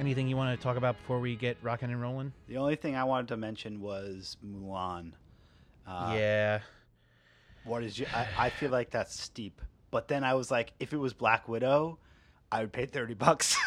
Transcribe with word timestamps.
Anything 0.00 0.28
you 0.28 0.36
want 0.36 0.58
to 0.58 0.62
talk 0.62 0.76
about 0.76 0.96
before 0.96 1.18
we 1.18 1.34
get 1.34 1.56
rocking 1.62 1.90
and 1.90 2.00
rolling? 2.00 2.32
The 2.46 2.56
only 2.56 2.76
thing 2.76 2.94
I 2.94 3.04
wanted 3.04 3.28
to 3.28 3.36
mention 3.36 3.80
was 3.80 4.36
Mulan. 4.44 5.12
Uh, 5.86 6.14
yeah. 6.16 6.60
What 7.64 7.82
is 7.82 7.98
your? 7.98 8.08
I, 8.14 8.26
I 8.38 8.50
feel 8.50 8.70
like 8.70 8.90
that's 8.90 9.20
steep. 9.20 9.60
But 9.90 10.06
then 10.06 10.22
I 10.22 10.34
was 10.34 10.50
like, 10.50 10.72
if 10.78 10.92
it 10.92 10.98
was 10.98 11.14
Black 11.14 11.48
Widow, 11.48 11.98
I 12.52 12.60
would 12.60 12.72
pay 12.72 12.86
thirty 12.86 13.14
bucks. 13.14 13.56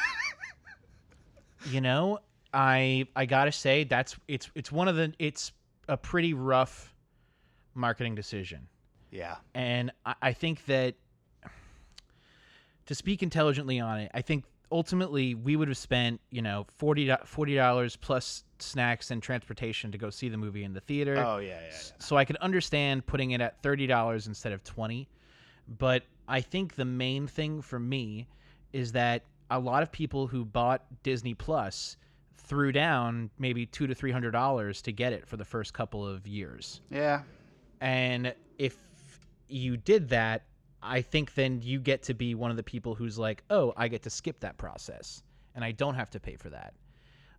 You 1.69 1.81
know, 1.81 2.19
I 2.53 3.07
I 3.15 3.25
gotta 3.25 3.51
say 3.51 3.83
that's 3.83 4.15
it's 4.27 4.49
it's 4.55 4.71
one 4.71 4.87
of 4.87 4.95
the 4.95 5.13
it's 5.19 5.51
a 5.87 5.97
pretty 5.97 6.33
rough 6.33 6.93
marketing 7.75 8.15
decision, 8.15 8.67
yeah. 9.11 9.35
and 9.53 9.91
I, 10.05 10.15
I 10.21 10.33
think 10.33 10.65
that 10.65 10.95
to 12.87 12.95
speak 12.95 13.21
intelligently 13.21 13.79
on 13.79 13.99
it, 13.99 14.11
I 14.13 14.21
think 14.21 14.45
ultimately 14.71 15.35
we 15.35 15.55
would 15.55 15.67
have 15.67 15.77
spent 15.77 16.21
you 16.29 16.41
know 16.41 16.65
40 16.77 17.07
dollars 17.55 17.95
plus 17.95 18.43
snacks 18.59 19.11
and 19.11 19.21
transportation 19.23 19.91
to 19.91 19.97
go 19.97 20.09
see 20.09 20.29
the 20.29 20.37
movie 20.37 20.63
in 20.63 20.73
the 20.73 20.79
theater. 20.81 21.17
Oh 21.17 21.37
yeah, 21.37 21.49
yeah. 21.49 21.59
yeah. 21.71 21.77
So 21.99 22.15
I 22.17 22.25
could 22.25 22.37
understand 22.37 23.05
putting 23.05 23.31
it 23.31 23.41
at 23.41 23.61
thirty 23.61 23.87
dollars 23.87 24.27
instead 24.27 24.53
of 24.53 24.63
twenty, 24.63 25.09
but 25.67 26.03
I 26.27 26.41
think 26.41 26.75
the 26.75 26.85
main 26.85 27.27
thing 27.27 27.61
for 27.61 27.79
me 27.79 28.27
is 28.73 28.91
that 28.93 29.23
a 29.49 29.59
lot 29.59 29.83
of 29.83 29.91
people 29.91 30.27
who 30.27 30.45
bought 30.45 30.83
Disney 31.03 31.33
Plus 31.33 31.97
threw 32.37 32.71
down 32.71 33.29
maybe 33.37 33.65
two 33.65 33.87
to 33.87 33.93
three 33.95 34.11
hundred 34.11 34.31
dollars 34.31 34.81
to 34.83 34.91
get 34.91 35.11
it 35.13 35.27
for 35.27 35.37
the 35.37 35.45
first 35.45 35.73
couple 35.73 36.07
of 36.07 36.25
years, 36.27 36.81
Yeah. 36.89 37.23
and 37.81 38.33
if 38.57 38.77
you 39.47 39.75
did 39.75 40.09
that, 40.09 40.43
I 40.83 41.01
think 41.01 41.35
then 41.35 41.61
you 41.61 41.79
get 41.79 42.03
to 42.03 42.13
be 42.13 42.35
one 42.35 42.51
of 42.51 42.57
the 42.57 42.63
people 42.63 42.95
who's 42.95 43.17
like, 43.19 43.43
oh, 43.49 43.73
I 43.77 43.87
get 43.87 44.03
to 44.03 44.09
skip 44.09 44.39
that 44.39 44.57
process, 44.57 45.23
and 45.55 45.63
I 45.63 45.71
don't 45.71 45.95
have 45.95 46.09
to 46.11 46.19
pay 46.19 46.35
for 46.35 46.49
that. 46.49 46.73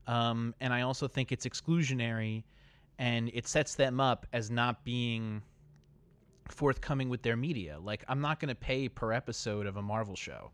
Um, 0.06 0.54
and 0.60 0.72
I 0.72 0.82
also 0.82 1.08
think 1.08 1.32
it's 1.32 1.46
exclusionary, 1.46 2.44
and 2.98 3.30
it 3.34 3.46
sets 3.48 3.74
them 3.74 4.00
up 4.00 4.26
as 4.32 4.50
not 4.50 4.84
being 4.84 5.42
forthcoming 6.48 7.08
with 7.08 7.22
their 7.22 7.36
media. 7.36 7.78
Like, 7.80 8.04
I'm 8.08 8.20
not 8.20 8.40
going 8.40 8.48
to 8.48 8.54
pay 8.54 8.88
per 8.88 9.12
episode 9.12 9.66
of 9.66 9.76
a 9.76 9.82
Marvel 9.82 10.16
show. 10.16 10.50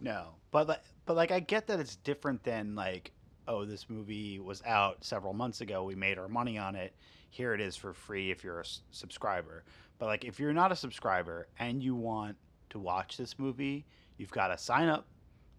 No, 0.00 0.34
but 0.50 0.68
like, 0.68 0.82
but 1.06 1.16
like, 1.16 1.30
I 1.30 1.40
get 1.40 1.66
that 1.66 1.80
it's 1.80 1.96
different 1.96 2.42
than 2.44 2.74
like, 2.74 3.12
oh, 3.46 3.64
this 3.64 3.88
movie 3.88 4.38
was 4.38 4.62
out 4.64 5.04
several 5.04 5.32
months 5.32 5.60
ago. 5.60 5.84
We 5.84 5.94
made 5.94 6.18
our 6.18 6.28
money 6.28 6.58
on 6.58 6.76
it. 6.76 6.94
Here 7.30 7.52
it 7.52 7.60
is 7.60 7.76
for 7.76 7.92
free 7.92 8.30
if 8.30 8.44
you're 8.44 8.58
a 8.58 8.64
s- 8.64 8.82
subscriber. 8.90 9.64
But 9.98 10.06
like, 10.06 10.24
if 10.24 10.38
you're 10.38 10.52
not 10.52 10.72
a 10.72 10.76
subscriber 10.76 11.48
and 11.58 11.82
you 11.82 11.94
want 11.94 12.36
to 12.70 12.78
watch 12.78 13.16
this 13.16 13.38
movie, 13.38 13.84
you've 14.16 14.30
got 14.30 14.48
to 14.48 14.58
sign 14.58 14.88
up, 14.88 15.06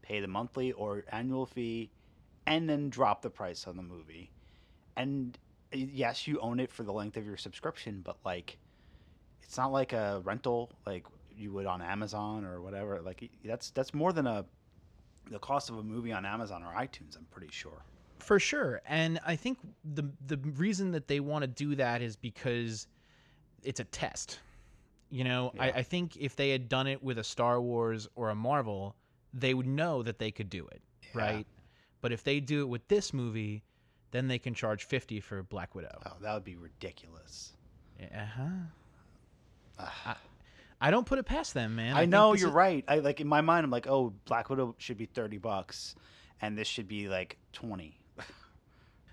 pay 0.02 0.19
the 0.19 0.28
monthly 0.28 0.72
or 0.72 1.03
annual 1.12 1.46
fee, 1.46 1.91
and 2.46 2.69
then 2.69 2.90
drop 2.90 3.22
the 3.22 3.30
price 3.30 3.68
on 3.68 3.75
the 3.75 3.84
movie. 3.84 4.31
And 4.96 5.38
yes, 5.72 6.28
you 6.28 6.40
own 6.40 6.59
it 6.59 6.72
for 6.72 6.84
the 6.84 6.94
length 6.94 7.18
of 7.18 7.25
your 7.25 7.38
subscription, 7.38 8.02
but 8.03 8.18
like, 8.25 8.58
it's 9.41 9.58
not 9.58 9.72
like 9.72 9.94
a 9.94 10.22
rental 10.24 10.72
like 10.85 11.06
you 11.35 11.52
would 11.53 11.66
on 11.66 11.81
Amazon 11.81 12.46
or 12.46 12.62
whatever. 12.62 13.02
Like 13.02 13.30
that's 13.44 13.72
that's 13.72 13.94
more 13.94 14.14
than 14.14 14.28
a 14.28 14.46
the 15.31 15.40
cost 15.40 15.69
of 15.69 15.78
a 15.78 15.84
movie 15.84 16.12
on 16.12 16.25
Amazon 16.25 16.64
or 16.64 16.74
iTunes. 16.74 17.18
I'm 17.18 17.25
pretty 17.31 17.50
sure. 17.52 17.84
For 18.19 18.40
sure. 18.40 18.81
And 18.88 19.19
I 19.25 19.35
think 19.35 19.58
the 19.84 20.03
the 20.28 20.38
reason 20.38 20.91
that 20.91 21.08
they 21.08 21.19
want 21.19 21.44
to 21.44 21.47
do 21.47 21.75
that 21.75 22.02
is 22.02 22.16
because 22.16 22.88
it's 23.64 23.80
a 23.80 23.84
test. 23.86 24.40
You 25.09 25.24
know, 25.24 25.52
I, 25.59 25.68
Yeah. 25.68 25.74
I 25.78 25.84
think 25.84 26.18
if 26.18 26.36
they 26.36 26.50
had 26.52 26.70
done 26.70 26.86
it 26.88 27.03
with 27.03 27.18
a 27.18 27.24
Star 27.24 27.59
Wars 27.62 28.08
or 28.16 28.30
a 28.30 28.36
Marvel, 28.36 28.96
they 29.34 29.53
would 29.53 29.66
know 29.68 30.03
that 30.03 30.20
they 30.20 30.31
could 30.31 30.50
do 30.50 30.68
it, 30.68 30.81
Yeah. 31.16 31.22
right? 31.22 31.47
But 32.02 32.12
if 32.12 32.24
they 32.24 32.40
do 32.40 32.62
it 32.62 32.68
with 32.70 32.88
this 32.88 33.14
movie, 33.14 33.64
then 34.12 34.28
they 34.28 34.40
can 34.40 34.53
charge 34.53 34.86
fifty 34.86 35.20
for 35.20 35.44
Black 35.44 35.75
Widow. 35.75 36.00
Oh, 36.06 36.14
that 36.22 36.34
would 36.34 36.44
be 36.44 36.56
ridiculous. 36.56 37.53
Uh 38.02 38.25
huh. 38.25 38.44
Ugh. 39.80 40.18
I 40.81 40.91
don't 40.91 41.06
put 41.06 41.20
it 41.20 41.26
past 41.26 41.53
them, 41.53 41.76
man. 41.76 41.94
I 41.96 42.02
think 42.02 42.12
know 42.12 42.34
you're 42.34 42.47
is- 42.50 42.53
right. 42.53 42.86
I 42.88 43.00
like 43.00 43.20
in 43.20 43.28
my 43.28 43.41
mind. 43.41 43.66
I'm 43.66 43.72
like, 43.72 43.88
oh, 43.88 44.14
Black 44.26 44.50
Widow 44.50 44.76
should 44.78 44.97
be 44.97 45.06
thirty 45.08 45.38
bucks, 45.38 45.96
and 46.41 46.58
this 46.58 46.68
should 46.68 46.88
be 46.88 47.09
like 47.09 47.38
twenty. 47.52 47.97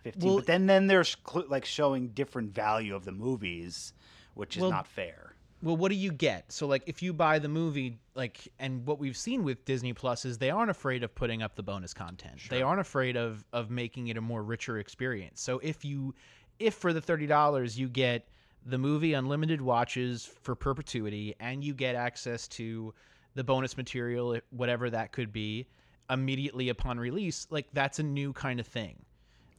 15 0.05 0.29
Well- 0.29 0.37
but 0.39 0.47
then 0.47 0.67
then 0.67 0.87
there's 0.87 1.17
like 1.49 1.65
showing 1.65 2.09
different 2.09 2.55
value 2.55 2.95
of 2.95 3.05
the 3.05 3.13
movies 3.13 3.93
which 4.37 4.57
is 4.57 4.63
Well, 4.63 4.71
not 4.71 4.87
fair 4.87 5.35
Well, 5.63 5.77
what 5.77 5.89
do 5.91 5.97
you 5.97 6.13
get? 6.13 6.53
So, 6.53 6.67
like, 6.67 6.83
if 6.87 7.03
you 7.03 7.13
buy 7.13 7.39
the 7.39 7.49
movie, 7.49 7.99
like, 8.15 8.47
and 8.59 8.87
what 8.87 8.99
we've 8.99 9.17
seen 9.17 9.43
with 9.43 9.65
Disney 9.65 9.95
Plus 9.95 10.25
is 10.25 10.39
they 10.39 10.51
aren't 10.51 10.71
afraid 10.71 11.03
of 11.03 11.15
putting 11.15 11.43
up 11.43 11.57
the 11.57 11.63
bonus 11.63 11.95
content. 11.95 12.41
They 12.51 12.63
aren't 12.63 12.81
afraid 12.81 13.17
of 13.17 13.45
of 13.53 13.71
making 13.71 14.09
it 14.09 14.17
a 14.17 14.21
more 14.21 14.43
richer 14.43 14.79
experience. 14.79 15.41
So, 15.41 15.59
if 15.61 15.85
you, 15.85 16.15
if 16.59 16.75
for 16.75 16.93
the 16.93 17.01
thirty 17.01 17.27
dollars 17.27 17.79
you 17.79 17.89
get 17.89 18.29
the 18.67 18.79
movie 18.79 19.15
unlimited 19.15 19.61
watches 19.63 20.27
for 20.43 20.55
perpetuity, 20.55 21.35
and 21.41 21.65
you 21.65 21.73
get 21.73 21.95
access 21.95 22.47
to 22.49 22.93
the 23.35 23.45
bonus 23.45 23.77
material, 23.77 24.39
whatever 24.51 24.91
that 24.91 25.13
could 25.13 25.33
be, 25.33 25.67
immediately 26.11 26.69
upon 26.69 26.99
release, 26.99 27.47
like 27.51 27.67
that's 27.73 27.99
a 27.99 28.03
new 28.03 28.33
kind 28.33 28.61
of 28.61 28.67
thing. 28.67 28.97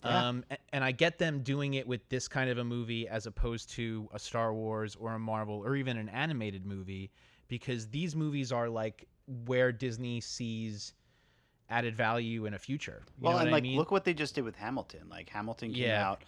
Yeah. 0.03 0.27
Um, 0.29 0.45
and 0.71 0.83
I 0.83 0.91
get 0.91 1.17
them 1.17 1.41
doing 1.41 1.73
it 1.73 1.87
with 1.87 2.07
this 2.09 2.27
kind 2.27 2.49
of 2.49 2.57
a 2.57 2.63
movie 2.63 3.07
as 3.07 3.25
opposed 3.25 3.69
to 3.71 4.07
a 4.13 4.19
Star 4.19 4.53
Wars 4.53 4.95
or 4.99 5.13
a 5.13 5.19
Marvel 5.19 5.57
or 5.65 5.75
even 5.75 5.97
an 5.97 6.07
animated 6.09 6.65
movie 6.65 7.11
because 7.47 7.87
these 7.89 8.15
movies 8.15 8.51
are 8.51 8.69
like 8.69 9.07
where 9.45 9.71
Disney 9.71 10.21
sees 10.21 10.93
added 11.69 11.95
value 11.95 12.45
in 12.45 12.53
a 12.53 12.59
future. 12.59 13.03
You 13.19 13.25
well 13.25 13.33
know 13.33 13.39
and 13.39 13.47
what 13.47 13.53
like 13.55 13.61
I 13.63 13.67
mean? 13.67 13.77
look 13.77 13.91
what 13.91 14.05
they 14.05 14.13
just 14.13 14.35
did 14.35 14.43
with 14.45 14.55
hamilton 14.55 15.01
like 15.09 15.27
hamilton 15.29 15.73
came 15.73 15.83
Yeah. 15.83 16.09
out 16.09 16.23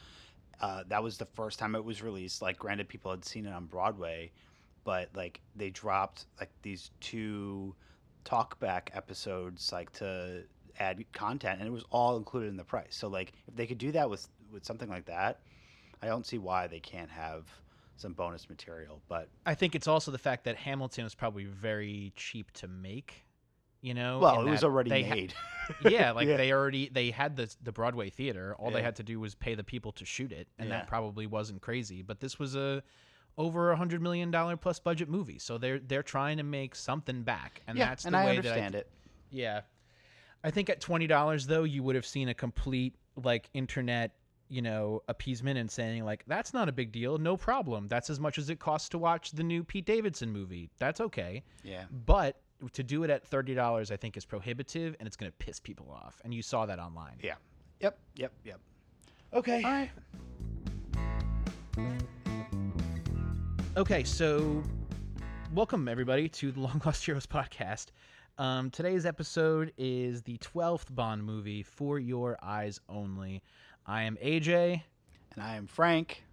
uh, 0.60 0.84
that 0.90 1.02
was 1.02 1.18
the 1.18 1.26
first 1.26 1.60
time 1.60 1.76
it 1.76 1.86
was 1.86 2.02
released 2.02 2.42
like 2.42 2.60
granted 2.60 2.90
people 2.90 3.12
had 3.12 3.24
seen 3.24 3.46
it 3.46 3.54
on 3.54 3.66
broadway 3.66 4.32
but 4.84 5.10
like 5.16 5.40
they 5.56 5.70
dropped 5.70 6.26
like 6.42 6.50
these 6.62 6.92
two 7.00 7.74
talkback 8.26 8.90
episodes 8.94 9.72
like 9.72 9.92
to 9.94 10.44
add 10.80 11.04
content 11.14 11.60
and 11.60 11.68
it 11.68 11.72
was 11.72 11.84
all 11.92 12.18
included 12.18 12.48
in 12.50 12.58
the 12.58 12.64
price 12.64 12.96
so 12.96 13.08
like 13.08 13.34
if 13.48 13.56
they 13.56 13.68
could 13.68 13.78
do 13.78 13.92
that 13.92 14.10
with 14.10 14.28
with 14.52 14.64
something 14.66 14.90
like 14.90 15.06
that 15.06 15.40
i 16.02 16.08
don't 16.08 16.26
see 16.26 16.38
why 16.38 16.68
they 16.68 16.80
can't 16.80 17.10
have 17.10 17.48
some 17.98 18.14
bonus 18.14 18.50
material 18.50 19.02
but 19.10 19.28
I 19.46 19.56
think 19.56 19.76
it's 19.76 19.88
also 19.88 20.10
the 20.12 20.18
fact 20.18 20.46
that 20.46 20.56
Hamilton 20.56 21.04
was 21.04 21.16
probably 21.16 21.44
very 21.44 22.14
cheap 22.16 22.50
to 22.52 22.68
make. 22.70 23.26
You 23.82 23.94
know, 23.94 24.20
well 24.20 24.42
it 24.46 24.50
was 24.50 24.64
already 24.64 24.90
they 24.90 25.04
ha- 25.04 25.16
made 25.16 25.34
yeah, 25.82 26.12
like 26.12 26.28
Yeah. 26.28 26.38
they 26.38 26.52
already 26.54 26.88
they 26.88 27.12
had 27.12 27.36
the 27.36 27.54
the 27.62 27.74
Broadway 27.74 28.10
theater. 28.10 28.56
All 28.58 28.72
they 28.72 28.82
had 28.82 28.96
to 28.98 29.04
do 29.04 29.20
was 29.20 29.36
pay 29.36 29.54
the 29.56 29.64
people 29.66 29.92
to 29.94 30.06
shoot 30.06 30.32
it, 30.32 30.48
and 30.58 30.70
Yeah. 30.70 30.78
that 30.80 30.88
probably 30.88 31.28
wasn't 31.28 31.62
crazy. 31.62 32.02
But 32.02 32.20
this 32.22 32.40
was 32.40 32.56
a 32.56 32.84
over 33.38 33.72
a 33.72 33.76
hundred 33.76 34.02
million 34.02 34.32
dollar 34.32 34.56
plus 34.58 34.80
budget 34.80 35.10
movie, 35.10 35.40
so 35.40 35.58
they're 35.58 35.80
they're 35.80 36.04
trying 36.04 36.38
to 36.38 36.44
make 36.44 36.76
something 36.76 37.24
back, 37.24 37.62
and 37.68 37.78
yeah 37.78 37.88
that's 37.90 38.06
and 38.06 38.14
the 38.14 38.20
i 38.20 38.26
way 38.26 38.36
that 38.38 38.46
I, 38.46 38.50
understand 38.50 38.76
it 38.76 38.90
Yeah, 39.30 39.62
I 40.44 40.52
think 40.52 40.70
at 40.70 40.80
twenty 40.80 41.08
dollars 41.08 41.48
though, 41.48 41.64
you 41.64 41.84
would 41.84 41.96
have 41.96 42.06
seen 42.06 42.30
a 42.30 42.34
complete 42.34 42.96
like 43.16 43.50
internet 43.54 44.12
you 44.50 44.62
know 44.62 45.02
appeasement 45.08 45.60
and 45.60 45.70
saying 45.70 46.04
like 46.04 46.24
that's 46.26 46.54
not 46.54 46.68
a 46.68 46.72
big 46.72 46.92
deal 46.92 47.18
no 47.18 47.38
problem. 47.38 47.88
That's 47.88 48.10
as 48.10 48.20
much 48.20 48.38
as 48.38 48.50
it 48.50 48.60
costs 48.60 48.90
to 48.90 48.98
watch 48.98 49.32
the 49.32 49.44
new 49.44 49.64
pete 49.64 49.86
davidson 49.86 50.32
movie. 50.32 50.70
That's 50.80 51.00
okay. 51.02 51.44
Yeah. 51.64 51.86
But 52.06 52.42
to 52.74 52.84
do 52.84 53.06
it 53.06 53.10
at 53.10 53.30
$30 53.30 53.90
i 53.90 53.96
think 53.96 54.18
is 54.18 54.26
prohibitive 54.26 54.94
and 55.00 55.08
it's 55.08 55.16
going 55.16 55.32
to 55.32 55.38
piss 55.38 55.62
people 55.62 55.90
off 55.90 56.20
and 56.26 56.34
you 56.34 56.42
saw 56.42 56.66
that 56.66 56.80
online. 56.80 57.16
Yeah. 57.22 57.36
Yep 57.80 57.98
yep 58.16 58.34
yep. 58.44 58.60
Okay. 59.34 59.64
All 59.64 59.72
right. 59.72 59.92
Okay 63.78 64.04
so 64.04 64.64
welcome 65.54 65.88
everybody 65.88 66.28
to 66.28 66.52
the 66.52 66.60
long 66.60 66.82
lost 66.86 67.06
heroes 67.06 67.26
podcast 67.28 67.88
um, 68.40 68.72
today's 68.72 69.06
episode 69.06 69.74
is 69.78 70.22
the 70.22 70.38
12th 70.38 70.96
bond 70.96 71.24
movie 71.24 71.62
for 71.62 72.00
your 72.00 72.38
eyes 72.42 72.80
only. 72.88 73.44
I 73.86 74.04
am 74.04 74.18
aj 74.24 74.82
and 75.34 75.44
i 75.44 75.56
am 75.56 75.68
frank. 75.68 76.24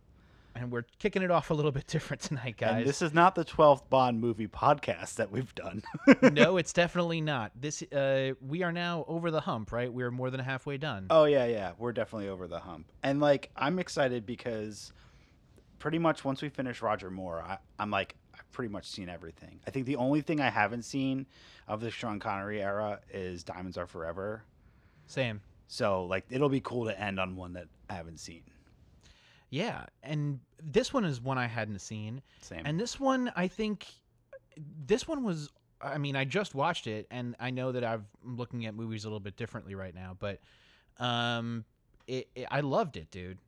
And 0.55 0.73
we're 0.73 0.85
kicking 0.99 1.20
it 1.23 1.31
off 1.31 1.50
a 1.50 1.55
little 1.55 1.73
bit 1.73 1.87
different 1.88 2.23
tonight 2.23 2.56
guys. 2.56 2.76
And 2.76 2.87
this 2.87 3.03
is 3.03 3.12
not 3.12 3.35
the 3.35 3.44
12th 3.44 3.91
Bond 3.91 4.20
movie 4.20 4.47
podcast 4.47 5.17
that 5.17 5.31
we've 5.31 5.55
done. 5.55 5.82
no 6.32 6.56
it's 6.56 6.73
definitely 6.73 7.20
not. 7.20 7.53
This 7.61 7.82
uh, 7.82 8.32
we 8.41 8.62
are 8.62 8.73
now 8.73 9.05
over 9.06 9.31
the 9.31 9.41
hump 9.41 9.73
right? 9.73 9.93
We're 9.93 10.11
more 10.11 10.31
than 10.31 10.41
halfway 10.41 10.79
done. 10.79 11.09
Oh, 11.11 11.25
yeah, 11.25 11.44
yeah. 11.44 11.73
We're 11.76 11.93
definitely 11.93 12.29
over 12.29 12.47
the 12.47 12.61
hump. 12.61 12.87
And, 13.02 13.20
like, 13.20 13.50
I'm 13.56 13.79
excited 13.79 14.25
because 14.25 14.93
pretty 15.79 15.99
much 15.99 16.25
once 16.25 16.41
we 16.41 16.49
finish 16.49 16.81
Roger 16.81 17.11
Moore, 17.11 17.43
I, 17.43 17.59
I'm 17.79 17.91
like, 17.91 18.14
pretty 18.52 18.72
much 18.72 18.87
seen 18.87 19.08
everything. 19.08 19.60
I 19.66 19.70
think 19.70 19.87
the 19.87 19.96
only 19.96 20.20
thing 20.20 20.40
I 20.40 20.48
haven't 20.50 20.82
seen 20.84 21.26
of 21.69 21.81
the 21.81 21.90
Sean 21.90 22.19
Connery 22.19 22.62
era 22.62 23.00
is 23.12 23.43
Diamonds 23.44 23.76
Are 23.76 23.87
Forever. 23.87 24.43
same 25.06 25.40
So, 25.69 26.04
like, 26.04 26.25
it'll 26.31 26.48
be 26.48 26.60
cool 26.60 26.84
to 26.87 26.98
end 27.00 27.19
on 27.20 27.37
one 27.37 27.52
that 27.54 27.66
I 27.90 27.94
haven't 27.94 28.19
seen. 28.20 28.43
Yeah, 29.50 29.87
and 30.02 30.40
this 30.62 30.93
one 30.93 31.04
is 31.04 31.20
one 31.20 31.38
I 31.38 31.46
hadn't 31.46 31.81
seen, 31.81 32.22
Same. 32.40 32.62
and 32.64 32.81
this 32.81 32.98
one 32.98 33.31
I 33.37 33.46
think 33.48 33.87
this 34.87 35.06
one 35.06 35.22
was. 35.22 35.50
I 35.81 35.99
mean, 35.99 36.16
I 36.16 36.25
just 36.25 36.54
watched 36.54 36.87
it, 36.87 37.06
and 37.10 37.37
I 37.38 37.50
know 37.50 37.70
that 37.72 37.84
I've, 37.84 38.02
I'm 38.25 38.37
looking 38.37 38.64
at 38.66 38.75
movies 38.75 39.04
a 39.04 39.08
little 39.08 39.20
bit 39.20 39.37
differently 39.37 39.75
right 39.75 39.94
now, 39.94 40.16
but 40.19 40.40
Um, 40.99 41.64
it, 42.06 42.28
it, 42.34 42.46
I 42.50 42.60
loved 42.60 42.96
it, 42.96 43.10
dude. 43.10 43.38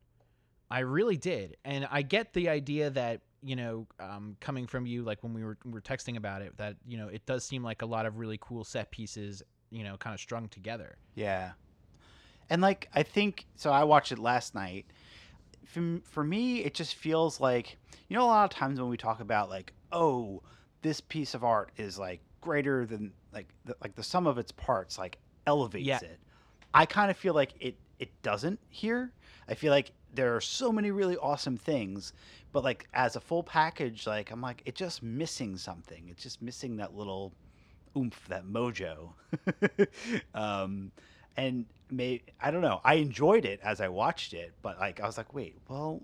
I 0.69 0.79
really 0.79 1.17
did, 1.17 1.57
and 1.65 1.87
I 1.89 2.03
get 2.03 2.33
the 2.33 2.47
idea 2.49 2.91
that 2.91 3.21
you 3.43 3.55
know, 3.55 3.87
um, 3.99 4.35
coming 4.39 4.67
from 4.67 4.85
you, 4.85 5.03
like 5.03 5.23
when 5.23 5.33
we 5.33 5.43
were 5.43 5.57
we 5.65 5.71
were 5.71 5.81
texting 5.81 6.17
about 6.17 6.41
it, 6.41 6.57
that 6.57 6.75
you 6.87 6.97
know, 6.97 7.07
it 7.07 7.25
does 7.25 7.43
seem 7.45 7.63
like 7.63 7.81
a 7.81 7.85
lot 7.85 8.05
of 8.05 8.17
really 8.17 8.37
cool 8.41 8.63
set 8.63 8.91
pieces, 8.91 9.41
you 9.71 9.83
know, 9.83 9.97
kind 9.97 10.13
of 10.13 10.19
strung 10.19 10.47
together. 10.49 10.97
Yeah. 11.15 11.51
And 12.49 12.61
like 12.61 12.89
I 12.93 13.03
think 13.03 13.45
so 13.55 13.71
I 13.71 13.83
watched 13.83 14.11
it 14.11 14.19
last 14.19 14.55
night. 14.55 14.85
For, 15.65 15.99
for 16.03 16.23
me 16.23 16.63
it 16.63 16.73
just 16.73 16.95
feels 16.95 17.39
like 17.39 17.77
you 18.07 18.17
know 18.17 18.23
a 18.23 18.25
lot 18.25 18.43
of 18.45 18.49
times 18.57 18.79
when 18.79 18.89
we 18.89 18.97
talk 18.97 19.19
about 19.19 19.49
like 19.49 19.71
oh 19.91 20.41
this 20.81 20.99
piece 20.99 21.35
of 21.35 21.43
art 21.43 21.71
is 21.77 21.99
like 21.99 22.21
greater 22.41 22.87
than 22.87 23.13
like 23.31 23.45
the, 23.65 23.75
like 23.79 23.93
the 23.93 24.01
sum 24.01 24.25
of 24.25 24.39
its 24.39 24.51
parts 24.51 24.97
like 24.97 25.19
elevates 25.45 25.85
Yeah. 25.85 25.99
it. 26.01 26.19
I 26.73 26.87
kind 26.87 27.11
of 27.11 27.17
feel 27.17 27.35
like 27.35 27.53
it 27.59 27.77
it 27.99 28.09
doesn't 28.23 28.59
here. 28.69 29.11
I 29.49 29.55
feel 29.55 29.71
like 29.71 29.91
there 30.13 30.35
are 30.35 30.41
so 30.41 30.71
many 30.71 30.91
really 30.91 31.17
awesome 31.17 31.57
things, 31.57 32.13
but 32.51 32.63
like 32.63 32.87
as 32.93 33.15
a 33.15 33.19
full 33.19 33.43
package 33.43 34.07
like 34.07 34.31
I'm 34.31 34.41
like 34.41 34.61
it's 34.65 34.79
just 34.79 35.01
missing 35.03 35.57
something. 35.57 36.07
It's 36.09 36.23
just 36.23 36.41
missing 36.41 36.77
that 36.77 36.95
little 36.95 37.33
oomph, 37.97 38.27
that 38.29 38.45
mojo. 38.45 39.13
um, 40.33 40.91
and 41.35 41.65
may 41.89 42.21
I 42.41 42.51
don't 42.51 42.61
know. 42.61 42.81
I 42.83 42.95
enjoyed 42.95 43.45
it 43.45 43.59
as 43.63 43.81
I 43.81 43.87
watched 43.87 44.33
it, 44.33 44.53
but 44.61 44.79
like 44.79 44.99
I 44.99 45.05
was 45.05 45.17
like, 45.17 45.33
wait, 45.33 45.55
well, 45.67 46.01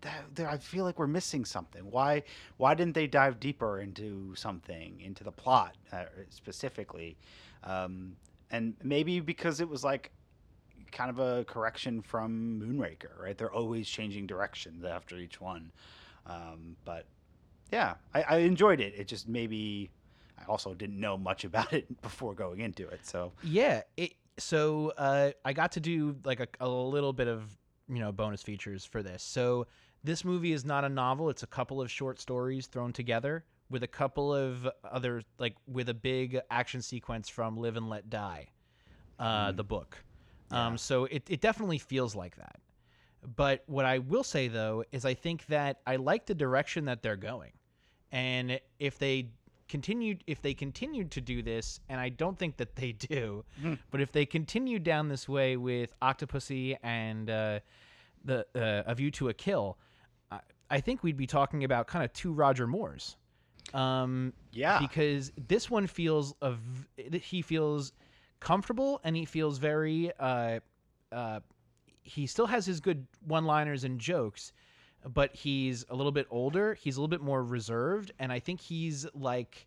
that, 0.00 0.24
that, 0.34 0.46
I 0.46 0.58
feel 0.58 0.84
like 0.84 0.98
we're 0.98 1.06
missing 1.06 1.44
something. 1.44 1.82
Why 1.90 2.22
why 2.56 2.74
didn't 2.74 2.94
they 2.94 3.06
dive 3.06 3.40
deeper 3.40 3.80
into 3.80 4.34
something, 4.34 5.00
into 5.00 5.24
the 5.24 5.32
plot 5.32 5.76
uh, 5.92 6.04
specifically? 6.30 7.16
Um, 7.64 8.16
and 8.50 8.74
maybe 8.82 9.20
because 9.20 9.60
it 9.60 9.68
was 9.68 9.84
like 9.84 10.10
kind 10.92 11.10
of 11.10 11.18
a 11.18 11.44
correction 11.44 12.02
from 12.02 12.60
Moonraker, 12.60 13.18
right? 13.20 13.36
They're 13.36 13.52
always 13.52 13.88
changing 13.88 14.26
directions 14.26 14.84
after 14.84 15.16
each 15.16 15.40
one. 15.40 15.72
Um, 16.26 16.76
but 16.84 17.06
yeah, 17.72 17.94
I, 18.14 18.22
I 18.22 18.36
enjoyed 18.38 18.80
it. 18.80 18.94
It 18.96 19.08
just 19.08 19.28
maybe 19.28 19.90
I 20.38 20.44
also 20.50 20.74
didn't 20.74 21.00
know 21.00 21.16
much 21.18 21.44
about 21.50 21.72
it 21.72 22.00
before 22.02 22.34
going 22.34 22.60
into 22.60 22.86
it. 22.88 23.06
So 23.06 23.32
Yeah, 23.42 23.82
it. 23.96 24.12
So 24.38 24.92
uh, 24.96 25.30
I 25.44 25.52
got 25.52 25.72
to 25.72 25.80
do 25.80 26.16
like 26.24 26.38
a, 26.40 26.46
a 26.60 26.68
little 26.68 27.12
bit 27.12 27.26
of 27.28 27.56
you 27.88 27.98
know 27.98 28.12
bonus 28.12 28.42
features 28.42 28.84
for 28.84 29.02
this. 29.02 29.22
So 29.22 29.66
this 30.04 30.24
movie 30.24 30.52
is 30.52 30.64
not 30.64 30.84
a 30.84 30.88
novel; 30.88 31.28
it's 31.28 31.42
a 31.42 31.46
couple 31.48 31.80
of 31.80 31.90
short 31.90 32.20
stories 32.20 32.66
thrown 32.68 32.92
together 32.92 33.44
with 33.68 33.82
a 33.82 33.88
couple 33.88 34.32
of 34.32 34.68
other 34.88 35.22
like 35.38 35.56
with 35.66 35.88
a 35.88 35.94
big 35.94 36.40
action 36.50 36.82
sequence 36.82 37.28
from 37.28 37.56
Live 37.56 37.76
and 37.76 37.88
Let 37.90 38.08
Die, 38.08 38.46
uh, 39.18 39.50
Mm. 39.50 39.56
the 39.56 39.64
book. 39.64 40.04
Yeah. 40.50 40.66
Um, 40.66 40.78
so 40.78 41.04
it 41.04 41.24
it 41.28 41.40
definitely 41.40 41.78
feels 41.78 42.14
like 42.14 42.36
that. 42.36 42.56
But 43.36 43.64
what 43.66 43.84
I 43.84 43.98
will 43.98 44.24
say 44.24 44.48
though 44.48 44.84
is 44.92 45.04
I 45.04 45.14
think 45.14 45.46
that 45.46 45.80
I 45.86 45.96
like 45.96 46.26
the 46.26 46.34
direction 46.34 46.84
that 46.86 47.02
they're 47.02 47.16
going, 47.16 47.52
and 48.12 48.60
if 48.78 48.98
they 48.98 49.30
continued 49.68 50.24
if 50.26 50.40
they 50.40 50.54
continued 50.54 51.10
to 51.10 51.20
do 51.20 51.42
this, 51.42 51.80
and 51.88 52.00
I 52.00 52.08
don't 52.08 52.38
think 52.38 52.56
that 52.56 52.76
they 52.76 52.92
do, 53.10 53.44
Mhm. 53.62 53.78
but 53.90 54.00
if 54.00 54.12
they 54.12 54.24
continue 54.24 54.78
down 54.78 55.08
this 55.08 55.28
way 55.28 55.56
with 55.56 55.94
Octopussy 56.00 56.76
and 56.82 57.28
uh, 57.28 57.60
the 58.24 58.46
uh, 58.54 58.90
A 58.90 58.94
View 58.94 59.10
to 59.12 59.28
a 59.28 59.34
Kill, 59.34 59.76
I, 60.30 60.40
I 60.70 60.80
think 60.80 61.02
we'd 61.02 61.16
be 61.18 61.26
talking 61.26 61.64
about 61.64 61.86
kind 61.88 62.04
of 62.04 62.12
two 62.14 62.32
Roger 62.32 62.66
Moores. 62.66 63.16
Um, 63.74 64.32
yeah, 64.52 64.78
because 64.78 65.30
this 65.36 65.68
one 65.70 65.86
feels 65.86 66.32
of 66.40 66.58
he 67.12 67.42
feels 67.42 67.92
comfortable 68.40 69.00
and 69.04 69.16
he 69.16 69.24
feels 69.24 69.58
very 69.58 70.12
uh 70.18 70.58
uh 71.12 71.40
he 72.02 72.26
still 72.26 72.46
has 72.46 72.64
his 72.64 72.80
good 72.80 73.06
one-liners 73.26 73.84
and 73.84 73.98
jokes 73.98 74.52
but 75.06 75.34
he's 75.34 75.84
a 75.90 75.94
little 75.94 76.12
bit 76.12 76.26
older 76.30 76.74
he's 76.74 76.96
a 76.96 77.00
little 77.00 77.08
bit 77.08 77.20
more 77.20 77.42
reserved 77.42 78.12
and 78.18 78.32
i 78.32 78.38
think 78.38 78.60
he's 78.60 79.06
like 79.14 79.66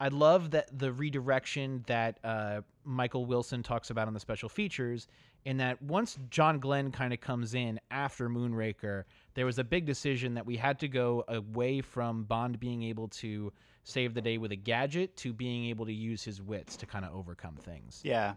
i 0.00 0.08
love 0.08 0.50
that 0.50 0.66
the 0.78 0.92
redirection 0.92 1.84
that 1.86 2.18
uh 2.24 2.60
michael 2.84 3.24
wilson 3.26 3.62
talks 3.62 3.90
about 3.90 4.08
on 4.08 4.14
the 4.14 4.20
special 4.20 4.48
features 4.48 5.08
in 5.44 5.56
that 5.56 5.80
once 5.82 6.18
john 6.30 6.58
glenn 6.58 6.90
kind 6.90 7.12
of 7.12 7.20
comes 7.20 7.54
in 7.54 7.78
after 7.90 8.28
moonraker 8.28 9.04
there 9.34 9.46
was 9.46 9.58
a 9.58 9.64
big 9.64 9.86
decision 9.86 10.34
that 10.34 10.44
we 10.44 10.56
had 10.56 10.78
to 10.78 10.88
go 10.88 11.24
away 11.28 11.80
from 11.80 12.24
bond 12.24 12.58
being 12.58 12.82
able 12.82 13.08
to 13.08 13.52
save 13.88 14.12
the 14.14 14.20
day 14.20 14.36
with 14.36 14.52
a 14.52 14.56
gadget 14.56 15.16
to 15.16 15.32
being 15.32 15.64
able 15.66 15.86
to 15.86 15.92
use 15.92 16.22
his 16.22 16.42
wits 16.42 16.76
to 16.76 16.84
kind 16.86 17.04
of 17.04 17.14
overcome 17.14 17.56
things. 17.56 18.00
yeah, 18.04 18.34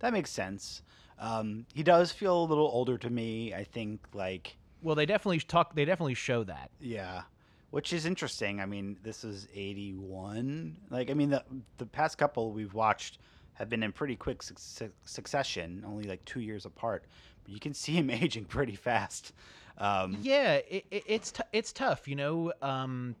that 0.00 0.12
makes 0.12 0.30
sense. 0.30 0.82
Um, 1.18 1.64
he 1.72 1.82
does 1.82 2.12
feel 2.12 2.42
a 2.42 2.44
little 2.44 2.66
older 2.66 2.98
to 2.98 3.08
me. 3.10 3.54
I 3.54 3.64
think 3.64 4.00
like 4.12 4.56
Well, 4.82 4.94
they 4.94 5.06
definitely 5.06 5.40
talk. 5.40 5.74
They 5.74 5.84
definitely 5.84 6.14
show 6.14 6.44
that. 6.44 6.70
yeah, 6.80 7.22
which 7.70 7.92
is 7.92 8.04
interesting. 8.04 8.60
I 8.60 8.66
mean, 8.66 8.96
this 9.02 9.24
is 9.24 9.48
eighty 9.54 9.94
one. 9.94 10.76
Like 10.90 11.10
I 11.10 11.14
mean, 11.14 11.30
the 11.30 11.42
the 11.78 11.86
past 11.86 12.18
couple 12.18 12.52
we've 12.52 12.74
watched 12.74 13.18
have 13.54 13.68
been 13.68 13.82
in 13.82 13.92
pretty 13.92 14.16
quick 14.16 14.42
suc- 14.42 14.90
succession, 15.04 15.84
only 15.86 16.04
like 16.04 16.24
two 16.24 16.40
years 16.40 16.66
apart. 16.66 17.04
But 17.44 17.52
you 17.54 17.60
can 17.60 17.72
see 17.82 17.92
him 17.92 18.10
aging 18.10 18.44
pretty 18.46 18.76
fast. 18.76 19.32
Um, 19.78 20.18
Yeah, 20.20 20.54
it, 20.54 20.84
it, 20.90 21.04
it's 21.06 21.32
t- 21.32 21.42
it's 21.52 21.72
tough. 21.72 22.08
You 22.08 22.16
know, 22.16 22.52
um, 22.60 23.14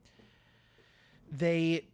they. 1.32 1.86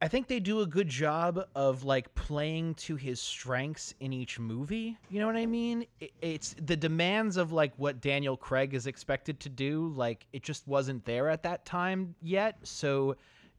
I 0.00 0.06
think 0.06 0.28
they 0.28 0.38
do 0.38 0.60
a 0.60 0.66
good 0.66 0.88
job 0.88 1.40
of 1.56 1.82
like 1.82 2.14
playing 2.14 2.74
to 2.74 2.94
his 2.94 3.20
strengths 3.20 3.94
in 3.98 4.12
each 4.12 4.38
movie. 4.38 4.96
You 5.10 5.18
know 5.18 5.26
what 5.26 5.34
I 5.34 5.44
mean? 5.44 5.86
It, 5.98 6.12
it's 6.22 6.54
the 6.64 6.76
demands 6.76 7.36
of 7.36 7.50
like 7.50 7.72
what 7.78 8.00
Daniel 8.00 8.36
Craig 8.36 8.74
is 8.74 8.86
expected 8.86 9.40
to 9.40 9.48
do. 9.48 9.92
Like 9.96 10.24
it 10.32 10.44
just 10.44 10.68
wasn't 10.68 11.04
there 11.04 11.28
at 11.28 11.42
that 11.42 11.64
time 11.64 12.14
yet. 12.22 12.58
So, 12.62 13.16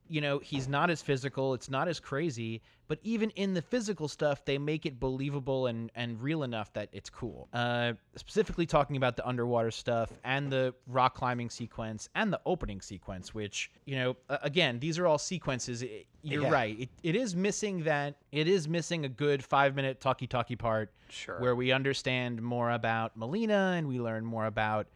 you 0.08 0.22
know, 0.22 0.40
he's 0.40 0.70
not 0.70 0.90
as 0.90 1.02
physical. 1.02 1.54
It's 1.54 1.70
not 1.70 1.90
as 1.90 2.00
crazy. 2.00 2.62
But 2.90 3.00
even 3.04 3.30
in 3.32 3.54
the 3.54 3.62
physical 3.62 4.08
stuff, 4.08 4.44
they 4.46 4.58
make 4.58 4.84
it 4.88 5.00
believable 5.00 5.68
and 5.68 5.92
and 5.94 6.20
real 6.20 6.42
enough 6.42 6.74
that 6.74 6.90
it's 6.92 7.10
cool. 7.10 7.48
Uh, 7.54 7.94
specifically 8.16 8.66
talking 8.66 8.98
about 8.98 9.16
the 9.16 9.26
underwater 9.28 9.70
stuff 9.70 10.12
and 10.24 10.52
the 10.52 10.74
rock 10.88 11.14
climbing 11.14 11.52
sequence 11.52 12.10
and 12.16 12.34
the 12.34 12.42
opening 12.48 12.82
sequence, 12.82 13.32
which 13.34 13.70
you 13.86 13.96
know, 13.96 14.18
again, 14.30 14.80
these 14.80 14.98
are 14.98 15.06
all 15.08 15.20
sequences. 15.20 15.84
It- 15.84 16.08
you're 16.22 16.42
Yeah. 16.44 16.50
right. 16.50 16.78
It, 16.82 16.90
it 17.02 17.16
is 17.16 17.34
missing 17.34 17.84
that. 17.84 18.16
It 18.34 18.48
is 18.50 18.68
missing 18.68 19.06
a 19.06 19.10
good 19.10 19.42
five 19.42 19.74
minute 19.76 20.02
talkie 20.02 20.28
talkie 20.28 20.58
part 20.58 20.92
sure. 21.10 21.40
where 21.40 21.56
we 21.56 21.72
understand 21.72 22.42
more 22.42 22.72
about 22.72 23.16
Melina 23.16 23.76
and 23.78 23.88
we 23.88 24.02
learn 24.02 24.26
more 24.26 24.46
about, 24.48 24.88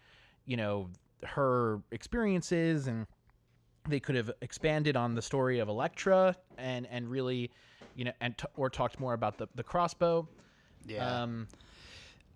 you 0.45 0.57
know, 0.57 0.89
her 1.23 1.81
experiences 1.91 2.87
and 2.87 3.05
they 3.87 3.99
could 3.99 4.15
have 4.15 4.31
expanded 4.41 4.97
on 4.97 5.13
the 5.15 5.21
story 5.21 5.59
of 5.59 5.69
Elektra 5.69 6.35
and 6.57 6.87
and 6.87 7.07
really, 7.09 7.51
you 7.95 8.05
know, 8.05 8.11
and 8.21 8.37
t- 8.37 8.45
or 8.55 8.69
talked 8.69 8.99
more 8.99 9.13
about 9.13 9.37
the 9.37 9.47
the 9.55 9.63
crossbow. 9.63 10.27
yeah. 10.85 11.21
Um, 11.23 11.47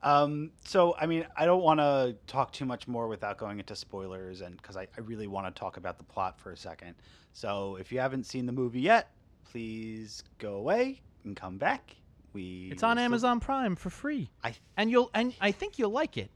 Um, 0.04 0.52
so 0.64 0.96
I 1.00 1.08
mean, 1.08 1.26
I 1.36 1.46
don't 1.46 1.64
want 1.64 1.80
to 1.80 2.16
talk 2.28 2.52
too 2.54 2.66
much 2.66 2.88
more 2.88 3.08
without 3.08 3.38
going 3.40 3.58
into 3.60 3.76
spoilers, 3.76 4.42
and 4.42 4.56
because 4.58 4.78
I, 4.78 4.84
I 4.96 5.02
really 5.02 5.26
want 5.28 5.54
to 5.54 5.60
talk 5.60 5.78
about 5.78 5.98
the 5.98 6.04
plot 6.04 6.40
for 6.40 6.52
a 6.52 6.58
second. 6.58 6.94
So 7.34 7.78
if 7.78 7.92
you 7.92 8.00
haven't 8.00 8.26
seen 8.26 8.46
the 8.46 8.52
movie 8.52 8.82
yet, 8.82 9.10
please 9.52 10.24
go 10.38 10.54
away 10.56 11.02
and 11.24 11.36
come 11.36 11.58
back. 11.58 11.96
We 12.34 12.70
it's 12.72 12.84
on 12.84 12.98
still- 12.98 13.06
Amazon 13.06 13.40
Prime 13.40 13.76
for 13.76 13.90
free, 13.90 14.30
I 14.44 14.54
and 14.78 14.92
you'll 14.92 15.10
and 15.16 15.34
I 15.42 15.52
think 15.52 15.80
you'll 15.80 15.90
like 15.92 16.16
it. 16.18 16.30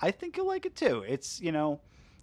I 0.00 0.12
think 0.12 0.36
you'll 0.36 0.46
like 0.48 0.64
it 0.64 0.76
too. 0.76 1.04
It's 1.06 1.40
you 1.40 1.50
know, 1.50 1.80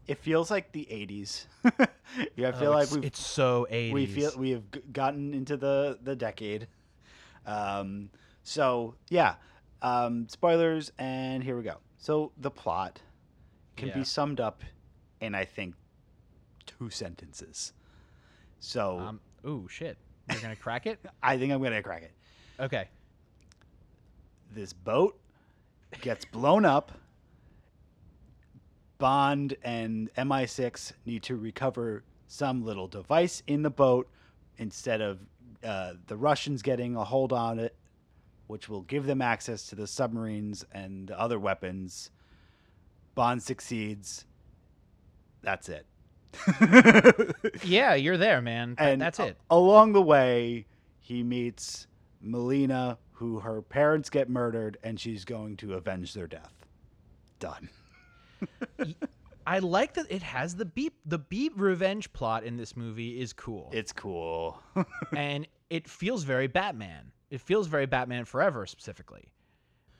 it 0.09 0.17
feels 0.17 0.49
like 0.51 0.71
the 0.71 0.85
'80s. 0.91 1.45
yeah, 2.35 2.49
I 2.49 2.51
feel 2.51 2.71
Oh, 2.71 2.75
like 2.75 2.83
it's, 2.83 2.95
we've 2.95 3.05
it's 3.05 3.25
so 3.25 3.67
80s. 3.71 3.93
we 3.93 4.05
feel 4.05 4.31
we 4.37 4.49
have 4.51 4.69
g- 4.71 4.81
gotten 4.91 5.33
into 5.33 5.55
the 5.55 5.97
the 6.01 6.15
decade. 6.15 6.67
Um, 7.45 8.09
so 8.43 8.95
yeah, 9.09 9.35
um, 9.81 10.27
spoilers, 10.27 10.91
and 10.97 11.43
here 11.43 11.55
we 11.55 11.63
go. 11.63 11.77
So 11.97 12.31
the 12.37 12.51
plot 12.51 13.01
can 13.77 13.89
Yeah. 13.89 13.95
be 13.95 14.03
summed 14.03 14.39
up 14.39 14.63
in 15.21 15.35
I 15.35 15.45
think 15.45 15.75
two 16.65 16.89
sentences. 16.89 17.73
So 18.59 18.99
um, 18.99 19.19
ooh 19.45 19.67
shit, 19.69 19.97
you're 20.29 20.41
gonna 20.41 20.55
crack 20.55 20.85
it? 20.87 20.99
I 21.23 21.37
think 21.37 21.53
I'm 21.53 21.61
gonna 21.61 21.83
crack 21.83 22.03
it. 22.03 22.11
Okay. 22.59 22.87
This 24.51 24.73
boat 24.73 25.19
gets 26.01 26.25
blown 26.25 26.65
up. 26.65 26.91
Bond 29.09 29.55
and 29.63 30.13
MI6 30.15 30.91
need 31.05 31.23
to 31.23 31.35
recover 31.37 32.03
some 32.27 32.63
little 32.63 32.87
device 32.87 33.41
in 33.47 33.63
the 33.63 33.69
boat 33.69 34.07
instead 34.57 35.01
of 35.01 35.19
uh, 35.63 35.93
the 36.07 36.15
Russians 36.17 36.61
getting 36.61 36.95
a 36.95 37.03
hold 37.03 37.33
on 37.33 37.57
it, 37.59 37.75
which 38.47 38.69
will 38.69 38.81
give 38.81 39.05
them 39.05 39.21
access 39.21 39.65
to 39.67 39.75
the 39.75 39.87
submarines 39.87 40.65
and 40.73 41.07
the 41.07 41.19
other 41.19 41.39
weapons. 41.39 42.11
Bond 43.15 43.41
succeeds. 43.41 44.25
That's 45.41 45.69
it. 45.69 45.85
Yeah, 47.63 47.95
you're 47.95 48.17
there, 48.17 48.41
man. 48.41 48.75
And 48.77 49.01
that's 49.01 49.19
a- 49.19 49.27
it. 49.29 49.37
along 49.49 49.93
the 49.93 50.01
way, 50.01 50.65
he 50.99 51.23
meets 51.23 51.87
Melina, 52.21 52.97
who 53.13 53.39
her 53.39 53.61
parents 53.61 54.09
get 54.09 54.29
murdered 54.29 54.77
and 54.83 54.99
she's 54.99 55.25
going 55.25 55.57
to 55.57 55.73
avenge 55.73 56.13
their 56.13 56.27
death. 56.27 56.53
Done. 57.39 57.69
I 59.47 59.59
like 59.59 59.93
that 59.95 60.05
it 60.09 60.21
has 60.21 60.55
the 60.55 60.65
beep. 60.65 60.93
The 61.05 61.17
beep 61.17 61.53
revenge 61.55 62.11
plot 62.13 62.43
in 62.43 62.57
this 62.57 62.77
movie 62.77 63.19
is 63.19 63.33
cool, 63.33 63.69
It's 63.73 63.91
cool. 63.91 64.61
and 65.15 65.47
it 65.69 65.87
feels 65.87 66.23
very 66.23 66.47
Batman. 66.47 67.11
It 67.29 67.41
feels 67.41 67.67
very 67.67 67.85
Batman 67.85 68.25
Forever 68.25 68.65
specifically, 68.65 69.31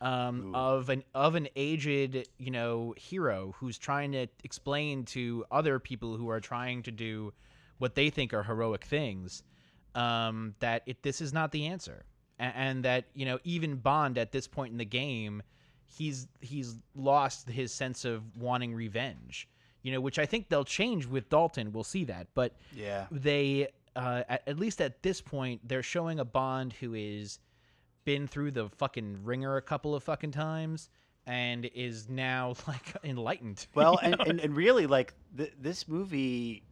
um, 0.01 0.53
of 0.53 0.89
an 0.89 1.03
of 1.15 1.36
an 1.36 1.48
aged 1.55 2.27
you 2.38 2.51
know 2.51 2.93
hero 2.98 3.55
who's 3.58 3.77
trying 3.77 4.12
to 4.12 4.27
explain 4.43 5.05
to 5.05 5.46
other 5.51 5.79
people 5.79 6.17
who 6.17 6.29
are 6.29 6.39
trying 6.39 6.84
to 6.84 6.91
do 6.91 7.34
what 7.79 7.96
they 7.96 8.10
think 8.10 8.34
are 8.34 8.43
heroic 8.43 8.84
things 8.84 9.43
um, 9.96 10.55
that 10.60 10.84
it 10.86 11.03
this 11.03 11.22
is 11.22 11.34
not 11.34 11.51
the 11.51 11.67
answer, 11.67 12.05
and, 12.38 12.53
and 12.55 12.86
that 12.86 13.05
you 13.13 13.25
know 13.25 13.39
even 13.43 13.75
Bond 13.75 14.17
at 14.17 14.31
this 14.31 14.48
point 14.48 14.72
in 14.72 14.77
the 14.77 14.86
game 14.86 15.41
he's 15.89 16.27
he's 16.41 16.75
lost 16.96 17.50
his 17.50 17.72
sense 17.74 18.05
of 18.05 18.24
wanting 18.38 18.74
revenge 18.74 19.48
you 19.81 19.91
know 19.91 20.00
which 20.01 20.19
i 20.19 20.25
think 20.25 20.50
they'll 20.50 20.63
change 20.63 21.05
with 21.05 21.29
dalton. 21.29 21.72
We'll 21.72 21.84
see 21.84 22.03
that. 22.05 22.27
But 22.36 22.55
yeah. 22.75 23.08
they 23.12 23.69
uh, 23.96 24.24
at, 24.29 24.48
at 24.48 24.60
least 24.60 24.81
at 24.81 25.01
this 25.03 25.19
point 25.22 25.62
they're 25.67 25.84
showing 25.84 26.19
a 26.19 26.25
bond 26.25 26.74
who 26.74 26.93
is 26.93 27.39
been 28.05 28.27
through 28.27 28.51
the 28.51 28.69
fucking 28.69 29.19
ringer 29.24 29.58
a 29.58 29.62
couple 29.62 29.96
of 29.96 30.03
fucking 30.03 30.31
times 30.31 30.89
and 31.27 31.65
is 31.75 32.10
now 32.10 32.55
like 32.67 32.96
enlightened. 33.03 33.65
Well, 33.75 34.00
you 34.01 34.10
and, 34.12 34.22
and, 34.27 34.39
and 34.39 34.55
really, 34.55 34.86
like 34.88 35.13
th- 35.38 35.53
this 35.60 35.88
movie, 35.88 36.63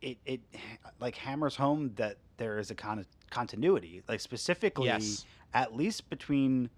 it 0.00 0.18
it 0.26 0.40
like 1.00 1.16
hammers 1.16 1.56
home 1.56 1.92
that 1.96 2.18
there 2.36 2.58
is 2.58 2.70
a 2.70 2.74
con- 2.74 3.06
continuity, 3.30 4.02
like 4.08 4.20
specifically, 4.20 4.86
Yes. 4.86 5.24
at 5.54 5.76
least 5.76 6.08
between 6.10 6.70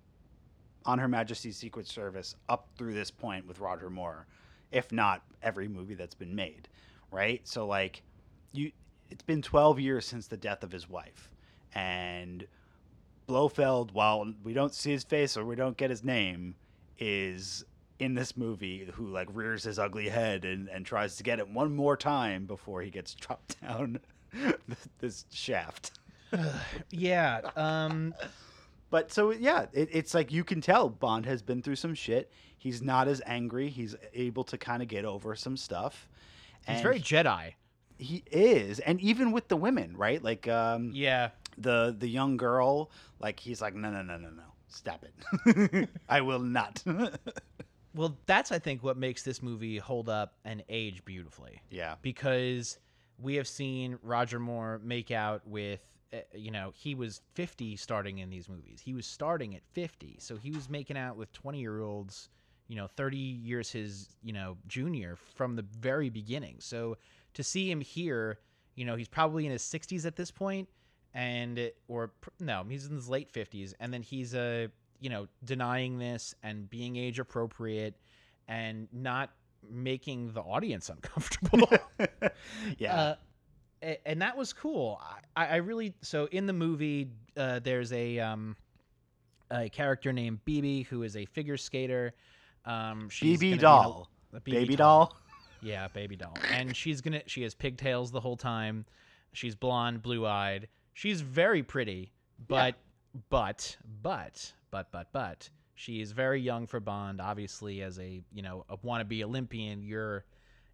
on 0.86 0.98
Her 0.98 1.08
Majesty's 1.08 1.56
Secret 1.56 1.86
Service 1.86 2.34
up 2.48 2.68
through 2.76 2.94
this 2.94 3.10
point 3.10 3.46
with 3.46 3.60
Roger 3.60 3.90
Moore, 3.90 4.26
if 4.70 4.92
not 4.92 5.22
every 5.42 5.68
movie 5.68 5.94
that's 5.94 6.14
been 6.14 6.34
made, 6.34 6.68
right? 7.10 7.40
So 7.44 7.66
like, 7.66 8.02
you, 8.52 8.72
it's 9.10 9.22
been 9.22 9.42
twelve 9.42 9.78
years 9.78 10.06
since 10.06 10.26
the 10.26 10.36
death 10.36 10.62
of 10.62 10.72
his 10.72 10.88
wife, 10.88 11.30
and 11.74 12.46
Blofeld, 13.26 13.92
while 13.92 14.32
we 14.42 14.52
don't 14.52 14.74
see 14.74 14.90
his 14.90 15.04
face 15.04 15.36
or 15.36 15.44
we 15.44 15.56
don't 15.56 15.76
get 15.76 15.90
his 15.90 16.04
name, 16.04 16.54
is 16.98 17.64
in 17.98 18.14
this 18.14 18.36
movie 18.36 18.88
who 18.94 19.06
like 19.06 19.28
rears 19.32 19.62
his 19.64 19.78
ugly 19.78 20.08
head 20.08 20.44
and, 20.44 20.68
and 20.68 20.84
tries 20.84 21.16
to 21.16 21.22
get 21.22 21.38
it 21.38 21.48
one 21.48 21.74
more 21.74 21.96
time 21.96 22.46
before 22.46 22.82
he 22.82 22.90
gets 22.90 23.14
dropped 23.14 23.60
down 23.62 24.00
this 24.98 25.24
shaft. 25.30 25.92
yeah 26.90 27.40
um 27.56 28.14
But 28.92 29.10
so 29.10 29.32
yeah, 29.32 29.66
it, 29.72 29.88
it's 29.90 30.14
like 30.14 30.30
you 30.30 30.44
can 30.44 30.60
tell 30.60 30.88
Bond 30.88 31.26
has 31.26 31.42
been 31.42 31.62
through 31.62 31.76
some 31.76 31.94
shit. 31.94 32.30
He's 32.56 32.80
not 32.80 33.08
as 33.08 33.20
angry. 33.26 33.68
He's 33.68 33.96
able 34.14 34.44
to 34.44 34.56
kind 34.56 34.82
of 34.82 34.88
get 34.88 35.04
over 35.04 35.34
some 35.34 35.56
stuff. 35.56 36.08
he's 36.68 36.80
very 36.80 37.00
jedi 37.00 37.54
he 37.98 38.24
is, 38.30 38.80
and 38.80 39.00
even 39.00 39.32
with 39.32 39.48
the 39.48 39.56
women, 39.56 39.96
right? 39.96 40.22
Like 40.22 40.46
um, 40.48 40.90
yeah 40.92 41.30
the 41.58 41.94
the 41.98 42.08
young 42.08 42.36
girl, 42.36 42.90
like 43.18 43.40
he's 43.40 43.62
like, 43.62 43.74
no, 43.74 43.90
no, 43.90 44.02
no, 44.02 44.18
no, 44.18 44.28
no, 44.28 44.42
stop 44.68 45.04
it. 45.04 45.88
I 46.08 46.20
will 46.20 46.40
not. 46.40 46.82
well 47.94 48.16
that's 48.24 48.50
i 48.50 48.58
think 48.58 48.82
what 48.82 48.96
makes 48.96 49.22
this 49.22 49.42
movie 49.42 49.76
hold 49.76 50.08
up 50.08 50.32
and 50.46 50.64
age 50.70 51.04
beautifully 51.04 51.60
yeah, 51.68 51.96
because 52.00 52.78
we 53.18 53.34
have 53.36 53.46
seen 53.46 53.98
Roger 54.02 54.38
Moore 54.40 54.80
make 54.82 55.10
out 55.10 55.46
with, 55.46 55.80
you 56.34 56.50
know, 56.50 56.72
he 56.74 56.94
was 56.94 57.20
50 57.34 57.76
starting 57.76 58.18
in 58.18 58.30
these 58.30 58.48
movies. 58.48 58.80
He 58.84 58.94
was 58.94 59.06
starting 59.06 59.54
at 59.54 59.62
50. 59.72 60.16
So 60.20 60.36
he 60.36 60.50
was 60.50 60.68
making 60.68 60.96
out 60.96 61.16
with 61.16 61.32
20 61.32 61.60
year 61.60 61.80
olds, 61.80 62.28
you 62.68 62.76
know, 62.76 62.86
30 62.86 63.16
years 63.16 63.70
his, 63.70 64.08
you 64.22 64.32
know, 64.32 64.56
junior 64.66 65.16
from 65.34 65.56
the 65.56 65.62
very 65.80 66.10
beginning. 66.10 66.56
So 66.60 66.96
to 67.34 67.42
see 67.42 67.70
him 67.70 67.80
here, 67.80 68.38
you 68.74 68.84
know, 68.84 68.96
he's 68.96 69.08
probably 69.08 69.46
in 69.46 69.52
his 69.52 69.62
60s 69.62 70.04
at 70.06 70.16
this 70.16 70.30
point 70.30 70.68
and, 71.14 71.70
or 71.88 72.12
no, 72.40 72.64
he's 72.68 72.86
in 72.86 72.94
his 72.96 73.08
late 73.08 73.32
50s. 73.32 73.74
And 73.80 73.92
then 73.92 74.02
he's, 74.02 74.34
uh, 74.34 74.68
you 75.00 75.10
know, 75.10 75.28
denying 75.44 75.98
this 75.98 76.34
and 76.42 76.68
being 76.70 76.96
age 76.96 77.18
appropriate 77.18 77.96
and 78.48 78.88
not 78.92 79.30
making 79.70 80.32
the 80.32 80.40
audience 80.40 80.88
uncomfortable. 80.94 81.68
yeah, 82.78 82.94
Uh, 82.94 83.14
a- 83.14 83.18
and 84.06 84.22
that 84.22 84.36
was 84.36 84.52
cool. 84.52 85.00
I, 85.36 85.46
I 85.46 85.56
really 85.56 85.94
so 86.02 86.26
in 86.30 86.46
the 86.46 86.52
movie 86.52 87.10
uh, 87.36 87.60
there's 87.60 87.92
a 87.92 88.18
um, 88.20 88.56
a 89.50 89.68
character 89.68 90.12
named 90.12 90.44
Bibi 90.44 90.82
who 90.82 91.02
is 91.02 91.16
a 91.16 91.24
figure 91.26 91.56
skater. 91.56 92.14
Um, 92.64 93.08
she's 93.08 93.40
Bibi 93.40 93.52
in 93.52 93.58
a- 93.58 93.62
doll, 93.62 94.08
a 94.32 94.40
baby 94.40 94.76
doll. 94.76 95.16
Yeah, 95.60 95.88
baby 95.88 96.16
doll. 96.16 96.36
And 96.52 96.76
she's 96.76 97.00
gonna 97.00 97.22
she 97.26 97.42
has 97.42 97.54
pigtails 97.54 98.10
the 98.10 98.20
whole 98.20 98.36
time. 98.36 98.84
She's 99.32 99.54
blonde, 99.54 100.02
blue 100.02 100.26
eyed. 100.26 100.68
She's 100.94 101.20
very 101.20 101.62
pretty, 101.62 102.12
but 102.48 102.74
but 103.30 103.76
but 104.02 104.52
but 104.70 104.90
but 104.92 105.08
but 105.12 105.48
she 105.74 106.00
is 106.00 106.12
very 106.12 106.40
young 106.40 106.66
for 106.66 106.80
Bond. 106.80 107.20
Obviously, 107.20 107.82
as 107.82 107.98
a 107.98 108.22
you 108.32 108.42
know 108.42 108.64
a 108.68 108.76
wannabe 108.78 109.22
Olympian, 109.22 109.82
you're 109.82 110.24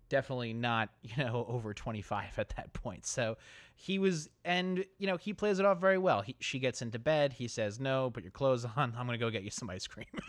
definitely 0.09 0.53
not 0.53 0.89
you 1.03 1.23
know 1.25 1.45
over 1.49 1.73
25 1.75 2.39
at 2.39 2.51
that 2.57 2.73
point. 2.73 3.07
So 3.07 3.37
he 3.75 3.99
was, 3.99 4.29
and 4.45 4.85
you 4.99 5.07
know 5.07 5.17
he 5.17 5.33
plays 5.33 5.59
it 5.59 5.65
off 5.67 5.79
very 5.81 5.99
well. 5.99 6.23
He, 6.23 6.35
she 6.41 6.59
gets 6.59 6.83
into 6.83 6.99
bed. 6.99 7.33
He 7.35 7.49
says, 7.49 7.79
"No, 7.81 8.11
put 8.11 8.23
your 8.25 8.33
clothes 8.33 8.65
on. 8.77 8.95
I'm 8.99 9.07
gonna 9.07 9.19
go 9.19 9.31
get 9.31 9.43
you 9.43 9.51
some 9.51 9.71
ice 9.71 9.87
cream." 9.87 10.07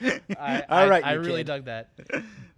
I, 0.00 0.64
All 0.68 0.92
I- 0.92 1.00
I 1.00 1.12
really 1.14 1.40
kid. 1.40 1.46
dug 1.48 1.64
that. 1.64 1.90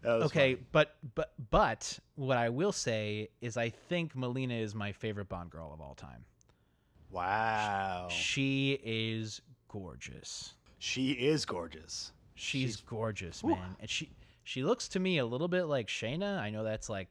That 0.02 0.10
Okay, 0.10 0.54
funny. 0.54 0.66
but 0.72 0.96
but 1.14 1.32
but 1.50 1.98
what 2.16 2.36
I 2.36 2.48
will 2.50 2.72
say 2.72 3.28
is 3.40 3.56
I 3.56 3.70
think 3.70 4.14
Melina 4.14 4.54
is 4.54 4.74
my 4.74 4.92
favorite 4.92 5.28
Bond 5.28 5.50
girl 5.50 5.72
of 5.72 5.80
all 5.80 5.94
time. 5.94 6.24
Wow, 7.10 8.06
She 8.10 8.78
is 8.84 9.40
gorgeous. 9.68 10.54
she 10.78 11.12
is 11.12 11.44
gorgeous. 11.44 12.12
She's, 12.34 12.60
She's- 12.62 12.82
gorgeous, 12.86 13.42
man. 13.44 13.76
And 13.80 13.90
she 13.90 14.10
she 14.50 14.64
looks 14.64 14.88
to 14.88 14.98
me 14.98 15.18
a 15.18 15.24
little 15.24 15.46
bit 15.46 15.64
like 15.64 15.86
Shayna. 15.86 16.36
I 16.40 16.50
know 16.50 16.64
that's 16.64 16.88
like 16.88 17.08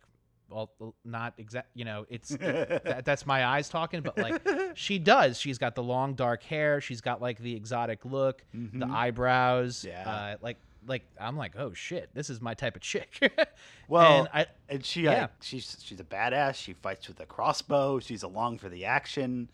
well 0.50 0.72
not 1.06 1.36
exact, 1.38 1.70
you 1.74 1.86
know, 1.86 2.06
it's 2.10 2.30
that, 2.30 3.04
that's 3.06 3.26
my 3.26 3.46
eyes 3.46 3.70
talking, 3.70 4.02
but 4.02 4.18
like 4.18 4.42
she 4.76 5.00
does. 5.00 5.40
She's 5.40 5.58
got 5.58 5.74
the 5.76 5.84
long 5.84 6.16
dark 6.16 6.44
hair, 6.44 6.82
she's 6.82 7.00
got 7.02 7.22
like 7.22 7.38
the 7.40 7.56
exotic 7.56 8.04
look, 8.04 8.44
the 8.54 8.58
Mhm. 8.86 8.92
eyebrows, 8.94 9.86
Yeah. 9.88 10.10
uh 10.10 10.38
like 10.42 10.58
like 10.88 11.04
I'm 11.20 11.38
like, 11.38 11.56
"Oh 11.58 11.74
shit, 11.74 12.10
this 12.14 12.30
is 12.30 12.42
my 12.42 12.54
type 12.56 12.76
of 12.76 12.82
chick." 12.82 13.10
Well, 13.88 14.20
and 14.20 14.28
I 14.34 14.46
And 14.70 14.86
she, 14.86 15.04
Yeah. 15.04 15.22
like, 15.22 15.30
she's 15.42 15.78
she's 15.84 16.00
a 16.00 16.04
badass. 16.04 16.56
She 16.56 16.74
fights 16.74 17.08
with 17.08 17.20
a 17.22 17.26
crossbow. 17.26 18.00
She's 18.00 18.24
along 18.24 18.58
for 18.60 18.70
the 18.70 18.86
action, 18.86 19.50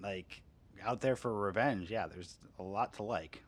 like 0.00 0.42
out 0.84 1.00
there 1.00 1.16
for 1.16 1.32
revenge. 1.32 1.90
Yeah, 1.90 2.06
there's 2.06 2.36
a 2.58 2.62
lot 2.62 2.92
to 2.94 3.02
like. 3.02 3.42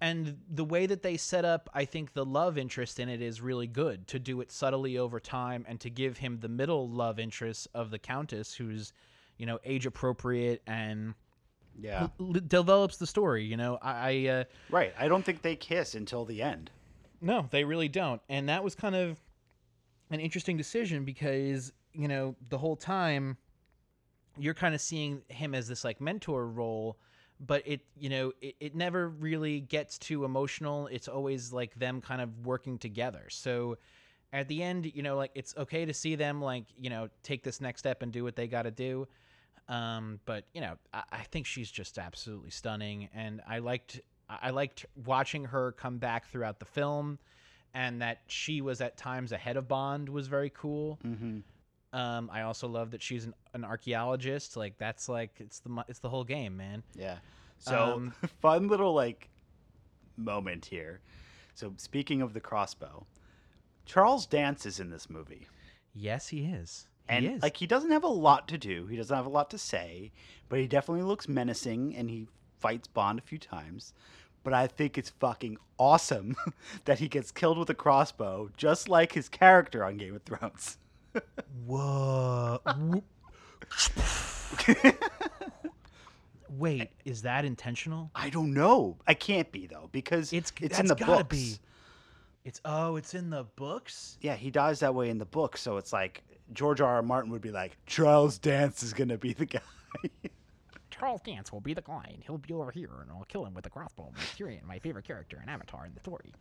And 0.00 0.38
the 0.48 0.64
way 0.64 0.86
that 0.86 1.02
they 1.02 1.16
set 1.16 1.44
up 1.44 1.68
i 1.74 1.84
think 1.84 2.12
the 2.12 2.24
love 2.24 2.56
interest 2.56 3.00
in 3.00 3.08
it 3.08 3.20
is 3.20 3.40
really 3.40 3.66
good 3.66 4.06
to 4.06 4.18
do 4.18 4.40
it 4.40 4.50
subtly 4.52 4.96
over 4.98 5.18
time 5.18 5.64
and 5.68 5.80
to 5.80 5.90
give 5.90 6.18
him 6.18 6.38
the 6.40 6.48
middle 6.48 6.88
love 6.88 7.18
interest 7.18 7.66
of 7.74 7.90
the 7.90 7.98
countess 7.98 8.54
who's 8.54 8.92
you 9.38 9.46
know 9.46 9.58
age 9.64 9.86
appropriate 9.86 10.62
and 10.66 11.14
Yeah, 11.80 12.08
l- 12.20 12.32
l- 12.34 12.40
develops 12.46 12.96
the 12.96 13.06
story 13.06 13.44
you 13.44 13.56
know 13.56 13.78
i, 13.82 14.26
I 14.26 14.28
uh, 14.28 14.44
right. 14.70 14.92
I 14.98 15.08
don't 15.08 15.24
think 15.24 15.42
they 15.42 15.56
kiss 15.56 15.94
until 15.94 16.24
the 16.24 16.42
end. 16.42 16.70
no 17.20 17.46
they 17.50 17.64
really 17.64 17.88
don't 17.88 18.20
and 18.28 18.48
that 18.48 18.62
was 18.62 18.74
kind 18.74 18.94
of 18.94 19.20
an 20.10 20.20
interesting 20.20 20.56
decision 20.56 21.04
because 21.04 21.72
you 21.92 22.06
know 22.08 22.36
the 22.48 22.58
whole 22.58 22.76
time 22.76 23.36
you're 24.38 24.54
kind 24.54 24.74
of 24.74 24.80
seeing 24.80 25.22
him 25.28 25.54
as 25.54 25.66
this 25.66 25.82
like 25.84 26.00
mentor 26.00 26.46
role 26.46 26.96
but 27.40 27.62
it 27.66 27.80
you 27.96 28.08
know 28.08 28.32
it, 28.40 28.56
it 28.60 28.74
never 28.74 29.08
really 29.08 29.60
gets 29.60 29.98
too 29.98 30.24
emotional. 30.24 30.86
It's 30.88 31.08
always 31.08 31.52
like 31.52 31.74
them 31.74 32.00
kind 32.00 32.20
of 32.20 32.46
working 32.46 32.78
together. 32.78 33.26
So 33.30 33.78
at 34.32 34.48
the 34.48 34.62
end 34.62 34.90
you 34.94 35.02
know 35.02 35.16
like 35.16 35.30
it's 35.34 35.56
okay 35.56 35.84
to 35.84 35.94
see 35.94 36.14
them 36.14 36.42
like 36.42 36.64
you 36.76 36.90
know 36.90 37.08
take 37.22 37.42
this 37.42 37.60
next 37.60 37.80
step 37.80 38.02
and 38.02 38.12
do 38.12 38.24
what 38.24 38.36
they 38.36 38.46
got 38.46 38.62
to 38.62 38.70
do. 38.70 39.06
Um 39.68 40.20
but 40.24 40.44
you 40.54 40.60
know 40.60 40.76
I, 40.92 41.02
I 41.12 41.22
think 41.30 41.46
she's 41.46 41.70
just 41.70 41.98
absolutely 41.98 42.50
stunning. 42.50 43.08
And 43.14 43.40
i 43.46 43.58
liked 43.58 44.00
i 44.28 44.50
liked 44.50 44.84
watching 45.06 45.44
her 45.44 45.72
come 45.72 45.98
back 45.98 46.30
throughout 46.30 46.58
the 46.58 46.66
film 46.66 47.18
and 47.74 48.02
that 48.02 48.20
she 48.26 48.60
was 48.60 48.80
at 48.80 48.96
times 48.96 49.32
ahead 49.32 49.56
of 49.56 49.68
bond 49.68 50.08
was 50.08 50.26
very 50.26 50.50
cool. 50.50 50.98
Mm-hmm. 51.06 51.38
Um, 51.92 52.30
I 52.32 52.42
also 52.42 52.68
love 52.68 52.90
that 52.90 53.02
she's 53.02 53.24
an, 53.24 53.34
an 53.54 53.64
archaeologist. 53.64 54.56
Like 54.56 54.78
that's 54.78 55.08
like 55.08 55.30
it's 55.38 55.60
the 55.60 55.84
it's 55.88 56.00
the 56.00 56.08
whole 56.08 56.24
game, 56.24 56.56
man. 56.56 56.82
Yeah. 56.94 57.18
So 57.58 57.94
Um, 57.94 58.14
fun 58.40 58.68
little 58.68 58.94
like 58.94 59.28
moment 60.16 60.66
here. 60.66 61.00
So 61.54 61.72
speaking 61.76 62.22
of 62.22 62.34
the 62.34 62.40
crossbow, 62.40 63.06
Charles 63.86 64.26
Dance 64.26 64.66
is 64.66 64.80
in 64.80 64.90
this 64.90 65.08
movie. 65.08 65.48
Yes, 65.94 66.28
he 66.28 66.44
is. 66.44 66.86
And 67.08 67.24
is. 67.24 67.42
like 67.42 67.56
he 67.56 67.66
doesn't 67.66 67.90
have 67.90 68.04
a 68.04 68.08
lot 68.08 68.46
to 68.48 68.58
do. 68.58 68.86
He 68.86 68.96
doesn't 68.96 69.16
have 69.16 69.26
a 69.26 69.30
lot 69.30 69.50
to 69.50 69.58
say, 69.58 70.12
but 70.48 70.58
he 70.58 70.66
definitely 70.66 71.04
looks 71.04 71.26
menacing 71.26 71.96
and 71.96 72.10
he 72.10 72.28
fights 72.58 72.86
Bond 72.86 73.18
a 73.18 73.22
few 73.22 73.38
times, 73.38 73.94
but 74.44 74.52
I 74.52 74.66
think 74.66 74.98
it's 74.98 75.10
fucking 75.10 75.56
awesome 75.78 76.36
that 76.84 76.98
he 76.98 77.08
gets 77.08 77.30
killed 77.30 77.56
with 77.58 77.70
a 77.70 77.74
crossbow, 77.74 78.50
just 78.56 78.88
like 78.88 79.12
his 79.12 79.28
character 79.28 79.84
on 79.84 79.96
Game 79.96 80.14
of 80.14 80.22
Thrones. 80.22 80.76
Whoa. 81.66 82.60
Wait, 86.50 86.90
is 87.04 87.22
that 87.22 87.44
intentional? 87.44 88.10
I 88.14 88.30
don't 88.30 88.52
know. 88.54 88.96
I 89.06 89.14
can't 89.14 89.50
be 89.52 89.66
though 89.66 89.88
because 89.92 90.32
It's 90.32 90.52
it's 90.60 90.78
in 90.78 90.86
the 90.86 90.94
gotta 90.94 91.24
books. 91.24 91.28
be. 91.36 91.58
It's 92.44 92.60
oh, 92.64 92.96
it's 92.96 93.14
in 93.14 93.28
the 93.30 93.44
books. 93.56 94.16
Yeah, 94.22 94.34
he 94.34 94.50
dies 94.50 94.80
that 94.80 94.94
way 94.94 95.10
in 95.10 95.18
the 95.18 95.26
book, 95.26 95.56
so 95.58 95.76
it's 95.76 95.92
like 95.92 96.22
George 96.54 96.80
R. 96.80 96.94
R. 96.96 97.02
Martin 97.02 97.30
would 97.32 97.42
be 97.42 97.50
like, 97.50 97.76
Charles 97.86 98.38
Dance 98.38 98.82
is 98.82 98.94
gonna 98.94 99.18
be 99.18 99.34
the 99.34 99.44
guy. 99.46 99.60
Charles 100.90 101.20
Dance 101.20 101.52
will 101.52 101.60
be 101.60 101.74
the 101.74 101.82
guy, 101.82 102.10
and 102.12 102.22
he'll 102.24 102.38
be 102.38 102.54
over 102.54 102.70
here, 102.72 102.90
and 103.02 103.10
I'll 103.10 103.24
kill 103.28 103.44
him 103.44 103.54
with 103.54 103.66
a 103.66 103.70
crossbow. 103.70 104.10
My 104.66 104.78
favorite 104.78 105.04
character 105.06 105.38
in 105.42 105.48
Avatar 105.48 105.86
in 105.86 105.92
the 105.94 106.00
story. 106.00 106.32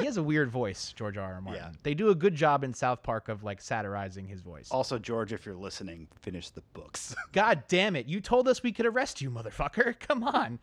He 0.00 0.06
has 0.06 0.16
a 0.16 0.22
weird 0.22 0.50
voice, 0.50 0.92
George 0.96 1.16
R. 1.16 1.34
R. 1.34 1.40
Martin. 1.40 1.62
Yeah. 1.62 1.70
They 1.82 1.94
do 1.94 2.08
a 2.10 2.14
good 2.14 2.34
job 2.34 2.64
in 2.64 2.74
South 2.74 3.02
Park 3.02 3.28
of 3.28 3.44
like 3.44 3.60
satirizing 3.60 4.26
his 4.26 4.40
voice. 4.40 4.68
also, 4.70 4.98
George, 4.98 5.32
if 5.32 5.46
you're 5.46 5.54
listening, 5.54 6.08
finish 6.20 6.50
the 6.50 6.62
books. 6.72 7.14
God 7.32 7.62
damn 7.68 7.94
it. 7.96 8.06
You 8.06 8.20
told 8.20 8.48
us 8.48 8.62
we 8.62 8.72
could 8.72 8.86
arrest 8.86 9.20
you, 9.20 9.30
motherfucker. 9.30 9.98
Come 10.08 10.24
on. 10.24 10.58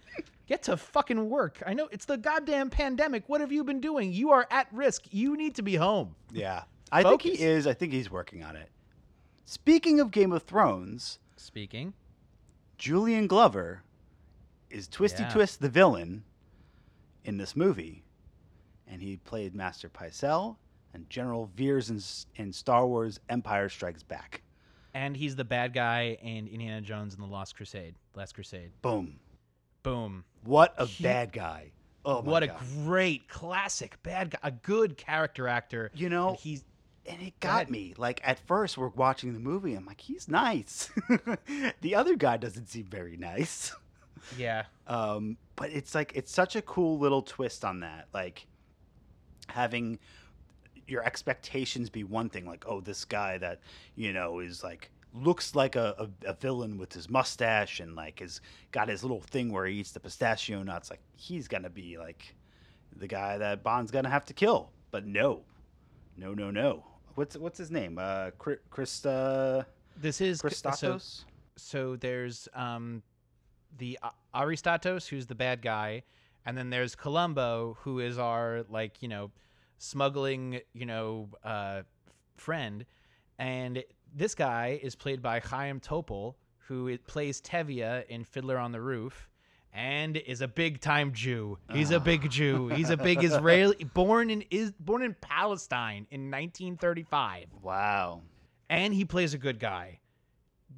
Get 0.48 0.64
to 0.64 0.76
fucking 0.78 1.30
work. 1.30 1.62
I 1.66 1.74
know 1.74 1.88
it's 1.92 2.06
the 2.06 2.18
goddamn 2.18 2.70
pandemic. 2.70 3.28
What 3.28 3.42
have 3.42 3.52
you 3.52 3.64
been 3.64 3.80
doing? 3.82 4.12
You 4.12 4.32
are 4.32 4.48
at 4.50 4.68
risk. 4.72 5.04
You 5.12 5.38
need 5.38 5.56
to 5.56 5.62
be 5.62 5.76
home. 5.76 6.16
yeah, 6.32 6.64
I 6.92 7.04
think 7.04 7.22
he 7.22 7.40
is. 7.42 7.68
I 7.68 7.74
think 7.74 7.94
he's 7.94 8.10
working 8.12 8.44
on 8.44 8.56
it. 8.56 8.70
Speaking 9.46 10.00
of 10.00 10.12
Game 10.12 10.32
of 10.34 10.44
Thrones, 10.44 11.20
Speaking. 11.36 11.94
Julian 12.78 13.28
Glover 13.28 13.84
is 14.70 14.88
Twisty 14.88 15.24
Yeah. 15.24 15.30
Twist 15.30 15.62
the 15.62 15.70
villain 15.70 16.24
in 17.24 17.38
this 17.38 17.56
movie, 17.56 18.04
and 18.90 19.02
he 19.02 19.18
played 19.18 19.54
Master 19.56 19.90
Pycelle 19.90 20.56
and 20.94 21.10
General 21.10 21.50
Veers 21.56 21.90
in, 21.90 22.02
in 22.44 22.52
Star 22.54 22.86
Wars: 22.88 23.20
Empire 23.30 23.70
Strikes 23.70 24.04
Back. 24.04 24.42
And 24.94 25.16
he's 25.16 25.36
the 25.36 25.44
bad 25.46 25.74
guy 25.74 26.18
in 26.24 26.48
Indiana 26.48 26.82
Jones 26.82 27.14
and 27.14 27.22
the 27.22 27.28
Lost 27.28 27.56
Crusade. 27.56 27.96
Last 28.16 28.34
Crusade. 28.34 28.72
Boom! 28.82 29.20
Boom. 29.84 30.24
What 30.44 30.74
a 30.78 30.86
He- 30.86 31.04
bad 31.04 31.32
guy! 31.32 31.72
Oh 32.06 32.22
my 32.22 32.32
what 32.32 32.44
a 32.44 32.56
great 32.84 33.28
classic 33.28 34.02
bad 34.02 34.32
guy. 34.32 34.40
A 34.44 34.52
good 34.52 34.98
character 34.98 35.48
actor. 35.48 35.92
You 35.94 36.10
know, 36.10 36.30
And 36.30 36.38
he's 36.40 36.64
and 37.06 37.22
it 37.22 37.38
got 37.42 37.70
me. 37.70 37.94
Like 37.98 38.22
at 38.24 38.40
first, 38.48 38.78
we're 38.78 38.88
watching 38.90 39.34
the 39.34 39.40
movie. 39.40 39.74
I'm 39.76 39.86
like, 39.86 40.00
he's 40.02 40.28
nice. 40.28 40.90
the 41.82 41.96
other 41.96 42.16
guy 42.16 42.38
doesn't 42.38 42.70
seem 42.70 42.86
very 42.86 43.18
nice. 43.18 43.74
yeah. 44.38 44.64
Um, 44.88 45.38
but 45.58 45.70
it's 45.72 45.94
like 45.94 46.14
it's 46.16 46.32
such 46.32 46.56
a 46.56 46.62
cool 46.62 46.98
little 46.98 47.22
twist 47.22 47.64
on 47.66 47.82
that. 47.82 48.08
Like 48.14 48.48
having 49.50 50.00
your 50.88 51.04
expectations 51.04 51.90
be 51.90 52.04
one 52.04 52.30
thing, 52.30 52.46
like 52.46 52.66
oh, 52.68 52.82
this 52.82 53.06
guy 53.06 53.38
that 53.40 53.60
you 53.96 54.14
know 54.14 54.40
is 54.40 54.64
like 54.64 54.90
looks 55.14 55.56
like 55.56 55.76
a, 55.76 56.10
a, 56.26 56.30
a 56.30 56.34
villain 56.34 56.78
with 56.78 56.94
his 56.94 57.10
mustache 57.10 57.80
and 57.80 57.96
like 57.96 58.20
has 58.20 58.42
got 58.72 58.88
his 58.88 59.04
little 59.04 59.22
thing 59.22 59.52
where 59.52 59.66
he 59.66 59.80
eats 59.80 59.92
the 59.92 60.00
pistachio 60.00 60.64
nuts. 60.64 60.90
Like 60.90 61.02
he's 61.16 61.48
gonna 61.48 61.70
be 61.70 61.98
like 61.98 62.36
the 62.96 63.08
guy 63.08 63.38
that 63.38 63.64
Bond's 63.64 63.92
gonna 63.92 64.10
have 64.10 64.26
to 64.26 64.34
kill. 64.34 64.72
But 64.92 65.06
no, 65.06 65.42
no, 66.16 66.34
no, 66.34 66.52
no. 66.52 66.86
What's 67.16 67.36
what's 67.38 67.58
his 67.58 67.72
name? 67.72 67.98
Uh, 67.98 68.32
Chri- 68.40 68.60
Christa 68.72 69.66
This 70.00 70.22
is 70.22 70.40
so 70.40 70.48
Kristatos. 70.48 71.24
so 71.56 71.96
there's 71.96 72.48
um 72.54 73.02
the 73.78 73.98
Aristatos 74.34 75.08
who's 75.08 75.26
the 75.26 75.36
bad 75.36 75.62
guy 75.62 76.04
and 76.48 76.58
then 76.58 76.70
there's 76.70 76.96
Columbo 76.96 77.78
who 77.82 78.00
is 78.00 78.18
our 78.18 78.64
like 78.70 79.04
you 79.04 79.10
know 79.10 79.30
smuggling 79.78 80.62
you 80.74 80.88
know 80.88 81.30
uh 81.44 81.84
friend 82.38 82.86
and 83.38 83.84
this 84.16 84.34
guy 84.34 84.80
is 84.82 84.96
played 84.96 85.22
by 85.22 85.40
Chaim 85.40 85.80
Topol 85.80 86.36
who 86.68 86.98
plays 87.00 87.42
Tevye 87.42 88.06
in 88.08 88.24
Fiddler 88.24 88.58
on 88.58 88.72
the 88.72 88.82
Roof 88.82 89.30
and 89.74 90.18
is 90.18 90.42
a 90.42 90.48
big 90.48 90.82
time 90.82 91.14
Jew. 91.14 91.58
He's 91.72 91.92
a 91.92 92.00
big 92.00 92.30
Jew. 92.30 92.70
He's 92.70 92.90
a 92.90 92.98
big 92.98 93.24
Israeli 93.24 93.84
born 93.94 94.30
in 94.30 94.44
is 94.50 94.72
born 94.80 95.04
in 95.04 95.16
Palestine 95.20 96.08
in 96.10 96.32
1935 96.32 97.48
wow. 97.62 98.22
and 98.70 98.94
he 98.94 99.06
plays 99.06 99.34
a 99.34 99.38
good 99.38 99.60
guy. 99.60 100.00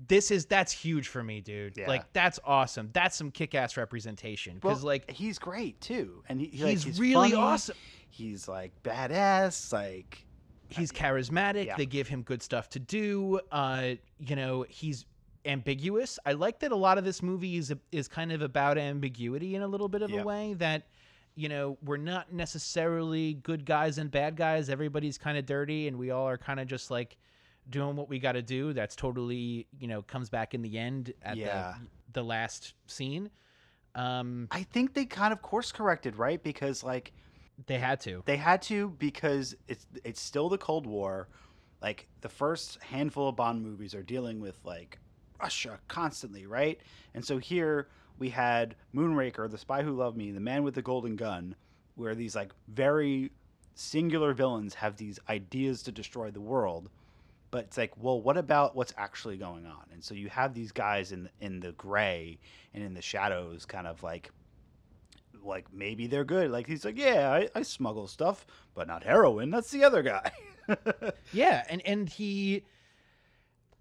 This 0.08 0.32
is 0.32 0.46
that's 0.46 0.72
huge 0.72 1.08
for 1.08 1.24
me, 1.24 1.42
dude. 1.42 1.78
Yeah. 1.78 1.88
Like 1.88 2.12
that's 2.14 2.40
awesome. 2.44 2.90
That's 2.94 3.16
some 3.16 3.32
kick-ass 3.32 3.78
representation 3.78 4.56
because 4.56 4.78
Well, 4.84 4.88
like 4.88 5.10
he's 5.12 5.40
great 5.40 5.80
too, 5.82 6.24
and 6.30 6.40
he, 6.40 6.48
he, 6.48 6.64
like, 6.64 6.78
he's, 6.80 7.00
really 7.00 7.32
funny, 7.32 7.34
awesome. 7.36 7.76
He's 8.10 8.48
like 8.48 8.72
badass. 8.84 9.72
Like 9.74 10.26
He's 10.70 10.92
charismatic. 10.92 11.66
Yeah. 11.66 11.76
They 11.76 11.88
give 11.88 12.08
him 12.08 12.22
good 12.22 12.44
stuff 12.44 12.70
to 12.70 12.80
do. 12.80 13.40
Uh, 13.52 13.94
you 14.20 14.36
know, 14.36 14.66
he's 14.70 15.06
ambiguous. 15.46 16.20
I 16.26 16.34
like 16.34 16.60
that 16.60 16.72
a 16.72 16.76
lot 16.76 16.98
of 17.00 17.04
this 17.04 17.24
movie 17.24 17.58
is 17.58 17.74
is 17.92 18.08
kind 18.08 18.32
of 18.32 18.42
about 18.42 18.78
ambiguity 18.78 19.56
in 19.56 19.64
a 19.64 19.68
little 19.68 19.90
bit 19.90 20.02
of 20.04 20.12
Yep. 20.12 20.22
a 20.22 20.28
way 20.28 20.54
that 20.56 20.84
you 21.36 21.48
know, 21.48 21.78
we're 21.86 21.96
not 21.96 22.34
necessarily 22.34 23.36
good 23.36 23.64
guys 23.66 23.98
and 23.98 24.12
bad 24.12 24.36
guys. 24.36 24.70
Everybody's 24.70 25.18
kind 25.18 25.38
of 25.38 25.46
dirty 25.46 25.88
and 25.88 25.98
we 25.98 26.12
all 26.12 26.28
are 26.28 26.38
kind 26.38 26.60
of 26.60 26.68
just 26.68 26.92
like 26.92 27.18
doing 27.70 27.96
what 27.96 28.10
we 28.10 28.20
got 28.20 28.34
to 28.34 28.42
do. 28.42 28.74
That's 28.74 28.96
totally, 28.96 29.68
you 29.80 29.88
know, 29.88 30.02
comes 30.02 30.30
back 30.30 30.54
in 30.54 30.62
the 30.62 30.78
end 30.78 31.14
at 31.22 31.38
Yeah. 31.38 31.76
the 31.80 31.88
the 32.14 32.24
last 32.24 32.74
scene. 32.88 33.30
Um 33.96 34.48
I 34.52 34.64
think 34.64 34.94
they 34.94 35.06
kind 35.06 35.34
of 35.34 35.42
course 35.42 35.72
corrected, 35.72 36.16
right? 36.18 36.42
Because 36.42 36.84
like 36.84 37.14
they 37.66 37.78
had 37.78 38.00
to. 38.02 38.24
they 38.26 38.38
had 38.38 38.62
to 38.64 38.90
because 39.00 39.56
it's 39.68 39.86
it's 40.04 40.22
still 40.22 40.50
the 40.50 40.58
Cold 40.58 40.86
War. 40.88 41.28
Like 41.82 42.08
the 42.22 42.30
first 42.30 42.82
handful 42.84 43.30
of 43.30 43.36
Bond 43.36 43.62
movies 43.64 43.94
are 43.96 44.04
dealing 44.04 44.40
with 44.40 44.60
like 44.64 44.98
Russia 45.42 45.80
constantly, 45.88 46.46
right? 46.46 46.80
And 47.14 47.24
so 47.24 47.38
here 47.38 47.88
we 48.18 48.30
had 48.30 48.76
Moonraker, 48.94 49.50
The 49.50 49.58
Spy 49.58 49.84
Who 49.84 49.94
Loved 49.94 50.18
Me, 50.18 50.32
The 50.32 50.40
Man 50.42 50.64
with 50.64 50.76
the 50.76 50.82
Golden 50.82 51.16
Gun, 51.16 51.56
where 51.96 52.16
these 52.16 52.36
like 52.36 52.52
very 52.68 53.32
singular 53.76 54.34
villains 54.34 54.74
have 54.76 54.98
these 54.98 55.20
ideas 55.30 55.82
to 55.84 55.92
destroy 55.92 56.30
the 56.32 56.42
world. 56.42 56.90
But 57.52 57.66
it's 57.66 57.78
like, 57.78 57.94
well, 57.98 58.22
what 58.22 58.38
about 58.38 58.76
what's 58.76 58.94
actually 58.98 59.38
going 59.38 59.66
on? 59.66 59.86
And 59.92 60.04
so 60.04 60.14
you 60.14 60.30
have 60.30 60.54
these 60.54 60.72
guys 60.72 61.12
in 61.12 61.30
in 61.42 61.60
the 61.60 61.72
gray 61.74 62.40
and 62.74 62.84
in 62.84 62.94
the 62.94 63.02
shadows, 63.02 63.66
kind 63.66 63.88
of 63.88 64.04
like 64.04 64.32
like 65.44 65.66
maybe 65.74 66.08
they're 66.08 66.26
good. 66.26 66.52
Like 66.52 66.68
he's 66.68 66.86
like, 66.86 66.98
yeah, 66.98 67.32
I, 67.32 67.50
I 67.56 67.62
smuggle 67.64 68.08
stuff, 68.08 68.46
but 68.76 68.88
not 68.88 69.04
heroin. 69.04 69.50
That's 69.50 69.72
the 69.72 69.84
other 69.84 70.04
guy. 70.04 70.32
Yeah, 71.34 71.64
and 71.68 71.82
and 71.84 72.08
he, 72.08 72.64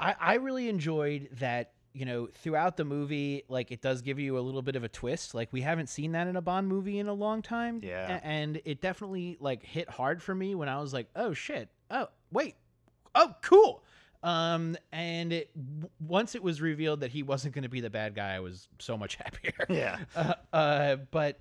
I 0.00 0.14
I 0.18 0.34
really 0.34 0.68
enjoyed 0.68 1.28
that. 1.38 1.72
You 1.94 2.04
know, 2.04 2.28
throughout 2.32 2.76
the 2.76 2.84
movie, 2.84 3.42
like 3.48 3.72
it 3.72 3.80
does 3.82 4.02
give 4.02 4.18
you 4.20 4.38
a 4.38 4.40
little 4.40 4.62
bit 4.62 4.76
of 4.76 4.84
a 4.84 4.88
twist. 4.88 5.34
Like 5.34 5.52
we 5.52 5.62
haven't 5.62 5.88
seen 5.88 6.12
that 6.12 6.28
in 6.28 6.36
a 6.36 6.40
Bond 6.42 6.68
movie 6.68 6.98
in 7.00 7.08
a 7.08 7.12
long 7.12 7.42
time. 7.42 7.80
Yeah. 7.82 8.18
a- 8.18 8.24
and 8.24 8.60
it 8.64 8.80
definitely 8.80 9.36
like 9.40 9.64
hit 9.64 9.90
hard 9.90 10.22
for 10.22 10.32
me 10.34 10.54
when 10.54 10.68
I 10.68 10.80
was 10.80 10.92
like, 10.94 11.08
oh 11.16 11.32
shit, 11.32 11.68
oh 11.90 12.06
wait, 12.30 12.54
oh 13.18 13.34
cool. 13.42 13.82
Um, 14.22 14.76
and 14.90 15.32
it, 15.32 15.50
w- 15.54 15.90
once 16.00 16.34
it 16.34 16.42
was 16.42 16.60
revealed 16.60 17.00
that 17.00 17.12
he 17.12 17.22
wasn't 17.22 17.54
going 17.54 17.62
to 17.62 17.68
be 17.68 17.80
the 17.80 17.90
bad 17.90 18.14
guy, 18.14 18.34
I 18.34 18.40
was 18.40 18.68
so 18.78 18.96
much 18.96 19.14
happier. 19.22 19.52
yeah, 19.68 19.98
uh, 20.16 20.34
uh, 20.52 20.96
but 21.10 21.38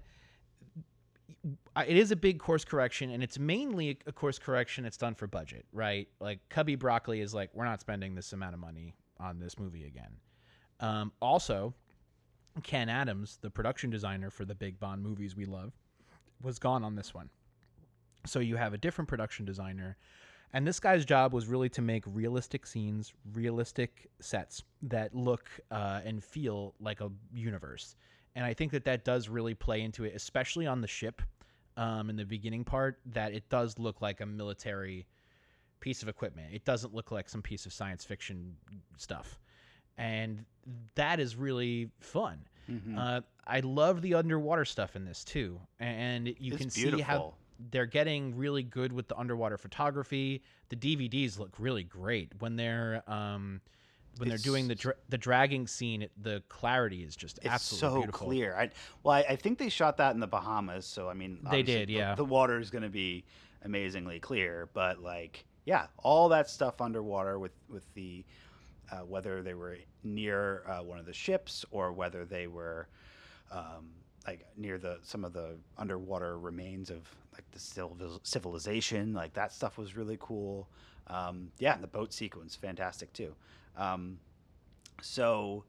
it 1.87 1.97
is 1.97 2.11
a 2.11 2.15
big 2.15 2.39
course 2.39 2.65
correction, 2.65 3.11
and 3.11 3.23
it's 3.23 3.39
mainly 3.39 3.97
a 4.05 4.11
course 4.11 4.37
correction 4.37 4.83
that's 4.83 4.97
done 4.97 5.15
for 5.15 5.27
budget, 5.27 5.65
right? 5.71 6.07
Like 6.19 6.39
Cubby 6.49 6.75
Broccoli 6.75 7.21
is 7.21 7.33
like, 7.33 7.49
we're 7.53 7.65
not 7.65 7.81
spending 7.81 8.15
this 8.15 8.33
amount 8.33 8.53
of 8.53 8.59
money 8.59 8.93
on 9.19 9.39
this 9.39 9.57
movie 9.57 9.85
again. 9.85 10.11
Um, 10.79 11.11
also, 11.21 11.73
Ken 12.63 12.89
Adams, 12.89 13.39
the 13.41 13.49
production 13.49 13.89
designer 13.89 14.29
for 14.29 14.45
the 14.45 14.55
big 14.55 14.79
Bond 14.79 15.03
movies 15.03 15.35
we 15.35 15.45
love, 15.45 15.73
was 16.41 16.59
gone 16.59 16.83
on 16.83 16.95
this 16.95 17.13
one. 17.13 17.29
So 18.25 18.39
you 18.39 18.55
have 18.55 18.73
a 18.73 18.77
different 18.77 19.07
production 19.07 19.45
designer, 19.45 19.97
and 20.53 20.65
this 20.65 20.79
guy's 20.79 21.05
job 21.05 21.33
was 21.33 21.47
really 21.47 21.69
to 21.69 21.81
make 21.81 22.03
realistic 22.07 22.65
scenes, 22.65 23.13
realistic 23.33 24.09
sets 24.19 24.63
that 24.83 25.13
look 25.13 25.49
uh, 25.71 26.01
and 26.05 26.23
feel 26.23 26.73
like 26.79 27.01
a 27.01 27.09
universe. 27.33 27.95
And 28.35 28.45
I 28.45 28.53
think 28.53 28.71
that 28.71 28.85
that 28.85 29.03
does 29.03 29.29
really 29.29 29.53
play 29.55 29.81
into 29.81 30.03
it, 30.03 30.13
especially 30.15 30.67
on 30.67 30.81
the 30.81 30.87
ship 30.87 31.21
um, 31.75 32.09
in 32.09 32.15
the 32.15 32.25
beginning 32.25 32.63
part, 32.63 32.99
that 33.07 33.33
it 33.33 33.49
does 33.49 33.77
look 33.79 34.01
like 34.01 34.21
a 34.21 34.25
military 34.25 35.07
piece 35.79 36.01
of 36.01 36.07
equipment. 36.07 36.53
It 36.53 36.65
doesn't 36.65 36.93
look 36.93 37.11
like 37.11 37.29
some 37.29 37.41
piece 37.41 37.65
of 37.65 37.73
science 37.73 38.03
fiction 38.03 38.55
stuff. 38.97 39.39
And 39.97 40.45
that 40.95 41.19
is 41.19 41.35
really 41.35 41.89
fun. 41.99 42.45
Mhm. 42.69 42.97
Uh, 42.97 43.21
I 43.45 43.61
love 43.61 44.01
the 44.01 44.13
underwater 44.13 44.65
stuff 44.65 44.95
in 44.95 45.05
this 45.05 45.23
too, 45.23 45.59
and 45.79 46.27
you 46.27 46.53
It's 46.53 46.57
can 46.57 46.69
see 46.69 46.81
how 46.83 46.89
beautiful. 46.91 47.37
They're 47.71 47.85
getting 47.85 48.35
really 48.35 48.63
good 48.63 48.91
with 48.93 49.07
the 49.07 49.17
underwater 49.17 49.57
photography. 49.57 50.41
The 50.69 50.75
DVDs 50.75 51.39
look 51.39 51.53
really 51.59 51.83
great 51.83 52.31
when 52.39 52.55
they're 52.55 53.03
um, 53.07 53.61
when 54.17 54.29
they're 54.29 54.37
doing 54.37 54.67
the 54.67 54.75
dra- 54.75 54.95
the 55.09 55.17
dragging 55.17 55.67
scene, 55.67 56.03
it, 56.03 56.11
the 56.21 56.41
clarity 56.49 57.03
is 57.03 57.15
just 57.15 57.37
It's 57.39 57.47
absolutely 57.47 57.89
so 57.89 58.01
beautiful. 58.01 58.27
clear. 58.27 58.55
I 58.55 58.69
well, 59.03 59.15
I, 59.15 59.25
I 59.29 59.35
think 59.35 59.57
they 59.57 59.69
shot 59.69 59.97
that 59.97 60.13
in 60.13 60.19
the 60.19 60.27
Bahamas, 60.27 60.85
so 60.85 61.09
I 61.09 61.13
mean, 61.13 61.39
They 61.49 61.63
did, 61.63 61.89
the- 61.89 61.93
yeah. 61.93 62.15
The, 62.15 62.25
water 62.25 62.59
is 62.59 62.69
going 62.69 62.83
to 62.83 62.89
be 62.89 63.25
amazingly 63.63 64.19
clear, 64.19 64.69
but 64.73 64.99
like, 65.01 65.45
yeah, 65.65 65.87
all 65.97 66.29
that 66.29 66.49
stuff 66.49 66.81
underwater 66.81 67.37
with 67.39 67.53
with 67.69 67.83
the 67.93 68.25
uh, 68.91 68.97
whether 68.99 69.43
they 69.43 69.53
were 69.53 69.77
near 70.03 70.63
uh, 70.67 70.81
one 70.83 70.97
of 70.97 71.05
the 71.05 71.13
ships 71.13 71.65
or 71.71 71.91
whether 71.91 72.25
they 72.25 72.47
were 72.47 72.87
um, 73.51 73.89
like 74.25 74.45
near 74.57 74.77
the 74.77 74.97
some 75.03 75.23
of 75.25 75.33
the 75.33 75.57
underwater 75.77 76.39
remains 76.39 76.89
of 76.89 77.07
like 77.37 77.49
the 77.51 77.59
civil- 77.59 78.19
civilization, 78.23 79.13
like 79.13 79.33
that 79.33 79.53
stuff 79.53 79.77
was 79.77 79.95
really 79.95 80.17
cool. 80.19 80.67
Um, 81.07 81.51
yeah, 81.59 81.73
and 81.73 81.83
the 81.83 81.87
boat 81.87 82.13
sequence, 82.13 82.55
fantastic 82.55 83.13
too. 83.13 83.33
Um, 83.77 84.19
so 85.01 85.63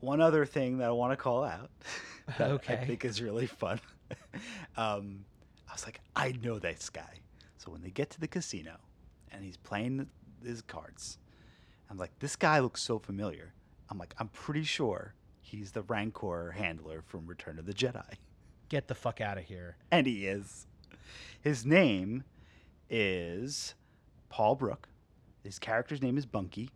one 0.00 0.20
other 0.20 0.44
thing 0.44 0.78
that 0.78 0.88
I 0.88 0.92
want 0.92 1.12
to 1.12 1.16
call 1.16 1.44
out 1.44 1.70
that 2.38 2.60
I 2.68 2.76
think 2.76 3.04
is 3.04 3.20
really 3.20 3.46
fun. 3.46 3.80
um, 4.76 5.24
I 5.68 5.72
was 5.72 5.84
like, 5.84 6.00
I 6.16 6.32
know 6.42 6.58
this 6.58 6.90
guy. 6.90 7.20
So 7.58 7.70
when 7.70 7.82
they 7.82 7.90
get 7.90 8.10
to 8.10 8.20
the 8.20 8.28
casino 8.28 8.76
and 9.30 9.44
he's 9.44 9.56
playing 9.56 10.08
his 10.44 10.62
cards, 10.62 11.18
I'm 11.90 11.98
like, 11.98 12.18
this 12.18 12.36
guy 12.36 12.60
looks 12.60 12.82
so 12.82 12.98
familiar. 12.98 13.52
I'm 13.90 13.98
like, 13.98 14.14
I'm 14.18 14.28
pretty 14.28 14.64
sure 14.64 15.14
he's 15.40 15.72
the 15.72 15.82
Rancor 15.82 16.52
handler 16.52 17.02
from 17.02 17.26
Return 17.26 17.58
of 17.58 17.66
the 17.66 17.74
Jedi. 17.74 18.14
Get 18.70 18.88
the 18.88 18.94
fuck 18.94 19.20
out 19.20 19.36
of 19.36 19.44
here. 19.44 19.76
And 19.90 20.06
he 20.06 20.26
is. 20.26 20.66
His 21.42 21.66
name 21.66 22.24
is 22.88 23.74
Paul 24.30 24.54
Brooke. 24.54 24.88
His 25.44 25.58
character's 25.58 26.00
name 26.00 26.16
is 26.16 26.24
Bunky. 26.24 26.70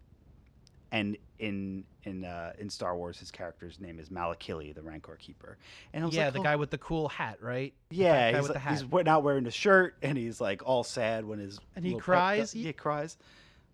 And 0.92 1.16
in 1.38 1.84
in 2.04 2.24
uh, 2.24 2.52
in 2.58 2.68
Star 2.70 2.96
Wars, 2.96 3.18
his 3.18 3.30
character's 3.30 3.80
name 3.80 3.98
is 3.98 4.10
Malakili, 4.10 4.74
the 4.74 4.82
Rancor 4.82 5.16
keeper. 5.16 5.56
And 5.92 6.12
Yeah, 6.12 6.26
like, 6.26 6.34
the 6.34 6.40
oh, 6.40 6.42
guy 6.42 6.56
with 6.56 6.70
the 6.70 6.78
cool 6.78 7.08
hat, 7.08 7.38
right? 7.40 7.72
Yeah, 7.90 8.30
he's, 8.30 8.42
with 8.42 8.48
the 8.48 8.54
like- 8.54 8.68
he's 8.68 9.04
not 9.06 9.22
wearing 9.22 9.46
a 9.46 9.50
shirt, 9.50 9.96
and 10.02 10.16
he's 10.18 10.40
like 10.40 10.62
all 10.64 10.84
sad 10.84 11.24
when 11.24 11.38
his 11.38 11.58
And 11.74 11.84
he 11.84 11.96
cries? 11.96 12.52
He- 12.52 12.60
Yeah, 12.66 12.72
cries. 12.72 13.16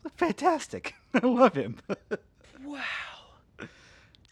Look, 0.05 0.17
fantastic! 0.17 0.95
I 1.15 1.27
love 1.27 1.55
him. 1.55 1.77
Wow. 2.63 2.79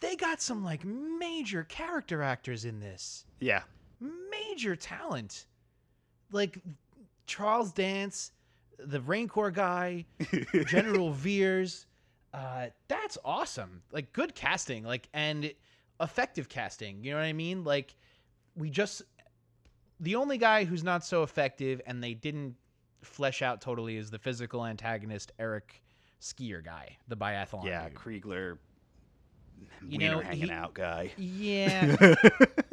They 0.01 0.15
got 0.15 0.39
some 0.39 0.63
like 0.63 0.85
major 0.85 1.63
character 1.63 2.21
actors 2.21 2.63
in 2.63 2.79
this. 2.79 3.25
yeah, 3.39 3.63
Major 3.99 4.75
talent. 4.75 5.45
Like 6.31 6.59
Charles 7.25 7.71
Dance, 7.71 8.31
the 8.77 9.01
Rancor 9.01 9.51
guy, 9.51 10.05
General 10.67 11.11
Veers. 11.11 11.85
Uh, 12.33 12.67
that's 12.87 13.17
awesome. 13.25 13.81
Like 13.91 14.13
good 14.13 14.35
casting, 14.35 14.83
like 14.83 15.09
and 15.13 15.51
effective 15.99 16.47
casting. 16.49 17.03
You 17.03 17.11
know 17.11 17.17
what 17.17 17.25
I 17.25 17.33
mean? 17.33 17.63
Like 17.63 17.95
we 18.55 18.69
just 18.69 19.01
the 19.99 20.15
only 20.15 20.37
guy 20.37 20.63
who's 20.63 20.83
not 20.83 21.03
so 21.03 21.23
effective 21.23 21.81
and 21.87 22.01
they 22.03 22.13
didn't 22.13 22.55
flesh 23.01 23.41
out 23.41 23.61
totally 23.61 23.97
is 23.97 24.09
the 24.11 24.19
physical 24.19 24.65
antagonist 24.65 25.31
Eric 25.39 25.81
Skier 26.21 26.63
guy, 26.63 26.97
the 27.07 27.17
biathlon. 27.17 27.65
yeah, 27.65 27.87
dude. 27.89 27.95
Kriegler, 27.97 28.57
You 29.81 29.97
wiener 29.99 30.11
know, 30.15 30.19
hanging 30.21 30.45
he- 30.47 30.51
out 30.51 30.73
guy. 30.73 31.11
Yeah, 31.17 31.95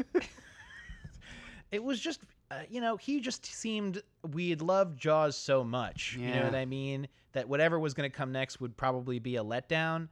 it 1.76 1.84
was 1.84 2.00
just 2.00 2.20
uh, 2.50 2.62
you 2.68 2.80
know 2.80 2.96
he 2.96 3.20
just 3.20 3.46
seemed 3.46 4.02
we 4.32 4.50
had 4.50 4.62
loved 4.62 4.98
jaws 4.98 5.36
so 5.36 5.62
much 5.62 6.16
you 6.18 6.32
know 6.32 6.44
what 6.46 6.54
i 6.54 6.64
mean? 6.64 7.08
That 7.32 7.48
whatever 7.48 7.78
was 7.78 7.92
going 7.94 8.10
to 8.10 8.16
come 8.16 8.32
next 8.32 8.60
would 8.60 8.76
probably 8.76 9.18
be 9.18 9.36
a 9.36 9.44
letdown. 9.44 10.08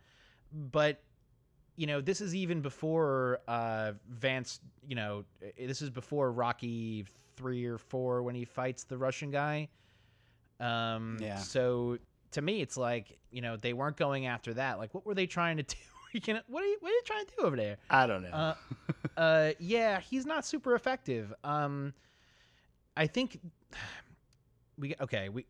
But 0.53 1.03
you 1.77 1.87
know 1.87 2.01
this 2.01 2.21
is 2.21 2.35
even 2.35 2.61
before 2.61 3.41
uh 3.49 3.93
vance 4.09 4.61
you 4.87 4.95
know 4.95 5.25
this 5.59 5.81
is 5.83 5.91
before 5.91 6.31
rocky 6.31 7.05
three 7.37 7.65
or 7.65 7.79
four 7.79 8.23
when 8.23 8.35
he 8.35 8.45
fights 8.45 8.85
the 8.85 8.97
russian 8.99 9.31
guy. 9.31 9.69
Um 10.61 11.19
Yeah. 11.21 11.39
so 11.39 11.99
to 12.33 12.43
me 12.43 12.61
it's 12.61 12.77
like 12.77 13.19
you 13.31 13.41
know 13.41 13.57
they 13.57 13.73
weren't 13.73 13.97
going 13.97 14.27
after 14.27 14.55
that. 14.55 14.79
Like 14.79 14.93
what 14.95 15.05
were 15.07 15.15
they 15.15 15.27
trying 15.27 15.57
to 15.57 15.63
do 15.77 15.77
can, 16.21 16.41
what 16.47 16.63
are 16.63 16.67
you 16.67 16.77
what 16.81 16.91
are 16.91 16.93
you 16.95 17.03
trying 17.05 17.27
to 17.27 17.33
do 17.39 17.45
over 17.45 17.57
there 17.57 17.77
I 17.91 18.07
don't 18.07 18.23
know. 18.23 18.29
uh, 18.31 18.55
uh, 19.17 19.53
yeah, 19.59 20.01
he's 20.01 20.27
not 20.27 20.45
super 20.47 20.75
effective. 20.75 21.33
Um, 21.45 21.93
I 22.97 23.07
think 23.07 23.41
we 24.79 24.95
okay. 25.01 25.29
We 25.29 25.47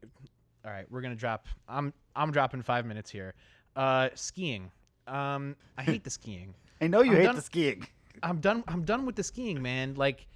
all 0.64 0.70
right. 0.72 0.86
We're 0.90 1.00
gonna 1.00 1.14
drop. 1.14 1.46
I'm 1.68 1.92
I'm 2.16 2.30
dropping 2.32 2.62
five 2.62 2.86
minutes 2.86 3.10
here. 3.10 3.34
Uh, 3.76 4.08
skiing. 4.14 4.70
Um, 5.06 5.56
I 5.76 5.82
hate 5.82 6.04
the 6.04 6.10
skiing. 6.10 6.54
I 6.80 6.86
know 6.86 7.02
you 7.02 7.12
I'm 7.12 7.16
hate 7.18 7.24
done- 7.24 7.36
the 7.36 7.42
skiing. 7.42 7.86
I'm 8.22 8.38
done. 8.38 8.62
I'm 8.68 8.84
done 8.84 9.06
with 9.06 9.16
the 9.16 9.24
skiing, 9.24 9.60
man. 9.60 9.94
Like, 9.96 10.26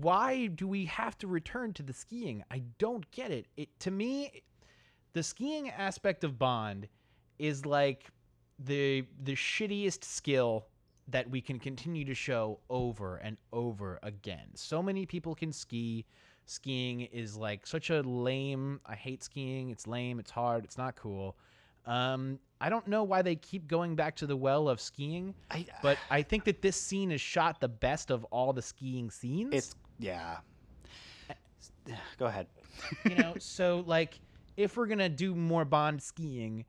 why 0.00 0.46
do 0.48 0.68
we 0.68 0.84
have 0.84 1.16
to 1.18 1.26
return 1.26 1.72
to 1.74 1.82
the 1.82 1.92
skiing? 1.94 2.44
I 2.50 2.62
don't 2.78 3.10
get 3.10 3.30
it. 3.30 3.46
It 3.56 3.68
to 3.80 3.90
me, 3.90 4.42
the 5.14 5.22
skiing 5.22 5.70
aspect 5.70 6.22
of 6.22 6.38
Bond 6.38 6.86
is 7.38 7.64
like 7.64 8.04
the 8.58 9.04
the 9.22 9.34
shittiest 9.34 10.04
skill 10.04 10.66
that 11.08 11.28
we 11.30 11.40
can 11.40 11.58
continue 11.58 12.04
to 12.04 12.14
show 12.14 12.60
over 12.68 13.16
and 13.16 13.36
over 13.52 13.98
again. 14.02 14.48
So 14.54 14.82
many 14.82 15.06
people 15.06 15.34
can 15.34 15.52
ski. 15.52 16.04
Skiing 16.46 17.02
is 17.02 17.36
like 17.36 17.66
such 17.66 17.90
a 17.90 18.00
lame. 18.00 18.80
I 18.86 18.94
hate 18.94 19.22
skiing. 19.22 19.70
It's 19.70 19.86
lame. 19.86 20.18
It's 20.18 20.30
hard. 20.30 20.64
It's 20.64 20.78
not 20.78 20.96
cool. 20.96 21.36
Um, 21.86 22.38
I 22.60 22.68
don't 22.68 22.86
know 22.86 23.02
why 23.02 23.22
they 23.22 23.36
keep 23.36 23.66
going 23.66 23.96
back 23.96 24.16
to 24.16 24.26
the 24.26 24.36
well 24.36 24.68
of 24.68 24.80
skiing 24.80 25.34
I, 25.50 25.64
but 25.82 25.96
I 26.10 26.20
think 26.22 26.44
that 26.44 26.60
this 26.60 26.76
scene 26.76 27.10
is 27.10 27.20
shot 27.20 27.60
the 27.60 27.68
best 27.68 28.10
of 28.10 28.24
all 28.24 28.52
the 28.52 28.60
skiing 28.60 29.10
scenes. 29.10 29.54
it's 29.54 29.74
yeah. 29.98 30.38
Go 32.18 32.26
ahead. 32.26 32.46
you 33.08 33.14
know, 33.14 33.34
so 33.38 33.84
like 33.86 34.20
if 34.56 34.76
we're 34.76 34.86
gonna 34.86 35.08
do 35.08 35.34
more 35.34 35.64
Bond 35.64 36.02
skiing, 36.02 36.64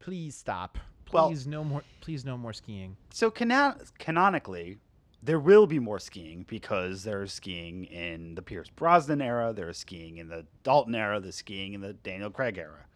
please 0.00 0.34
stop. 0.36 0.76
Well- 1.12 1.28
Please 1.28 1.46
no 1.46 1.64
more. 1.64 1.82
Please 2.00 2.24
no 2.24 2.36
more 2.36 2.52
skiing. 2.52 2.96
So 3.10 3.30
canon- 3.30 3.80
canonically, 3.98 4.78
there 5.22 5.40
will 5.40 5.66
be 5.66 5.78
more 5.78 5.98
skiing 5.98 6.44
because 6.48 7.02
there's 7.02 7.32
skiing 7.32 7.84
in 7.86 8.34
the 8.34 8.42
Pierce 8.42 8.68
Brosnan 8.70 9.20
era, 9.20 9.52
there's 9.52 9.78
skiing 9.78 10.18
in 10.18 10.28
the 10.28 10.46
Dalton 10.62 10.94
era, 10.94 11.20
there's 11.20 11.36
skiing 11.36 11.74
in 11.74 11.80
the 11.80 11.92
Daniel 11.92 12.30
Craig 12.30 12.56
era. 12.56 12.86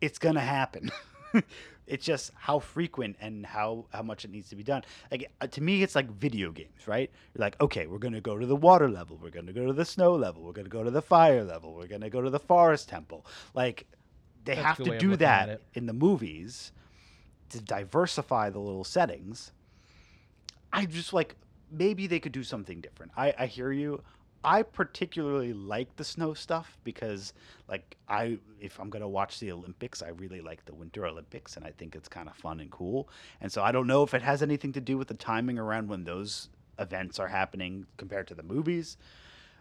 It's 0.00 0.18
gonna 0.18 0.40
happen. 0.40 0.90
it's 1.86 2.04
just 2.04 2.30
how 2.36 2.58
frequent 2.58 3.16
and 3.20 3.44
how 3.44 3.86
how 3.92 4.02
much 4.02 4.24
it 4.24 4.30
needs 4.30 4.48
to 4.50 4.56
be 4.56 4.62
done. 4.62 4.82
Like 5.10 5.30
uh, 5.40 5.46
to 5.48 5.60
me, 5.60 5.82
it's 5.82 5.94
like 5.94 6.10
video 6.10 6.52
games, 6.52 6.86
right? 6.86 7.10
You're 7.34 7.40
like, 7.40 7.60
okay, 7.60 7.86
we're 7.86 7.98
gonna 7.98 8.20
go 8.20 8.38
to 8.38 8.46
the 8.46 8.56
water 8.56 8.88
level, 8.88 9.18
we're 9.22 9.30
gonna 9.30 9.52
go 9.52 9.66
to 9.66 9.72
the 9.72 9.84
snow 9.84 10.14
level, 10.14 10.42
we're 10.42 10.52
gonna 10.52 10.68
go 10.68 10.84
to 10.84 10.90
the 10.90 11.02
fire 11.02 11.42
level, 11.42 11.74
we're 11.74 11.86
gonna 11.86 12.10
go 12.10 12.20
to 12.20 12.30
the 12.30 12.38
forest 12.38 12.88
temple. 12.88 13.26
Like 13.54 13.86
they 14.44 14.54
That's 14.54 14.78
have 14.78 14.86
to 14.86 14.98
do 14.98 15.16
that 15.16 15.62
in 15.74 15.86
the 15.86 15.92
movies 15.92 16.72
to 17.50 17.60
diversify 17.60 18.50
the 18.50 18.58
little 18.58 18.84
settings. 18.84 19.52
I 20.72 20.86
just 20.86 21.12
like 21.12 21.36
maybe 21.70 22.06
they 22.06 22.20
could 22.20 22.32
do 22.32 22.42
something 22.42 22.80
different. 22.80 23.12
I, 23.16 23.34
I 23.38 23.46
hear 23.46 23.72
you. 23.72 24.02
I 24.42 24.62
particularly 24.62 25.52
like 25.52 25.94
the 25.96 26.04
snow 26.04 26.32
stuff 26.32 26.78
because 26.82 27.34
like 27.68 27.96
I 28.08 28.38
if 28.58 28.80
I'm 28.80 28.88
gonna 28.88 29.08
watch 29.08 29.38
the 29.38 29.52
Olympics, 29.52 30.02
I 30.02 30.08
really 30.08 30.40
like 30.40 30.64
the 30.64 30.74
Winter 30.74 31.06
Olympics 31.06 31.56
and 31.56 31.64
I 31.64 31.72
think 31.72 31.94
it's 31.94 32.08
kind 32.08 32.28
of 32.28 32.34
fun 32.36 32.60
and 32.60 32.70
cool. 32.70 33.08
And 33.40 33.52
so 33.52 33.62
I 33.62 33.70
don't 33.70 33.86
know 33.86 34.02
if 34.02 34.14
it 34.14 34.22
has 34.22 34.42
anything 34.42 34.72
to 34.72 34.80
do 34.80 34.96
with 34.96 35.08
the 35.08 35.14
timing 35.14 35.58
around 35.58 35.88
when 35.88 36.04
those 36.04 36.48
events 36.78 37.18
are 37.18 37.28
happening 37.28 37.86
compared 37.98 38.28
to 38.28 38.34
the 38.34 38.42
movies. 38.42 38.96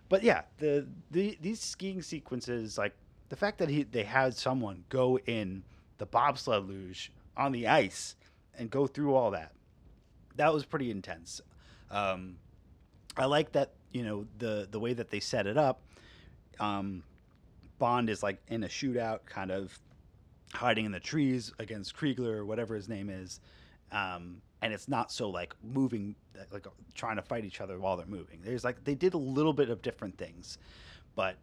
But 0.08 0.24
yeah, 0.24 0.44
the, 0.58 0.88
the 1.12 1.38
these 1.42 1.60
skiing 1.60 2.02
sequences, 2.02 2.78
like 2.78 2.96
the 3.28 3.36
fact 3.36 3.58
that 3.60 3.70
he 3.70 3.84
they 3.84 4.04
had 4.04 4.34
someone 4.34 4.86
go 4.90 5.20
in 5.20 5.64
the 5.98 6.06
bobsled 6.06 6.68
luge 6.68 7.12
on 7.40 7.52
the 7.52 7.68
ice 7.68 8.16
and 8.58 8.70
go 8.70 8.86
through 8.86 9.16
all 9.16 9.32
that, 9.32 9.54
that 10.36 10.54
was 10.54 10.66
pretty 10.66 10.92
intense. 10.92 11.42
Um, 11.90 12.36
I 13.18 13.26
like 13.26 13.54
that 13.54 13.74
you 13.92 14.04
know 14.04 14.26
the 14.38 14.68
the 14.70 14.80
way 14.80 14.94
that 14.94 15.10
they 15.10 15.20
set 15.20 15.48
it 15.48 15.58
up. 15.58 15.82
Um, 16.60 17.04
Bond 17.80 18.10
is 18.10 18.22
like 18.22 18.40
in 18.50 18.64
a 18.64 18.68
shootout, 18.68 19.26
kind 19.26 19.52
of 19.52 19.78
hiding 20.54 20.86
in 20.86 20.92
the 20.92 21.00
trees 21.00 21.54
against 21.60 21.96
Kriegler 21.96 22.34
or 22.34 22.46
whatever 22.46 22.76
his 22.76 22.90
name 22.90 23.10
is, 23.10 23.40
um, 23.92 24.42
and 24.62 24.74
it's 24.74 24.88
not 24.88 25.12
so 25.12 25.30
like 25.30 25.56
moving, 25.64 26.16
like 26.52 26.68
trying 26.94 27.16
to 27.16 27.22
fight 27.22 27.46
each 27.46 27.62
other 27.62 27.80
while 27.80 27.98
they're 27.98 28.06
moving. 28.06 28.42
There's 28.44 28.64
like 28.64 28.84
they 28.84 28.96
did 28.96 29.14
a 29.14 29.18
little 29.18 29.54
bit 29.54 29.70
of 29.70 29.82
different 29.82 30.18
things, 30.18 30.58
but 31.16 31.38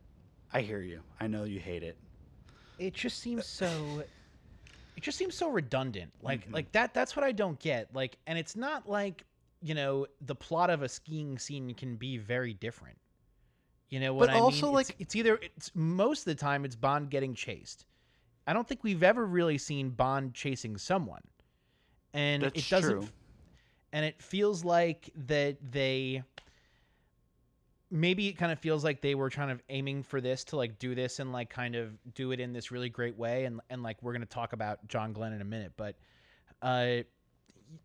I 0.53 0.61
hear 0.61 0.81
you. 0.81 1.01
I 1.21 1.27
know 1.27 1.45
you 1.45 1.59
hate 1.59 1.83
it. 1.83 1.97
It 2.79 2.93
just 2.95 3.21
seems 3.21 3.47
so. 3.47 4.03
It 4.97 5.03
just 5.03 5.19
seems 5.19 5.35
so 5.35 5.51
redundant. 5.51 6.13
Like 6.23 6.49
Mhm. 6.49 6.55
like 6.55 6.73
that. 6.73 6.95
That's 6.95 7.15
what 7.15 7.25
I 7.25 7.33
don't 7.33 7.59
get. 7.61 7.95
Like, 7.95 8.17
and 8.27 8.39
it's 8.39 8.57
not 8.57 8.89
like 8.89 9.25
you 9.63 9.75
know 9.75 10.07
the 10.21 10.35
plot 10.35 10.71
of 10.71 10.83
a 10.83 10.89
skiing 10.89 11.39
scene 11.39 11.75
can 11.75 11.97
be 11.97 12.17
very 12.19 12.55
different. 12.55 12.99
You 13.89 14.01
know 14.01 14.15
what 14.15 14.29
But 14.29 14.37
I 14.37 14.41
also, 14.41 14.67
mean? 14.73 14.81
It's- 14.81 14.89
like- 14.91 15.01
it's 15.01 15.15
either 15.17 15.37
it's 15.37 15.71
most 15.75 16.21
of 16.21 16.25
the 16.27 16.35
time 16.35 16.65
it's 16.65 16.75
Bond 16.77 17.11
getting 17.11 17.35
chased. 17.35 17.87
I 18.47 18.53
don't 18.53 18.67
think 18.67 18.83
we've 18.85 19.03
ever 19.03 19.25
really 19.27 19.59
seen 19.59 19.91
Bond 19.91 20.35
chasing 20.35 20.77
someone, 20.79 21.23
and 22.13 22.43
it 22.45 22.67
doesn't. 22.69 22.91
true. 23.01 23.09
And 23.93 24.05
it 24.05 24.21
feels 24.23 24.65
like 24.65 25.11
that 25.15 25.57
they 25.73 26.23
maybe 27.91 28.29
it 28.29 28.33
kind 28.35 28.51
of 28.51 28.59
feels 28.59 28.83
like 28.83 29.01
they 29.01 29.15
were 29.15 29.31
trying 29.31 29.57
to 29.57 29.63
aiming 29.69 30.03
for 30.03 30.21
this 30.21 30.45
to 30.45 30.57
like 30.57 30.79
do 30.79 30.95
this 30.95 31.21
and 31.21 31.33
like 31.33 31.51
kind 31.51 31.75
of 31.77 31.93
do 32.15 32.33
it 32.33 32.41
in 32.41 32.53
this 32.53 32.71
really 32.71 32.89
great 32.89 33.17
way 33.17 33.45
and 33.45 33.61
and 33.71 33.83
like 33.83 34.03
we're 34.03 34.13
going 34.13 34.23
to 34.23 34.27
talk 34.27 34.53
about 34.53 34.87
John 34.89 35.13
Glenn 35.13 35.33
in 35.33 35.41
a 35.41 35.45
minute 35.45 35.73
but 35.77 35.97
uh 36.63 36.99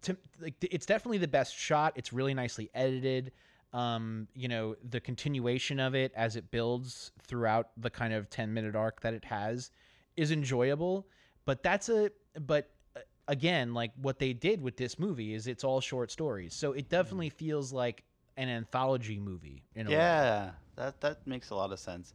to 0.02 0.18
like 0.40 0.56
it's 0.62 0.86
definitely 0.86 1.18
the 1.18 1.28
best 1.28 1.56
shot. 1.56 1.94
It's 1.96 2.14
really 2.14 2.34
nicely 2.34 2.70
edited. 2.74 3.32
Um 3.74 4.28
you 4.36 4.48
know 4.48 4.76
the 4.90 5.00
continuation 5.00 5.80
of 5.80 5.96
it 5.96 6.12
as 6.16 6.36
it 6.36 6.52
builds 6.52 7.12
throughout 7.22 7.70
the 7.78 7.90
kind 7.90 8.14
of 8.14 8.30
10 8.30 8.54
minute 8.54 8.76
arc 8.76 9.02
that 9.02 9.14
it 9.14 9.26
has 9.26 9.72
is 10.18 10.32
enjoyable 10.32 11.08
but 11.46 11.64
that's 11.64 11.90
a 11.90 12.12
but 12.46 12.70
uh, 12.96 13.00
again 13.28 13.74
like 13.74 13.92
what 14.02 14.20
they 14.20 14.34
did 14.34 14.62
with 14.62 14.78
this 14.78 15.00
movie 15.00 15.34
is 15.34 15.48
it's 15.48 15.64
all 15.64 15.80
short 15.80 16.12
stories. 16.12 16.54
So 16.54 16.74
it 16.74 16.90
definitely 16.90 17.30
feels 17.30 17.72
like 17.72 18.04
an 18.42 18.50
anthology 18.50 19.20
movie 19.20 19.64
in 19.76 19.88
a 19.88 19.90
way. 19.90 19.96
Yeah, 19.96 20.52
that 20.76 21.00
that 21.02 21.26
makes 21.28 21.50
a 21.52 21.56
lot 21.56 21.72
of 21.72 21.80
sense. 21.80 22.14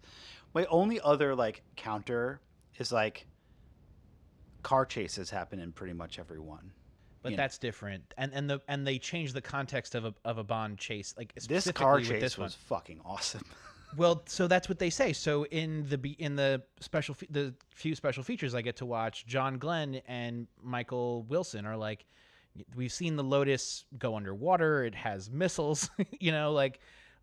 My 0.54 0.64
only 0.66 1.00
other 1.00 1.34
like 1.34 1.62
counter 1.76 2.40
is 2.78 2.92
like 2.92 3.26
car 4.62 4.84
chases 4.84 5.30
happen 5.30 5.58
in 5.60 5.72
pretty 5.72 5.92
much 5.92 6.18
every 6.18 6.40
one. 6.40 6.72
but 7.22 7.30
you 7.30 7.36
know. 7.36 7.42
that's 7.42 7.58
different 7.58 8.02
and 8.18 8.32
and 8.34 8.48
the 8.50 8.60
and 8.68 8.86
they 8.86 8.98
change 8.98 9.32
the 9.32 9.40
context 9.40 9.94
of 9.94 10.04
a 10.04 10.14
of 10.24 10.38
a 10.38 10.44
bond 10.44 10.78
chase 10.78 11.14
like 11.16 11.32
This 11.48 11.70
car 11.72 12.00
chase 12.00 12.20
this 12.20 12.38
was 12.38 12.54
fucking 12.54 13.00
awesome. 13.04 13.44
Well, 13.96 14.24
so 14.26 14.46
that's 14.46 14.68
what 14.68 14.78
they 14.78 14.90
say. 14.90 15.12
So 15.12 15.46
in 15.46 15.86
the 15.88 15.98
in 16.18 16.36
the 16.36 16.62
special 16.80 17.14
fe- 17.14 17.28
the 17.30 17.54
few 17.70 17.94
special 17.94 18.22
features 18.22 18.54
I 18.54 18.60
get 18.60 18.76
to 18.76 18.86
watch, 18.86 19.26
John 19.26 19.58
Glenn 19.58 20.02
and 20.06 20.48
Michael 20.62 21.22
Wilson 21.22 21.64
are 21.64 21.76
like, 21.76 22.04
we've 22.74 22.92
seen 22.92 23.16
the 23.16 23.24
Lotus 23.24 23.84
go 23.98 24.16
underwater. 24.16 24.84
It 24.84 24.94
has 24.94 25.30
missiles. 25.42 25.90
you 26.20 26.32
know, 26.32 26.52
like 26.52 26.80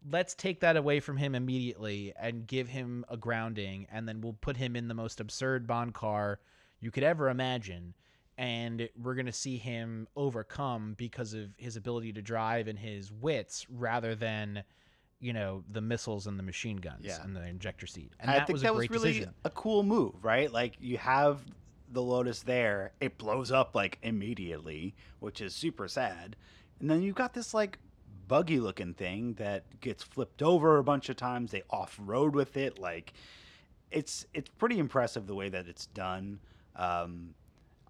let's 0.10 0.36
take 0.36 0.60
that 0.60 0.76
away 0.76 1.00
from 1.00 1.16
him 1.18 1.34
immediately 1.36 2.14
and 2.20 2.46
give 2.46 2.68
him 2.68 3.06
a 3.10 3.18
grounding, 3.18 3.88
and 3.92 4.08
then 4.08 4.22
we'll 4.22 4.34
put 4.34 4.58
him 4.58 4.76
in 4.76 4.88
the 4.88 4.94
most 4.94 5.20
absurd 5.20 5.66
Bond 5.68 5.94
car 5.94 6.40
you 6.82 6.92
could 6.92 7.04
ever 7.04 7.30
imagine. 7.30 7.94
And 8.38 8.90
we're 9.02 9.14
gonna 9.16 9.32
see 9.32 9.58
him 9.58 10.08
overcome 10.16 10.96
because 10.98 11.34
of 11.34 11.50
his 11.58 11.76
ability 11.78 12.14
to 12.14 12.22
drive 12.22 12.68
and 12.68 12.80
his 12.80 13.12
wits, 13.12 13.66
rather 13.70 14.16
than 14.16 14.64
you 15.20 15.32
know 15.32 15.64
the 15.72 15.80
missiles 15.80 16.28
and 16.28 16.38
the 16.38 16.44
machine 16.44 16.78
guns 16.78 17.06
Yeah. 17.06 17.24
and 17.24 17.34
the 17.34 17.46
injector 17.46 17.88
seat 17.88 18.12
and 18.20 18.30
I 18.30 18.40
that 18.40 18.48
think 18.48 18.56
was 18.56 18.62
that 18.64 18.74
a 18.74 18.76
great 18.76 18.90
was 18.90 19.00
really 19.02 19.14
decision 19.14 19.34
a 19.46 19.50
cool 19.52 19.84
move, 19.84 20.16
right? 20.22 20.52
Like 20.52 20.76
you 20.82 20.98
have 20.98 21.42
the 21.94 22.02
Lotus 22.02 22.42
there, 22.42 22.92
it 23.00 23.18
blows 23.18 23.52
up 23.52 23.76
like 23.76 24.00
immediately, 24.02 24.96
which 25.20 25.42
is 25.42 25.54
super 25.54 25.88
sad. 25.88 26.36
And 26.80 26.90
then 26.90 27.02
you've 27.02 27.16
got 27.16 27.34
this 27.34 27.54
like 27.54 27.78
buggy 28.28 28.60
looking 28.60 28.94
thing 28.94 29.34
that 29.36 29.64
gets 29.80 30.04
flipped 30.04 30.42
over 30.42 30.78
a 30.78 30.84
bunch 30.84 31.10
of 31.10 31.16
times. 31.16 31.52
They 31.52 31.64
off 31.70 31.98
road 32.04 32.36
with 32.36 32.58
it. 32.58 32.80
Like 32.80 33.14
it's 33.92 34.26
it's 34.34 34.50
pretty 34.50 34.80
impressive 34.80 35.28
the 35.28 35.36
way 35.36 35.50
that 35.50 35.68
it's 35.68 35.86
done. 35.88 36.40
Um, 36.76 37.36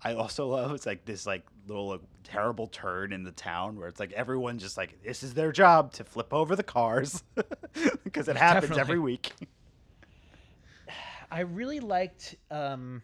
I 0.04 0.14
also 0.14 0.48
love 0.50 0.72
it's 0.74 0.86
like 0.86 1.06
this 1.06 1.26
like 1.26 1.44
little 1.68 1.90
like, 1.90 2.02
terrible 2.24 2.68
turn 2.68 3.14
in 3.14 3.24
the 3.24 3.32
town 3.32 3.80
where 3.80 3.88
it's 3.88 4.00
like 4.00 4.12
everyone 4.12 4.60
just 4.60 4.78
like 4.78 5.02
this 5.04 5.24
is 5.24 5.34
their 5.34 5.52
job 5.52 5.94
to 5.94 6.04
flip 6.04 6.34
over 6.34 6.56
the 6.56 6.64
cars 6.64 7.24
because 8.04 8.28
it 8.28 8.36
happens 8.36 8.64
Definitely. 8.64 8.82
every 8.82 9.00
week. 9.00 9.32
i 11.32 11.40
really 11.40 11.80
liked 11.80 12.36
um 12.52 13.02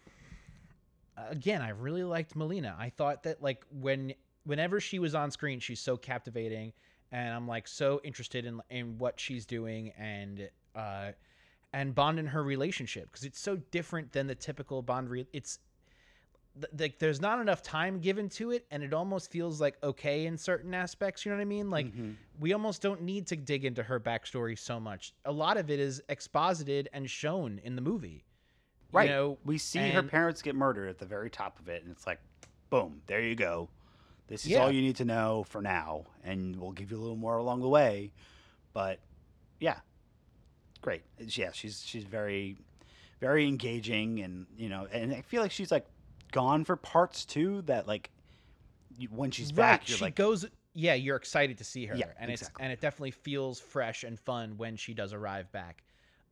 again 1.28 1.62
i 1.62 1.70
really 1.70 2.04
liked 2.04 2.34
melina. 2.36 2.74
I 2.78 2.90
thought 2.90 3.22
that 3.24 3.42
like 3.42 3.64
when 3.70 4.14
whenever 4.44 4.80
she 4.80 4.98
was 4.98 5.14
on 5.14 5.30
screen 5.30 5.60
she's 5.60 5.80
so 5.80 5.96
captivating 5.96 6.72
and 7.12 7.34
i'm 7.34 7.46
like 7.48 7.68
so 7.68 8.00
interested 8.04 8.46
in 8.46 8.60
in 8.70 8.96
what 8.98 9.18
she's 9.20 9.44
doing 9.46 9.92
and 9.98 10.48
uh 10.74 11.10
and 11.72 11.94
bond 11.94 12.18
in 12.18 12.26
her 12.26 12.42
relationship 12.42 13.10
because 13.10 13.24
it's 13.24 13.38
so 13.40 13.56
different 13.70 14.12
than 14.12 14.26
the 14.26 14.34
typical 14.34 14.82
bond 14.82 15.08
re- 15.10 15.26
it's 15.32 15.58
th- 16.60 16.72
like 16.78 16.98
there's 16.98 17.20
not 17.20 17.40
enough 17.40 17.62
time 17.62 18.00
given 18.00 18.28
to 18.28 18.50
it 18.50 18.66
and 18.70 18.82
it 18.82 18.92
almost 18.92 19.30
feels 19.30 19.60
like 19.60 19.76
okay 19.82 20.26
in 20.26 20.36
certain 20.36 20.74
aspects 20.74 21.24
you 21.24 21.30
know 21.30 21.36
what 21.36 21.42
i 21.42 21.44
mean? 21.44 21.70
Like 21.70 21.86
Mhm. 21.94 22.16
we 22.38 22.52
almost 22.52 22.82
don't 22.82 23.02
need 23.02 23.26
to 23.28 23.36
dig 23.36 23.64
into 23.64 23.82
her 23.82 24.00
backstory 24.00 24.58
so 24.58 24.80
much. 24.80 25.12
A 25.26 25.32
lot 25.32 25.56
of 25.58 25.70
it 25.70 25.78
is 25.78 26.02
exposited 26.08 26.88
and 26.92 27.08
shown 27.08 27.60
in 27.62 27.76
the 27.76 27.82
movie 27.82 28.24
Right. 28.92 29.08
you 29.08 29.14
know 29.14 29.38
we 29.44 29.58
see 29.58 29.90
her 29.90 30.02
parents 30.02 30.42
get 30.42 30.54
murdered 30.54 30.88
at 30.88 30.98
the 30.98 31.06
very 31.06 31.30
top 31.30 31.58
of 31.58 31.68
it, 31.68 31.82
and 31.82 31.92
it's 31.92 32.06
like, 32.06 32.20
boom, 32.70 33.02
there 33.06 33.20
you 33.20 33.34
go. 33.34 33.68
This 34.28 34.44
is 34.44 34.52
Yeah. 34.52 34.62
all 34.62 34.70
you 34.70 34.80
need 34.80 34.96
to 34.96 35.04
know 35.04 35.44
for 35.48 35.60
now, 35.60 36.04
and 36.22 36.56
we'll 36.60 36.72
give 36.72 36.90
you 36.90 36.96
a 36.96 37.00
little 37.00 37.16
more 37.16 37.36
along 37.36 37.60
the 37.60 37.68
way. 37.68 38.12
But 38.72 39.00
yeah, 39.58 39.80
great. 40.82 41.02
Yeah, 41.18 41.50
she's 41.52 41.82
she's 41.84 42.04
very, 42.04 42.56
very 43.20 43.46
engaging, 43.46 44.20
and 44.20 44.46
you 44.56 44.68
know, 44.68 44.86
and 44.92 45.12
I 45.12 45.22
feel 45.22 45.42
like 45.42 45.50
she's 45.50 45.70
like 45.72 45.86
gone 46.32 46.64
for 46.64 46.76
parts 46.76 47.24
too. 47.24 47.62
That 47.62 47.86
like, 47.88 48.10
when 49.10 49.30
she's 49.30 49.52
back, 49.52 49.88
you're 49.88 49.98
she 49.98 50.04
like, 50.04 50.14
goes 50.14 50.46
yeah 50.72 50.94
you're 50.94 51.16
excited 51.16 51.58
to 51.58 51.64
see 51.64 51.84
her 51.86 51.96
Yeah, 51.96 52.06
and 52.18 52.30
it's 52.30 52.42
exactly. 52.42 52.62
and 52.64 52.72
it 52.72 52.80
definitely 52.80 53.10
feels 53.10 53.58
fresh 53.58 54.04
and 54.04 54.18
fun 54.18 54.56
when 54.56 54.76
she 54.76 54.94
does 54.94 55.12
arrive 55.12 55.50
back 55.50 55.82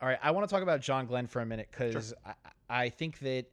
all 0.00 0.08
right 0.08 0.18
i 0.22 0.30
want 0.30 0.48
to 0.48 0.52
talk 0.52 0.62
about 0.62 0.80
john 0.80 1.06
glenn 1.06 1.26
for 1.26 1.40
a 1.40 1.46
minute 1.46 1.68
because 1.70 2.14
I, 2.24 2.32
I 2.68 2.88
think 2.88 3.18
that 3.20 3.46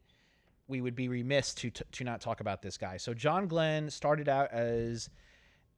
we 0.68 0.82
would 0.82 0.96
be 0.96 1.08
remiss 1.08 1.54
to, 1.56 1.70
to 1.70 1.86
to 1.92 2.04
not 2.04 2.22
talk 2.22 2.40
about 2.40 2.62
this 2.62 2.78
guy. 2.78 2.98
So 2.98 3.14
john 3.14 3.48
glenn 3.48 3.90
started 3.90 4.30
out 4.30 4.52
as 4.52 5.10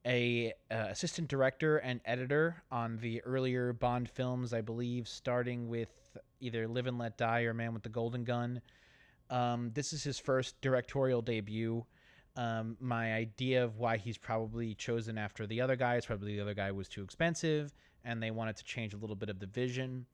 a 0.06 0.54
uh, 0.72 0.76
assistant 0.90 1.28
director 1.28 1.78
and 1.78 2.00
editor 2.06 2.64
on 2.72 2.98
the 2.98 3.22
earlier 3.24 3.74
bond 3.74 4.10
films 4.10 4.54
i 4.54 4.62
believe 4.62 5.08
starting 5.08 5.68
with 5.68 6.08
either 6.40 6.68
live 6.68 6.88
and 6.88 6.98
let 6.98 7.18
die 7.18 7.42
or 7.42 7.54
man 7.54 7.74
with 7.74 7.84
the 7.84 7.90
golden 7.90 8.24
gun. 8.24 8.62
Um, 9.30 9.72
this 9.74 9.94
is 9.94 10.04
his 10.04 10.20
first 10.20 10.60
directorial 10.62 11.22
debut. 11.22 11.86
Um, 12.36 12.78
my 12.80 13.14
idea 13.14 13.64
of 13.64 13.78
why 13.78 13.98
he's 13.98 14.18
probably 14.18 14.76
chosen 14.76 15.18
after 15.18 15.48
the 15.48 15.60
other 15.60 15.76
guy 15.76 15.96
is 15.98 16.06
probably 16.06 16.36
the 16.36 16.42
other 16.42 16.54
guy 16.54 16.72
was 16.72 16.88
too 16.88 17.04
expensive 17.04 17.74
and 18.06 18.22
they 18.22 18.32
wanted 18.32 18.56
to 18.58 18.64
change 18.64 18.94
a 18.94 18.98
little 18.98 19.16
bit 19.16 19.30
of 19.30 19.40
the 19.40 19.48
vision. 19.48 20.06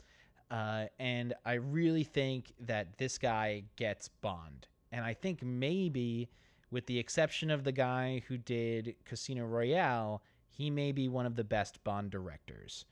Uh, 0.54 0.86
and 1.00 1.34
I 1.46 1.54
really 1.54 2.04
think 2.04 2.54
that 2.60 3.00
this 3.00 3.18
guy 3.18 3.64
gets 3.76 4.08
Bond. 4.08 4.68
And 4.92 5.04
I 5.04 5.16
think 5.16 5.42
maybe, 5.42 6.30
with 6.70 6.86
the 6.86 7.00
exception 7.00 7.50
of 7.50 7.64
the 7.64 7.72
guy 7.72 8.22
who 8.28 8.38
did 8.38 8.94
Casino 9.04 9.46
Royale, 9.46 10.22
he 10.48 10.70
may 10.70 10.92
be 10.92 11.08
one 11.08 11.26
of 11.26 11.36
the 11.36 11.44
best 11.44 11.84
Bond 11.84 12.12
directors. 12.12 12.86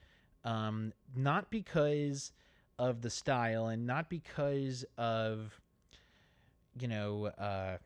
Um, 0.43 0.91
not 1.15 1.51
because 1.51 2.31
of 2.79 3.03
the 3.03 3.11
style 3.11 3.67
and 3.67 3.85
not 3.85 4.09
because 4.09 4.83
of, 4.97 5.61
you 6.79 6.87
know, 6.87 7.25
uh, 7.37 7.77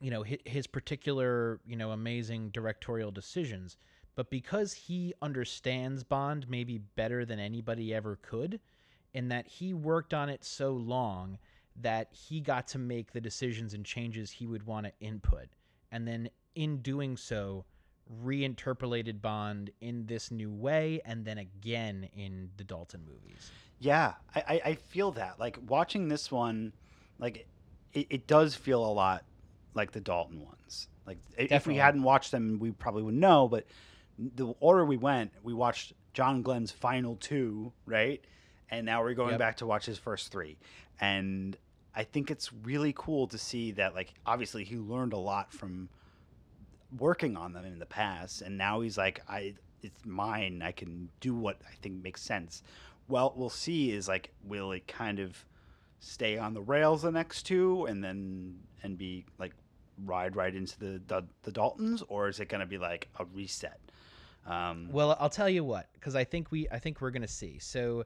you 0.00 0.10
know 0.10 0.22
his, 0.22 0.38
his 0.44 0.66
particular 0.66 1.60
you 1.66 1.76
know 1.76 1.92
amazing 1.92 2.50
directorial 2.50 3.10
decisions 3.10 3.78
but 4.16 4.28
because 4.28 4.72
he 4.74 5.14
understands 5.22 6.04
bond 6.04 6.46
maybe 6.48 6.78
better 6.78 7.24
than 7.24 7.38
anybody 7.38 7.94
ever 7.94 8.18
could 8.20 8.60
in 9.14 9.28
that 9.28 9.46
he 9.46 9.72
worked 9.72 10.12
on 10.12 10.28
it 10.28 10.44
so 10.44 10.72
long 10.72 11.38
that 11.80 12.08
he 12.12 12.40
got 12.40 12.68
to 12.68 12.78
make 12.78 13.12
the 13.12 13.20
decisions 13.20 13.72
and 13.74 13.84
changes 13.84 14.30
he 14.30 14.46
would 14.46 14.64
want 14.66 14.84
to 14.86 14.92
input 15.00 15.46
and 15.90 16.06
then 16.06 16.28
in 16.54 16.78
doing 16.78 17.16
so 17.16 17.64
reinterpolated 18.24 19.20
bond 19.22 19.70
in 19.80 20.06
this 20.06 20.30
new 20.30 20.50
way 20.52 21.00
and 21.04 21.24
then 21.24 21.38
again 21.38 22.08
in 22.16 22.50
the 22.56 22.64
dalton 22.64 23.00
movies 23.06 23.50
Yeah, 23.80 24.14
I, 24.34 24.60
I, 24.64 24.74
feel 24.74 25.10
that. 25.12 25.38
Like 25.38 25.58
watching 25.66 26.08
this 26.08 26.30
one, 26.30 26.72
like 27.18 27.46
it, 27.92 28.06
it 28.10 28.26
does 28.26 28.54
feel 28.54 28.84
a 28.84 28.92
lot 28.92 29.24
like 29.74 29.90
the 29.92 30.00
Dalton 30.00 30.40
ones. 30.40 30.88
Like 31.06 31.18
i- 31.38 31.48
if 31.50 31.66
we 31.66 31.76
hadn't 31.76 32.02
watched 32.02 32.30
them, 32.30 32.58
we 32.60 32.70
probably 32.70 33.02
wouldn't 33.02 33.20
know. 33.20 33.48
But 33.48 33.66
the 34.18 34.54
order 34.60 34.84
we 34.84 34.96
went, 34.96 35.32
we 35.42 35.52
watched 35.52 35.92
John 36.14 36.42
Glenn's 36.42 36.70
final 36.70 37.16
two, 37.16 37.72
right? 37.84 38.24
And 38.76 38.86
now 38.86 39.02
we're 39.02 39.14
going 39.14 39.30
Yep. 39.30 39.38
back 39.38 39.56
to 39.58 39.66
watch 39.66 39.86
his 39.86 39.98
first 39.98 40.30
three. 40.30 40.56
And 41.00 41.56
I 41.94 42.04
think 42.04 42.30
it's 42.30 42.52
really 42.52 42.92
cool 42.96 43.26
to 43.28 43.38
see 43.38 43.72
that, 43.72 43.94
like, 43.94 44.14
obviously 44.26 44.64
he 44.64 44.76
learned 44.76 45.12
a 45.12 45.18
lot 45.18 45.52
from 45.52 45.88
working 46.98 47.36
on 47.36 47.52
them 47.52 47.64
in 47.64 47.78
the 47.78 47.86
past, 47.86 48.42
and 48.42 48.56
now 48.56 48.80
he's 48.80 48.96
like, 48.96 49.22
I, 49.28 49.54
it's 49.82 50.04
mine. 50.04 50.62
I 50.62 50.72
can 50.72 51.08
do 51.20 51.34
what 51.34 51.58
I 51.68 51.74
think 51.82 52.02
makes 52.02 52.22
sense. 52.22 52.62
Well, 53.08 53.32
we'll 53.36 53.50
see. 53.50 53.90
Is 53.92 54.08
like, 54.08 54.32
will 54.44 54.72
it 54.72 54.86
kind 54.86 55.18
of 55.18 55.44
stay 56.00 56.38
on 56.38 56.54
the 56.54 56.62
rails 56.62 57.02
the 57.02 57.10
next 57.12 57.44
two, 57.44 57.86
and 57.86 58.02
then 58.02 58.58
and 58.82 58.96
be 58.96 59.24
like 59.38 59.52
ride 60.04 60.36
right 60.36 60.54
into 60.54 60.78
the 60.78 61.02
the, 61.06 61.24
the 61.42 61.52
Daltons, 61.52 62.02
or 62.08 62.28
is 62.28 62.40
it 62.40 62.48
going 62.48 62.60
to 62.60 62.66
be 62.66 62.78
like 62.78 63.08
a 63.18 63.24
reset? 63.26 63.80
Um, 64.46 64.88
Well, 64.92 65.16
I'll 65.20 65.30
tell 65.30 65.48
you 65.48 65.64
what, 65.64 65.88
because 65.94 66.14
I 66.14 66.24
think 66.24 66.50
we, 66.50 66.68
I 66.70 66.78
think 66.78 67.00
we're 67.00 67.10
gonna 67.10 67.26
see. 67.26 67.58
So, 67.58 68.04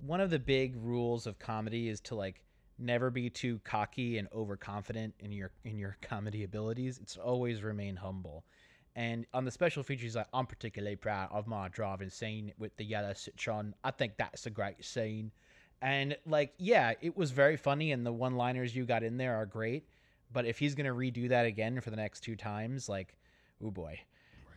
one 0.00 0.20
of 0.20 0.30
the 0.30 0.38
big 0.38 0.76
rules 0.76 1.26
of 1.26 1.38
comedy 1.38 1.88
is 1.88 2.00
to 2.02 2.14
like 2.14 2.42
never 2.78 3.10
be 3.10 3.30
too 3.30 3.60
cocky 3.64 4.18
and 4.18 4.28
overconfident 4.34 5.14
in 5.20 5.32
your 5.32 5.50
in 5.64 5.78
your 5.78 5.96
comedy 6.02 6.44
abilities. 6.44 6.98
It's 7.02 7.16
always 7.16 7.62
remain 7.62 7.96
humble. 7.96 8.44
And 8.94 9.26
on 9.34 9.44
the 9.44 9.50
special 9.50 9.82
features, 9.82 10.16
like, 10.16 10.26
I'm 10.32 10.46
particularly 10.46 10.96
proud 10.96 11.28
of 11.30 11.46
my 11.46 11.68
driving 11.68 12.08
scene 12.08 12.52
with 12.58 12.74
the 12.78 12.84
yellow 12.84 13.10
Citroën. 13.10 13.74
I 13.84 13.90
think 13.90 14.14
that's 14.16 14.46
a 14.46 14.50
great 14.50 14.82
scene. 14.82 15.32
And 15.82 16.16
like, 16.26 16.54
yeah, 16.56 16.94
it 17.02 17.14
was 17.14 17.30
very 17.30 17.58
funny, 17.58 17.92
and 17.92 18.06
the 18.06 18.12
one-liners 18.12 18.74
you 18.74 18.86
got 18.86 19.02
in 19.02 19.18
there 19.18 19.36
are 19.36 19.44
great. 19.44 19.86
But 20.32 20.46
if 20.46 20.58
he's 20.58 20.74
gonna 20.74 20.94
redo 20.94 21.28
that 21.28 21.44
again 21.44 21.80
for 21.82 21.90
the 21.90 21.96
next 21.96 22.20
two 22.20 22.36
times, 22.36 22.88
like, 22.88 23.14
oh 23.62 23.70
boy, 23.70 24.00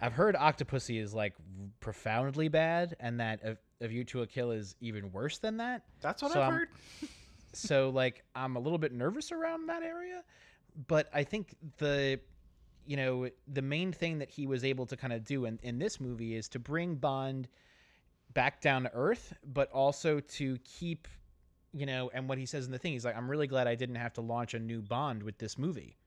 I've 0.02 0.14
heard 0.14 0.36
Octopussy 0.36 1.02
is 1.02 1.14
like 1.14 1.34
profoundly 1.82 2.48
bad, 2.48 2.96
and 3.02 3.20
that 3.20 3.46
uh, 3.46 3.54
a 3.82 3.88
View 3.88 4.04
to 4.06 4.22
a 4.22 4.28
Kill 4.28 4.52
is 4.52 4.76
even 4.82 5.12
worse 5.12 5.38
than 5.38 5.58
that. 5.58 5.84
That's 6.02 6.22
what 6.22 6.32
So 6.34 6.40
I've 6.42 6.46
I'm- 6.46 6.54
heard. 6.60 6.70
so 7.54 7.90
like 7.90 8.24
I'm 8.36 8.56
a 8.56 8.60
little 8.60 8.78
bit 8.78 8.92
nervous 8.94 9.32
around 9.32 9.68
that 9.68 9.84
area, 9.84 10.24
but 10.88 11.10
I 11.14 11.24
think 11.24 11.56
the 11.78 12.20
you 12.86 12.98
know 12.98 13.30
the 13.48 13.62
main 13.62 13.92
thing 13.92 14.20
that 14.20 14.30
he 14.30 14.48
was 14.48 14.64
able 14.64 14.86
to 14.88 14.98
kind 14.98 15.14
of 15.14 15.24
do 15.24 15.46
in, 15.46 15.60
in 15.64 15.80
this 15.80 16.00
movie 16.00 16.36
is 16.36 16.48
to 16.50 16.60
bring 16.60 16.96
Bond 16.96 17.48
back 18.34 18.62
down 18.62 18.84
to 18.84 18.92
earth, 18.94 19.34
but 19.46 19.72
also 19.72 20.20
to 20.20 20.58
keep 20.64 21.08
you 21.74 21.86
know 21.86 22.10
and 22.14 22.28
what 22.28 22.38
he 22.38 22.46
says 22.46 22.66
in 22.66 22.72
the 22.72 22.80
thing 22.80 22.94
he's 22.94 23.06
like 23.06 23.16
I'm 23.18 23.30
really 23.30 23.48
glad 23.48 23.68
I 23.68 23.76
didn't 23.76 23.96
have 23.96 24.14
to 24.14 24.22
launch 24.22 24.54
a 24.54 24.60
new 24.60 24.82
Bond 24.82 25.24
with 25.24 25.38
this 25.38 25.58
movie. 25.58 25.98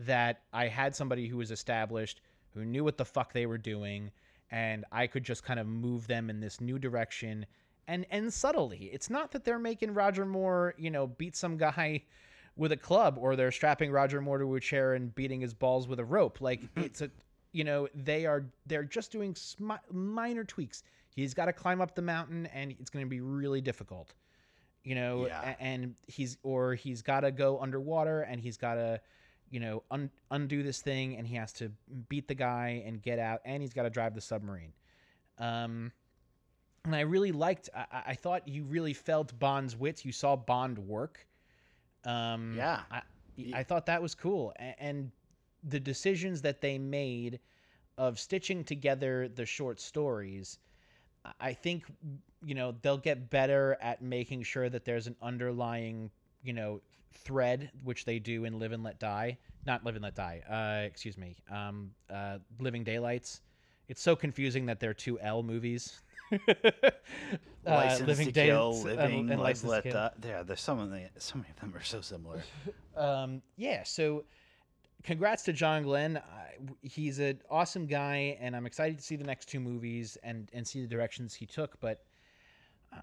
That 0.00 0.42
I 0.52 0.66
had 0.68 0.96
somebody 0.96 1.26
who 1.28 1.36
was 1.36 1.50
established 1.50 2.20
who 2.54 2.64
knew 2.64 2.82
what 2.84 2.96
the 2.98 3.04
fuck 3.04 3.32
they 3.32 3.46
were 3.46 3.58
doing 3.58 4.10
and 4.50 4.84
I 4.90 5.06
could 5.06 5.24
just 5.24 5.44
kind 5.44 5.60
of 5.60 5.66
move 5.66 6.06
them 6.06 6.30
in 6.30 6.40
this 6.40 6.60
new 6.60 6.78
direction 6.78 7.46
and 7.88 8.06
and 8.10 8.32
subtly. 8.32 8.90
It's 8.92 9.10
not 9.10 9.32
that 9.32 9.44
they're 9.44 9.58
making 9.58 9.94
Roger 9.94 10.24
Moore, 10.26 10.74
you 10.78 10.90
know, 10.90 11.06
beat 11.06 11.36
some 11.36 11.56
guy 11.56 12.02
with 12.56 12.72
a 12.72 12.76
club 12.76 13.16
or 13.18 13.36
they're 13.36 13.52
strapping 13.52 13.90
Roger 13.90 14.20
Moore 14.20 14.38
to 14.38 14.54
a 14.54 14.60
chair 14.60 14.94
and 14.94 15.14
beating 15.14 15.40
his 15.40 15.54
balls 15.54 15.88
with 15.88 15.98
a 16.00 16.04
rope. 16.04 16.40
Like 16.40 16.60
it's 16.76 17.00
a 17.00 17.10
you 17.52 17.64
know, 17.64 17.88
they 17.94 18.26
are 18.26 18.46
they're 18.66 18.84
just 18.84 19.10
doing 19.10 19.34
smi- 19.34 19.80
minor 19.92 20.44
tweaks. 20.44 20.82
He's 21.14 21.34
got 21.34 21.46
to 21.46 21.52
climb 21.52 21.80
up 21.80 21.94
the 21.96 22.02
mountain 22.02 22.46
and 22.46 22.72
it's 22.78 22.90
going 22.90 23.04
to 23.04 23.10
be 23.10 23.20
really 23.20 23.60
difficult. 23.60 24.14
You 24.84 24.94
know, 24.94 25.26
Yeah. 25.26 25.56
and 25.58 25.94
he's 26.06 26.38
or 26.42 26.74
he's 26.74 27.02
got 27.02 27.20
to 27.20 27.32
go 27.32 27.58
underwater 27.60 28.22
and 28.22 28.40
he's 28.40 28.56
got 28.56 28.74
to 28.74 29.00
you 29.50 29.60
know, 29.60 29.82
un- 29.90 30.10
undo 30.30 30.62
this 30.62 30.80
thing, 30.80 31.16
and 31.16 31.26
he 31.26 31.34
has 31.36 31.52
to 31.54 31.70
beat 32.08 32.28
the 32.28 32.34
guy 32.34 32.82
and 32.86 33.02
get 33.02 33.18
out, 33.18 33.40
and 33.44 33.62
he's 33.62 33.72
got 33.74 33.82
to 33.82 33.90
drive 33.90 34.14
the 34.14 34.20
submarine. 34.20 34.72
Um, 35.38 35.92
and 36.84 36.94
I 36.94 37.00
really 37.00 37.32
liked. 37.32 37.68
I, 37.74 38.02
I- 38.08 38.14
thought 38.14 38.46
you 38.48 38.64
really 38.64 38.94
felt 38.94 39.38
Bond's 39.38 39.76
wits. 39.76 40.04
You 40.04 40.12
saw 40.12 40.36
Bond 40.36 40.78
work. 40.78 41.26
Um, 42.04 42.54
Yeah. 42.56 42.80
I, 42.90 43.02
I 43.54 43.62
thought 43.62 43.86
that 43.86 44.00
was 44.02 44.14
cool, 44.14 44.52
and, 44.56 44.74
and 44.78 45.10
the 45.64 45.80
decisions 45.80 46.42
that 46.42 46.60
they 46.60 46.78
made 46.78 47.40
of 47.98 48.18
stitching 48.18 48.64
together 48.64 49.28
the 49.28 49.44
short 49.44 49.80
stories. 49.80 50.58
I 51.38 51.52
think 51.52 51.84
you 52.44 52.54
know 52.54 52.74
they'll 52.80 52.96
get 52.98 53.28
better 53.28 53.76
at 53.82 54.00
making 54.00 54.42
sure 54.44 54.70
that 54.70 54.84
there's 54.86 55.06
an 55.06 55.16
underlying 55.20 56.10
you 56.42 56.52
know 56.52 56.80
thread 57.12 57.70
which 57.84 58.04
they 58.04 58.18
do 58.18 58.44
in 58.44 58.58
live 58.58 58.72
and 58.72 58.82
let 58.82 58.98
die 58.98 59.36
not 59.66 59.84
live 59.84 59.94
and 59.94 60.04
let 60.04 60.14
die 60.14 60.42
uh 60.48 60.86
excuse 60.86 61.18
me 61.18 61.36
um 61.50 61.90
uh 62.08 62.38
living 62.58 62.84
daylights 62.84 63.40
it's 63.88 64.00
so 64.00 64.14
confusing 64.14 64.66
that 64.66 64.80
they're 64.80 64.94
two 64.94 65.18
l 65.20 65.42
movies 65.42 66.00
uh, 67.66 67.98
Kill, 68.06 68.32
Daylights, 68.32 68.84
Living, 68.84 69.30
and 69.30 69.40
License 69.40 69.70
Let. 69.70 69.84
Die. 69.84 70.10
Yeah, 70.24 70.42
there's 70.42 70.60
so 70.60 70.76
many. 70.76 71.08
So 71.18 71.38
many 71.38 71.50
of 71.50 71.60
them 71.60 71.74
are 71.74 71.82
so 71.82 72.00
similar. 72.00 72.42
um, 72.96 73.42
yeah, 73.56 73.82
so 73.82 74.24
congrats 75.02 75.42
to 75.44 75.52
John 75.52 75.82
Glen. 75.82 76.18
I, 76.18 76.54
he's 76.82 77.18
an 77.18 77.40
awesome 77.50 77.86
guy, 77.86 78.38
and 78.40 78.54
I'm 78.54 78.66
excited 78.66 78.98
to 78.98 79.02
see 79.02 79.16
the 79.16 79.24
next 79.24 79.48
two 79.48 79.60
movies 79.60 80.16
and 80.22 80.48
and 80.52 80.66
see 80.66 80.80
the 80.80 80.88
directions 80.88 81.34
he 81.34 81.46
took. 81.46 81.80
But 81.80 82.04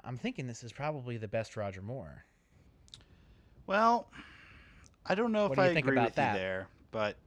I'm 0.04 0.17
thinking 0.17 0.47
this 0.47 0.63
is 0.63 0.71
probably 0.71 1.17
the 1.17 1.28
best 1.28 1.58
Roger 1.58 1.82
Moore. 1.82 2.26
Well, 3.67 4.08
I 5.06 5.13
don't 5.13 5.32
know 5.32 5.45
What 5.45 5.53
if 5.53 5.60
do 5.60 5.63
I 5.65 5.73
think 5.73 5.86
agree 5.86 5.97
about 5.97 6.08
with 6.08 6.15
that? 6.15 6.34
you 6.34 6.39
there, 6.39 6.67
but 6.91 7.17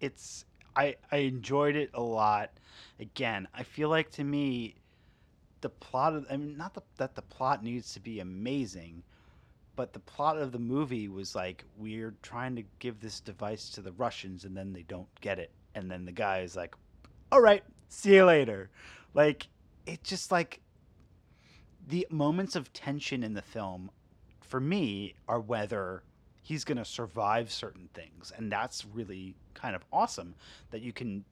it's 0.00 0.44
I 0.76 0.96
I 1.10 1.18
enjoyed 1.18 1.76
it 1.76 1.90
a 1.94 2.02
lot. 2.02 2.50
Again, 2.98 3.48
I 3.54 3.62
feel 3.62 3.88
like 3.88 4.10
to 4.12 4.24
me, 4.24 4.74
the 5.60 5.70
plot 5.70 6.14
of 6.14 6.26
I 6.30 6.36
mean 6.36 6.56
not 6.56 6.74
the, 6.74 6.82
that 6.96 7.14
the 7.14 7.22
plot 7.22 7.62
needs 7.62 7.92
to 7.94 8.00
be 8.00 8.18
amazing, 8.20 9.04
but 9.76 9.92
the 9.92 10.00
plot 10.00 10.38
of 10.38 10.50
the 10.52 10.58
movie 10.58 11.08
was 11.08 11.34
like 11.36 11.64
we're 11.78 12.14
trying 12.22 12.56
to 12.56 12.64
give 12.80 13.00
this 13.00 13.20
device 13.20 13.70
to 13.70 13.80
the 13.80 13.92
Russians 13.92 14.44
and 14.44 14.56
then 14.56 14.72
they 14.72 14.82
don't 14.82 15.08
get 15.20 15.38
it, 15.38 15.52
and 15.74 15.90
then 15.90 16.04
the 16.04 16.12
guy 16.12 16.40
is 16.40 16.56
like, 16.56 16.74
"All 17.30 17.40
right, 17.40 17.62
see 17.88 18.16
you 18.16 18.24
later," 18.24 18.70
like 19.14 19.46
it 19.86 20.02
just 20.02 20.32
like 20.32 20.60
the 21.86 22.06
moments 22.10 22.56
of 22.56 22.72
tension 22.72 23.22
in 23.22 23.34
the 23.34 23.42
film 23.42 23.90
for 24.50 24.60
me 24.60 25.14
are 25.28 25.38
whether 25.38 26.02
he's 26.42 26.64
going 26.64 26.76
to 26.76 26.84
survive 26.84 27.52
certain 27.52 27.88
things 27.94 28.32
and 28.36 28.50
that's 28.50 28.84
really 28.84 29.36
kind 29.54 29.76
of 29.76 29.84
awesome 29.92 30.34
that 30.72 30.82
you 30.82 30.92
can 30.92 31.24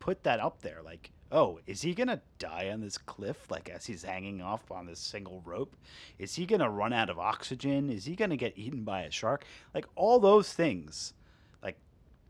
put 0.00 0.24
that 0.24 0.40
up 0.40 0.60
there 0.62 0.80
like 0.84 1.12
oh 1.30 1.60
is 1.66 1.82
he 1.82 1.94
going 1.94 2.08
to 2.08 2.20
die 2.40 2.70
on 2.70 2.80
this 2.80 2.98
cliff 2.98 3.48
like 3.52 3.70
as 3.70 3.86
he's 3.86 4.02
hanging 4.02 4.42
off 4.42 4.68
on 4.70 4.86
this 4.86 4.98
single 4.98 5.40
rope? 5.44 5.76
Is 6.18 6.34
he 6.34 6.44
going 6.44 6.60
to 6.60 6.68
run 6.68 6.92
out 6.92 7.10
of 7.10 7.18
oxygen? 7.18 7.88
Is 7.88 8.04
he 8.04 8.16
going 8.16 8.30
to 8.30 8.36
get 8.36 8.56
eaten 8.56 8.82
by 8.82 9.02
a 9.02 9.10
shark? 9.10 9.44
Like 9.72 9.86
all 9.94 10.18
those 10.18 10.52
things 10.52 11.14
like 11.62 11.78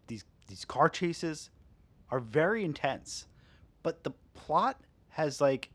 these 0.07 0.25
these 0.49 0.65
car 0.67 0.91
chases 0.91 1.51
are 2.11 2.21
very 2.21 2.63
intense 2.65 3.27
but 3.83 4.05
the 4.05 4.13
plot 4.35 4.81
has 5.09 5.41
like 5.41 5.71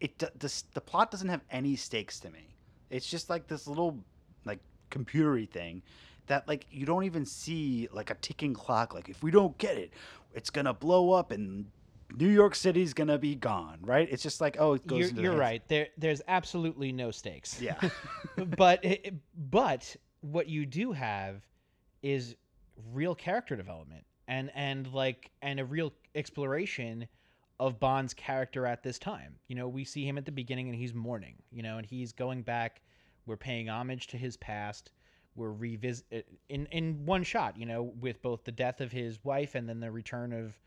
it 0.00 0.22
this, 0.38 0.62
the 0.74 0.80
plot 0.80 1.10
doesn't 1.10 1.28
have 1.28 1.42
any 1.50 1.74
stakes 1.74 2.20
to 2.20 2.30
me 2.30 2.55
it's 2.90 3.08
just 3.08 3.30
like 3.30 3.46
this 3.46 3.66
little 3.66 3.98
like 4.44 4.60
computery 4.90 5.48
thing 5.48 5.82
that 6.26 6.46
like 6.48 6.66
you 6.70 6.86
don't 6.86 7.04
even 7.04 7.24
see 7.24 7.88
like 7.92 8.10
a 8.10 8.14
ticking 8.16 8.54
clock 8.54 8.94
like 8.94 9.08
if 9.08 9.22
we 9.22 9.30
don't 9.30 9.56
get 9.58 9.76
it 9.76 9.92
it's 10.34 10.50
gonna 10.50 10.74
blow 10.74 11.12
up 11.12 11.30
and 11.30 11.66
new 12.16 12.28
york 12.28 12.54
city's 12.54 12.94
gonna 12.94 13.18
be 13.18 13.34
gone 13.34 13.78
right 13.82 14.08
it's 14.10 14.22
just 14.22 14.40
like 14.40 14.56
oh 14.58 14.74
it 14.74 14.86
goes 14.86 15.12
You're, 15.12 15.24
you're 15.24 15.36
right. 15.36 15.62
There, 15.68 15.88
there's 15.98 16.22
absolutely 16.28 16.92
no 16.92 17.10
stakes. 17.10 17.60
yeah 17.60 17.76
but 18.56 18.84
it, 18.84 19.14
but 19.50 19.96
what 20.20 20.48
you 20.48 20.66
do 20.66 20.92
have 20.92 21.44
is 22.02 22.36
real 22.92 23.14
character 23.14 23.56
development 23.56 24.04
and 24.28 24.50
and 24.54 24.92
like 24.92 25.30
and 25.42 25.60
a 25.60 25.64
real 25.64 25.92
exploration 26.14 27.06
of 27.58 27.80
Bond's 27.80 28.14
character 28.14 28.66
at 28.66 28.82
this 28.82 28.98
time. 28.98 29.36
You 29.48 29.56
know, 29.56 29.68
we 29.68 29.84
see 29.84 30.06
him 30.06 30.18
at 30.18 30.24
the 30.24 30.32
beginning 30.32 30.68
and 30.68 30.76
he's 30.76 30.94
mourning, 30.94 31.36
you 31.50 31.62
know, 31.62 31.78
and 31.78 31.86
he's 31.86 32.12
going 32.12 32.42
back, 32.42 32.82
we're 33.24 33.36
paying 33.36 33.68
homage 33.68 34.06
to 34.08 34.18
his 34.18 34.36
past. 34.36 34.92
We're 35.34 35.52
revisit 35.52 36.26
in 36.48 36.66
in 36.66 37.04
one 37.04 37.22
shot, 37.22 37.58
you 37.58 37.66
know, 37.66 37.82
with 38.00 38.22
both 38.22 38.44
the 38.44 38.52
death 38.52 38.80
of 38.80 38.90
his 38.90 39.22
wife 39.22 39.54
and 39.54 39.68
then 39.68 39.80
the 39.80 39.90
return 39.90 40.32
of, 40.32 40.58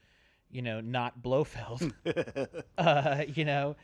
you 0.52 0.62
know, 0.62 0.80
not 0.80 1.24
Blofeld 1.24 1.92
uh, 2.78 3.24
you 3.34 3.46
know, 3.46 3.76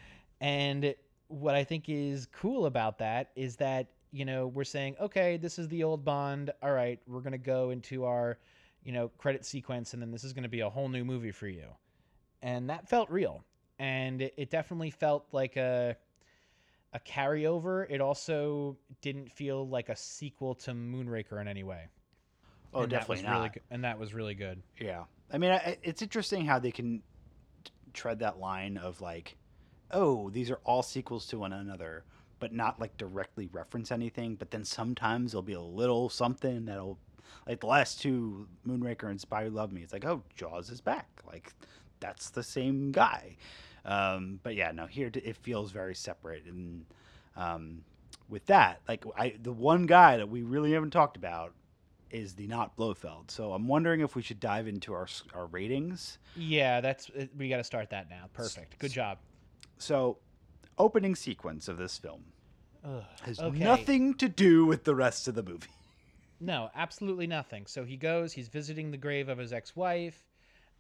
and 0.41 0.93
what 1.28 1.56
I 1.56 1.64
think 1.64 1.89
is 1.89 2.28
cool 2.28 2.66
about 2.66 2.99
that 2.99 3.32
is 3.36 3.56
that 3.58 3.88
you 4.12 4.26
know 4.26 4.47
we're 4.47 4.64
saying, 4.64 4.95
okay, 4.99 5.38
this 5.38 5.58
is 5.58 5.68
the 5.70 5.84
old 5.84 6.06
Bond. 6.06 6.51
All 6.62 6.72
right, 6.72 6.99
we're 7.08 7.22
gonna 7.22 7.38
go 7.38 7.72
into 7.72 8.06
our, 8.06 8.38
you 8.84 8.91
know, 8.91 9.10
credit 9.18 9.43
sequence, 9.43 9.93
and 9.93 10.01
then 10.01 10.12
this 10.12 10.24
is 10.24 10.34
gonna 10.34 10.49
be 10.49 10.60
a 10.60 10.70
whole 10.70 10.89
new 10.89 11.03
movie 11.03 11.32
for 11.32 11.47
you, 11.47 11.68
and 12.45 12.69
that 12.69 12.87
felt 12.87 13.09
real, 13.09 13.43
and 13.79 14.21
it, 14.21 14.33
it 14.37 14.49
definitely 14.51 14.91
felt 14.91 15.25
like 15.31 15.57
a 15.57 15.97
a 16.93 16.99
carryover. 16.99 17.85
It 17.89 17.99
also 17.99 18.77
didn't 19.01 19.31
feel 19.31 19.67
like 19.67 19.89
a 19.89 19.95
sequel 19.95 20.55
to 20.55 20.71
Moonraker 20.71 21.41
in 21.41 21.47
any 21.47 21.63
way. 21.63 21.87
oh 22.73 22.81
and 22.83 22.89
definitely 22.89 23.23
really 23.23 23.35
not 23.35 23.53
good, 23.53 23.63
and 23.71 23.83
that 23.83 23.99
was 23.99 24.13
really 24.13 24.35
good. 24.35 24.61
Yeah, 24.79 25.05
I 25.33 25.39
mean, 25.39 25.51
I, 25.51 25.77
it's 25.81 26.01
interesting 26.03 26.45
how 26.45 26.59
they 26.59 26.71
can 26.71 27.01
t- 27.63 27.71
tread 27.93 28.19
that 28.19 28.39
line 28.39 28.77
of 28.77 29.01
like, 29.01 29.35
oh, 29.91 30.29
these 30.29 30.51
are 30.51 30.59
all 30.63 30.83
sequels 30.83 31.25
to 31.27 31.39
one 31.39 31.51
another, 31.51 32.05
but 32.39 32.53
not 32.53 32.79
like 32.79 32.95
directly 32.95 33.49
reference 33.51 33.91
anything. 33.91 34.35
But 34.35 34.51
then 34.51 34.63
sometimes 34.63 35.31
there'll 35.31 35.41
be 35.41 35.53
a 35.53 35.61
little 35.61 36.09
something 36.09 36.65
that'll, 36.65 36.99
like 37.47 37.59
the 37.59 37.67
last 37.67 38.01
two, 38.01 38.47
Moonraker 38.67 39.09
and 39.09 39.19
Spy 39.19 39.45
Who 39.45 39.49
Loved 39.49 39.73
Me. 39.73 39.81
It's 39.81 39.93
like, 39.93 40.05
oh, 40.05 40.21
Jaws 40.35 40.69
is 40.69 40.79
back. 40.79 41.09
Like 41.25 41.53
that's 41.99 42.29
the 42.29 42.43
same 42.43 42.91
guy. 42.91 43.37
Um, 43.85 44.39
but 44.43 44.55
yeah, 44.55 44.71
no, 44.71 44.87
here 44.87 45.11
it 45.13 45.37
feels 45.37 45.71
very 45.71 45.95
separate. 45.95 46.45
And 46.45 46.85
um, 47.35 47.83
with 48.29 48.45
that, 48.47 48.81
like 48.87 49.03
I, 49.17 49.35
the 49.41 49.51
one 49.51 49.85
guy 49.85 50.17
that 50.17 50.29
we 50.29 50.41
really 50.41 50.71
haven't 50.71 50.91
talked 50.91 51.17
about 51.17 51.53
is 52.09 52.33
the 52.33 52.47
not 52.47 52.75
Blofeld. 52.75 53.29
So 53.29 53.53
I'm 53.53 53.67
wondering 53.67 54.01
if 54.01 54.15
we 54.15 54.21
should 54.21 54.39
dive 54.39 54.67
into 54.67 54.93
our 54.93 55.07
our 55.33 55.45
ratings. 55.47 56.17
Yeah, 56.35 56.81
that's 56.81 57.11
we 57.37 57.49
got 57.49 57.57
to 57.57 57.63
start 57.63 57.89
that 57.91 58.09
now. 58.09 58.25
Perfect. 58.33 58.79
Good 58.79 58.91
job. 58.91 59.19
So, 59.77 60.19
opening 60.77 61.15
sequence 61.15 61.67
of 61.67 61.77
this 61.77 61.97
film. 61.97 62.23
Ugh, 62.85 63.03
Has 63.23 63.39
okay. 63.39 63.59
nothing 63.59 64.13
to 64.15 64.29
do 64.29 64.65
with 64.65 64.83
the 64.83 64.95
rest 64.95 65.27
of 65.27 65.35
the 65.35 65.43
movie. 65.43 65.67
No, 66.39 66.69
absolutely 66.75 67.27
nothing. 67.27 67.65
So 67.65 67.83
he 67.83 67.97
goes, 67.97 68.33
he's 68.33 68.47
visiting 68.47 68.91
the 68.91 68.97
grave 68.97 69.29
of 69.29 69.37
his 69.37 69.53
ex 69.53 69.75
wife. 69.75 70.23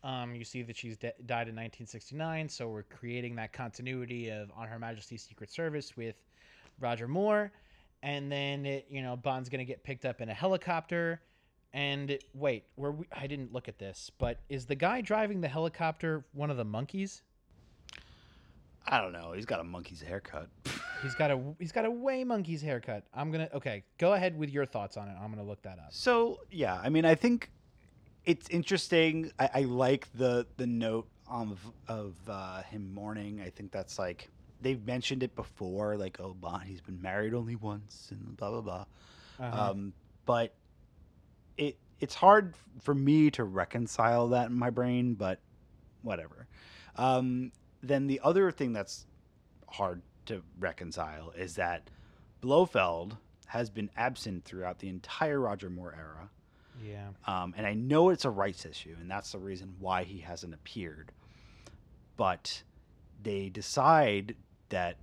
Um, 0.05 0.35
you 0.35 0.45
see 0.45 0.61
that 0.61 0.77
she's 0.77 0.97
de- 0.97 1.13
died 1.25 1.49
in 1.49 1.55
1969, 1.55 2.47
so 2.47 2.67
we're 2.67 2.83
creating 2.83 3.35
that 3.37 3.51
continuity 3.51 4.29
of 4.29 4.51
On 4.55 4.67
Her 4.67 4.77
Majesty's 4.77 5.23
Secret 5.23 5.49
Service 5.49 5.97
with 5.97 6.15
Roger 6.79 7.07
Moore. 7.07 7.51
And 8.03 8.31
then, 8.31 8.67
it, 8.67 8.85
you 8.87 9.01
know, 9.01 9.17
Bond's 9.17 9.49
going 9.49 9.59
to 9.59 9.65
get 9.65 9.83
picked 9.83 10.05
up 10.05 10.21
in 10.21 10.29
a 10.29 10.33
helicopter. 10.33 11.21
And 11.73 12.19
wait, 12.35 12.65
where 12.75 12.91
we, 12.91 13.07
I 13.11 13.25
didn't 13.25 13.51
look 13.51 13.67
at 13.67 13.79
this, 13.79 14.11
but 14.19 14.41
is 14.47 14.67
the 14.67 14.75
guy 14.75 15.01
driving 15.01 15.41
the 15.41 15.47
helicopter 15.47 16.23
one 16.33 16.51
of 16.51 16.57
the 16.57 16.65
monkeys? 16.65 17.23
I 18.85 19.01
don't 19.01 19.11
know. 19.11 19.31
He's 19.33 19.47
got 19.47 19.59
a 19.59 19.63
monkey's 19.63 20.01
haircut. 20.01 20.49
He's 21.01 21.15
got 21.15 21.29
a 21.29 21.39
he's 21.59 21.71
got 21.71 21.85
a 21.85 21.91
way 21.91 22.23
monkey's 22.23 22.63
haircut. 22.63 23.03
I'm 23.13 23.29
gonna 23.29 23.49
okay. 23.53 23.83
Go 23.99 24.13
ahead 24.13 24.35
with 24.35 24.49
your 24.49 24.65
thoughts 24.65 24.97
on 24.97 25.07
it. 25.07 25.15
I'm 25.21 25.29
gonna 25.29 25.43
look 25.43 25.61
that 25.63 25.77
up. 25.77 25.89
So 25.91 26.39
yeah, 26.49 26.79
I 26.81 26.89
mean, 26.89 27.05
I 27.05 27.13
think 27.13 27.51
it's 28.25 28.49
interesting. 28.49 29.31
I, 29.39 29.49
I 29.53 29.61
like 29.61 30.07
the 30.13 30.45
the 30.57 30.67
note 30.67 31.07
of 31.29 31.59
of 31.87 32.15
uh, 32.27 32.61
him 32.63 32.93
mourning. 32.93 33.41
I 33.41 33.49
think 33.49 33.71
that's 33.71 33.97
like 33.99 34.29
they've 34.61 34.83
mentioned 34.85 35.23
it 35.23 35.35
before, 35.35 35.95
like 35.95 36.19
oh, 36.19 36.35
he's 36.65 36.81
been 36.81 37.01
married 37.01 37.33
only 37.33 37.55
once, 37.55 38.09
and 38.11 38.35
blah 38.37 38.51
blah 38.51 38.61
blah. 38.61 38.85
Uh-huh. 39.39 39.71
Um, 39.71 39.93
but 40.25 40.53
it 41.57 41.77
it's 41.99 42.15
hard 42.15 42.55
for 42.81 42.93
me 42.93 43.31
to 43.31 43.43
reconcile 43.43 44.27
that 44.29 44.49
in 44.49 44.57
my 44.57 44.69
brain, 44.69 45.13
but 45.13 45.39
whatever. 46.01 46.47
Um, 46.95 47.51
then 47.81 48.07
the 48.07 48.21
other 48.23 48.51
thing 48.51 48.73
that's 48.73 49.05
hard 49.67 50.01
to 50.25 50.41
reconcile 50.59 51.31
is 51.37 51.55
that 51.55 51.89
Blofeld 52.41 53.17
has 53.47 53.69
been 53.69 53.89
absent 53.95 54.43
throughout 54.43 54.79
the 54.79 54.89
entire 54.89 55.39
Roger 55.39 55.69
Moore 55.69 55.95
era. 55.97 56.29
Yeah. 56.83 57.07
Um, 57.25 57.53
and 57.57 57.65
I 57.65 57.73
know 57.73 58.09
it's 58.09 58.25
a 58.25 58.29
rights 58.29 58.65
issue, 58.65 58.95
and 58.99 59.09
that's 59.09 59.31
the 59.31 59.39
reason 59.39 59.75
why 59.79 60.03
he 60.03 60.19
hasn't 60.19 60.53
appeared. 60.53 61.11
But 62.17 62.63
they 63.21 63.49
decide 63.49 64.35
that 64.69 64.97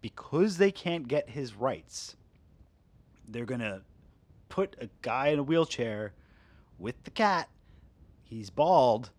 because 0.00 0.58
they 0.58 0.70
can't 0.70 1.08
get 1.08 1.30
his 1.30 1.54
rights, 1.54 2.16
they're 3.28 3.44
going 3.44 3.60
to 3.60 3.82
put 4.48 4.76
a 4.80 4.88
guy 5.02 5.28
in 5.28 5.38
a 5.38 5.42
wheelchair 5.42 6.12
with 6.78 7.02
the 7.04 7.10
cat. 7.10 7.48
He's 8.24 8.50
bald. 8.50 9.10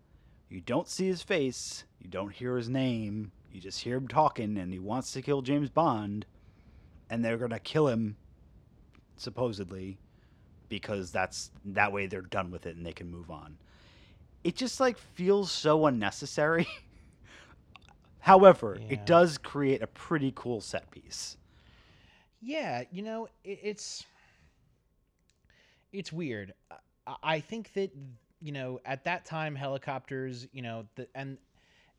You 0.48 0.60
don't 0.60 0.88
see 0.88 1.06
his 1.06 1.22
face. 1.22 1.84
You 2.00 2.08
don't 2.08 2.32
hear 2.32 2.56
his 2.56 2.68
name. 2.68 3.32
You 3.52 3.60
just 3.60 3.80
hear 3.80 3.96
him 3.96 4.08
talking, 4.08 4.56
and 4.56 4.72
he 4.72 4.78
wants 4.78 5.12
to 5.12 5.22
kill 5.22 5.42
James 5.42 5.68
Bond. 5.68 6.26
And 7.10 7.24
they're 7.24 7.38
going 7.38 7.50
to 7.50 7.58
kill 7.58 7.88
him, 7.88 8.16
supposedly, 9.16 9.98
because 10.68 11.10
that's 11.10 11.50
that 11.64 11.92
way 11.92 12.06
they're 12.06 12.20
done 12.22 12.50
with 12.50 12.66
it 12.66 12.76
and 12.76 12.84
they 12.84 12.92
can 12.92 13.10
move 13.10 13.30
on. 13.30 13.56
It 14.44 14.56
just 14.56 14.80
like 14.80 14.98
feels 14.98 15.50
so 15.50 15.86
unnecessary. 15.86 16.66
However, 18.20 18.78
Yeah. 18.80 18.86
it 18.90 19.06
does 19.06 19.38
create 19.38 19.82
a 19.82 19.86
pretty 19.86 20.32
cool 20.34 20.60
set 20.60 20.90
piece. 20.90 21.36
Yeah, 22.40 22.84
you 22.90 23.02
know, 23.02 23.28
it, 23.44 23.58
it's 23.62 24.04
it's 25.92 26.12
weird. 26.12 26.54
I, 27.06 27.16
I 27.22 27.40
think 27.40 27.72
that 27.74 27.90
you 28.40 28.52
know 28.52 28.80
at 28.84 29.04
that 29.04 29.24
time 29.24 29.54
helicopters, 29.54 30.46
you 30.52 30.62
know, 30.62 30.84
the 30.96 31.08
and 31.14 31.38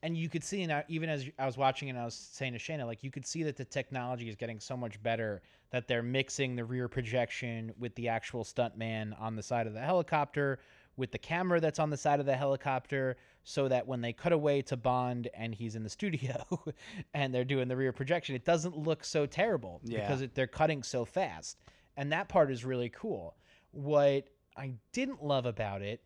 and 0.03 0.17
you 0.17 0.29
could 0.29 0.43
see 0.43 0.65
now 0.65 0.83
even 0.87 1.09
as 1.09 1.25
I 1.37 1.45
was 1.45 1.57
watching 1.57 1.89
and 1.89 1.97
I 1.99 2.05
was 2.05 2.15
saying 2.15 2.53
to 2.53 2.59
Shana, 2.59 2.85
like 2.85 3.03
you 3.03 3.11
could 3.11 3.25
see 3.25 3.43
that 3.43 3.57
the 3.57 3.65
technology 3.65 4.29
is 4.29 4.35
getting 4.35 4.59
so 4.59 4.77
much 4.77 5.01
better 5.03 5.41
that 5.71 5.87
they're 5.87 6.03
mixing 6.03 6.55
the 6.55 6.65
rear 6.65 6.87
projection 6.87 7.71
with 7.77 7.93
the 7.95 8.07
actual 8.07 8.43
stuntman 8.43 9.19
on 9.19 9.35
the 9.35 9.43
side 9.43 9.67
of 9.67 9.73
the 9.73 9.79
helicopter 9.81 10.59
with 10.99 11.11
the 11.11 11.17
camera 11.17 11.59
that's 11.61 11.79
on 11.79 11.89
the 11.89 11.97
side 11.97 12.19
of 12.19 12.25
the 12.25 12.35
helicopter 12.35 13.15
so 13.45 13.69
that 13.69 13.87
when 13.87 14.01
they 14.01 14.11
cut 14.11 14.33
away 14.33 14.61
to 14.61 14.75
Bond 14.75 15.29
and 15.33 15.55
he's 15.55 15.75
in 15.75 15.81
the 15.83 15.89
studio 15.89 16.43
and 17.13 17.33
they're 17.33 17.45
doing 17.45 17.67
the 17.69 17.75
rear 17.77 17.93
projection, 17.93 18.35
it 18.35 18.43
doesn't 18.43 18.77
look 18.77 19.03
so 19.05 19.25
terrible 19.25 19.79
Yeah. 19.85 20.01
because 20.01 20.21
it, 20.21 20.35
they're 20.35 20.45
cutting 20.45 20.83
so 20.83 21.05
fast. 21.05 21.57
And 21.95 22.11
that 22.11 22.27
part 22.27 22.51
is 22.51 22.65
really 22.65 22.89
cool. 22.89 23.37
What 23.71 24.27
I 24.57 24.73
didn't 24.91 25.23
love 25.23 25.45
about 25.45 25.81
it 25.81 26.03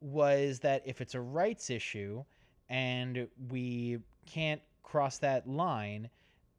was 0.00 0.60
that 0.60 0.82
if 0.86 1.00
it's 1.00 1.14
a 1.14 1.20
rights 1.20 1.68
issue 1.68 2.24
and 2.68 3.26
we 3.50 3.98
can't 4.26 4.62
cross 4.84 5.18
that 5.18 5.48
line, 5.48 6.08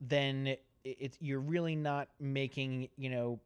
then 0.01 0.57
it's 0.99 1.17
you're 1.19 1.39
really 1.39 1.75
not 1.75 2.09
making, 2.19 2.89
you 2.97 3.09
know, 3.09 3.39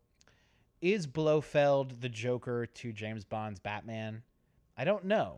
is 0.82 1.06
Blofeld 1.08 2.02
the 2.02 2.10
Joker 2.10 2.66
to 2.66 2.92
James 2.92 3.24
Bond's 3.24 3.60
Batman? 3.60 4.22
I 4.78 4.84
don't 4.84 5.06
know. 5.06 5.38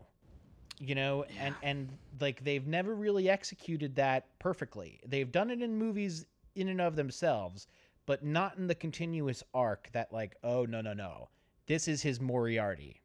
You 0.80 0.94
know, 0.96 1.24
and 1.40 1.54
and 1.62 1.88
like 2.20 2.42
they've 2.42 2.66
never 2.66 2.94
really 2.94 3.30
executed 3.30 3.94
that 3.96 4.26
perfectly. 4.38 5.00
They've 5.06 5.30
done 5.30 5.50
it 5.50 5.62
in 5.62 5.76
movies 5.76 6.26
in 6.56 6.68
and 6.68 6.80
of 6.80 6.96
themselves, 6.96 7.68
but 8.06 8.24
not 8.24 8.56
in 8.58 8.66
the 8.66 8.74
continuous 8.74 9.42
arc 9.54 9.88
that 9.92 10.12
like, 10.12 10.34
oh 10.42 10.64
no 10.64 10.80
no 10.80 10.92
no, 10.92 11.28
this 11.66 11.86
is 11.86 12.02
his 12.02 12.20
Moriarty, 12.20 13.00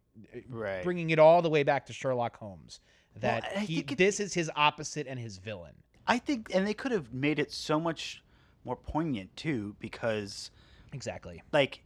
Right. 0.50 0.84
bringing 0.84 1.12
it 1.12 1.20
all 1.20 1.42
the 1.44 1.50
way 1.50 1.62
back 1.64 1.86
to 1.88 1.94
Sherlock 1.94 2.38
Holmes. 2.38 2.80
That 3.20 3.44
I 3.56 3.60
he 3.60 3.80
it- 3.80 3.98
this 3.98 4.20
is 4.20 4.34
his 4.34 4.50
opposite 4.56 5.06
and 5.08 5.20
his 5.20 5.38
villain. 5.38 5.76
I 6.08 6.18
think 6.18 6.50
and 6.54 6.66
they 6.66 6.74
could 6.74 6.92
have 6.92 7.14
made 7.14 7.38
it 7.38 7.52
so 7.52 7.80
much 7.80 8.24
more 8.66 8.76
poignant 8.76 9.36
too 9.36 9.76
because 9.80 10.52
Exactly. 10.94 11.42
like 11.52 11.84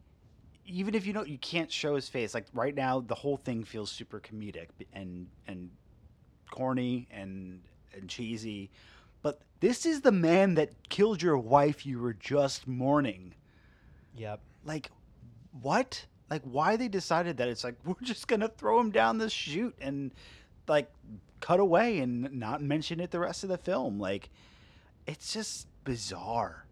even 0.66 0.96
if 0.96 1.06
you 1.06 1.14
know 1.14 1.24
you 1.26 1.38
can't 1.38 1.72
show 1.72 1.96
his 1.96 2.08
face 2.08 2.34
like 2.34 2.46
right 2.54 2.74
now 2.74 3.02
the 3.02 3.16
whole 3.16 3.36
thing 3.38 3.64
feels 3.64 3.92
super 3.92 4.20
comedic 4.20 4.68
and 4.94 5.28
and 5.48 5.70
corny 6.52 7.08
and 7.12 7.62
and 7.94 8.10
cheesy. 8.10 8.72
But 9.22 9.42
this 9.60 9.86
is 9.86 10.02
the 10.02 10.12
man 10.12 10.56
that 10.56 10.90
killed 10.90 11.22
your 11.22 11.38
wife 11.38 11.86
you 11.86 12.00
were 12.00 12.14
just 12.14 12.68
mourning. 12.68 13.34
Yep. 14.16 14.42
like 14.66 14.92
what? 15.62 16.06
Like 16.30 16.42
why 16.44 16.76
they 16.78 16.88
decided 16.88 17.38
that 17.38 17.48
it's 17.50 17.64
like 17.64 17.76
we're 17.86 17.96
just 18.02 18.28
gonna 18.28 18.48
throw 18.50 18.80
him 18.80 18.92
down 18.92 19.18
the 19.18 19.30
chute 19.30 19.76
and 19.82 20.12
like 20.68 20.90
cut 21.42 21.60
away 21.60 22.00
and 22.00 22.32
not 22.40 22.62
mention 22.62 23.00
it 23.00 23.12
the 23.12 23.20
rest 23.20 23.44
of 23.44 23.50
the 23.50 23.58
film. 23.58 24.00
Like 24.00 24.30
it's 25.06 25.34
just 25.34 25.68
bizarre 25.84 26.63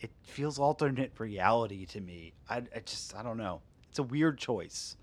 it 0.00 0.10
feels 0.22 0.58
alternate 0.58 1.12
reality 1.18 1.86
to 1.86 2.00
me 2.00 2.32
i, 2.48 2.58
I 2.74 2.80
just 2.84 3.14
i 3.16 3.22
don't 3.22 3.36
know 3.38 3.60
it's 3.90 3.98
a 3.98 4.02
weird 4.02 4.38
choice 4.38 4.96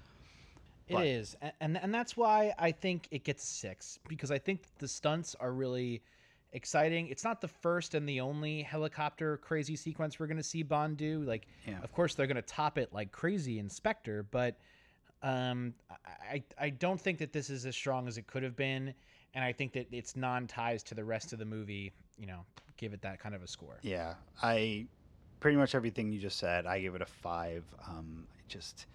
It 0.87 0.93
But- 0.95 1.05
is, 1.07 1.35
and 1.61 1.77
and 1.77 1.93
that's 1.93 2.17
why 2.17 2.53
I 2.59 2.71
think 2.73 3.07
it 3.09 3.23
gets 3.23 3.43
six 3.45 3.97
because 4.09 4.31
I 4.31 4.37
think 4.37 4.63
the 4.79 4.87
stunts 4.87 5.33
are 5.39 5.53
really 5.53 6.03
exciting. 6.51 7.07
It's 7.07 7.23
not 7.23 7.39
the 7.39 7.47
first 7.47 7.95
and 7.95 8.07
the 8.07 8.19
only 8.19 8.61
helicopter 8.63 9.37
crazy 9.37 9.77
sequence 9.77 10.19
we're 10.19 10.27
gonna 10.27 10.43
see 10.43 10.61
Bond 10.61 10.97
do. 10.97 11.21
Like, 11.23 11.47
Yeah. 11.65 11.79
of 11.81 11.93
course 11.93 12.15
they're 12.15 12.27
gonna 12.27 12.41
top 12.41 12.77
it 12.77 12.91
like 12.93 13.11
crazy 13.13 13.59
Inspector, 13.59 14.23
but 14.29 14.57
um, 15.23 15.73
I 15.89 15.95
I- 16.35 16.65
I 16.65 16.69
don't 16.69 16.99
think 16.99 17.17
that 17.19 17.31
this 17.31 17.49
is 17.49 17.65
as 17.65 17.75
strong 17.75 18.07
as 18.09 18.17
it 18.17 18.27
could 18.27 18.43
have 18.43 18.57
been, 18.57 18.93
and 19.33 19.43
I 19.43 19.53
think 19.53 19.71
that 19.73 19.87
its 19.93 20.15
non 20.17 20.47
ties 20.47 20.83
to 20.83 20.95
the 20.95 21.05
rest 21.05 21.31
of 21.33 21.39
the 21.39 21.45
movie, 21.45 21.93
you 22.19 22.27
know, 22.27 22.45
give 22.77 22.93
it 22.93 23.01
that 23.01 23.19
kind 23.19 23.33
of 23.35 23.43
a 23.43 23.47
score. 23.47 23.77
yeah 23.81 24.15
i 24.41 24.85
pretty 25.39 25.57
much 25.57 25.75
everything 25.75 26.11
you 26.11 26.19
just 26.19 26.37
said 26.37 26.65
i 26.65 26.79
give 26.79 26.95
it 26.95 27.01
a 27.01 27.05
five 27.05 27.63
um 27.87 28.25
i 28.33 28.41
just 28.47 28.87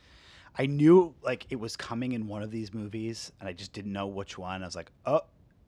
i 0.58 0.66
knew 0.66 1.14
like 1.22 1.46
it 1.50 1.56
was 1.60 1.76
coming 1.76 2.12
in 2.12 2.26
one 2.26 2.42
of 2.42 2.50
these 2.50 2.74
movies 2.74 3.30
and 3.38 3.48
i 3.48 3.52
just 3.52 3.72
didn't 3.72 3.92
know 3.92 4.06
which 4.06 4.36
one. 4.36 4.62
I 4.62 4.66
was 4.66 4.74
like 4.76 4.90
oh 5.06 5.20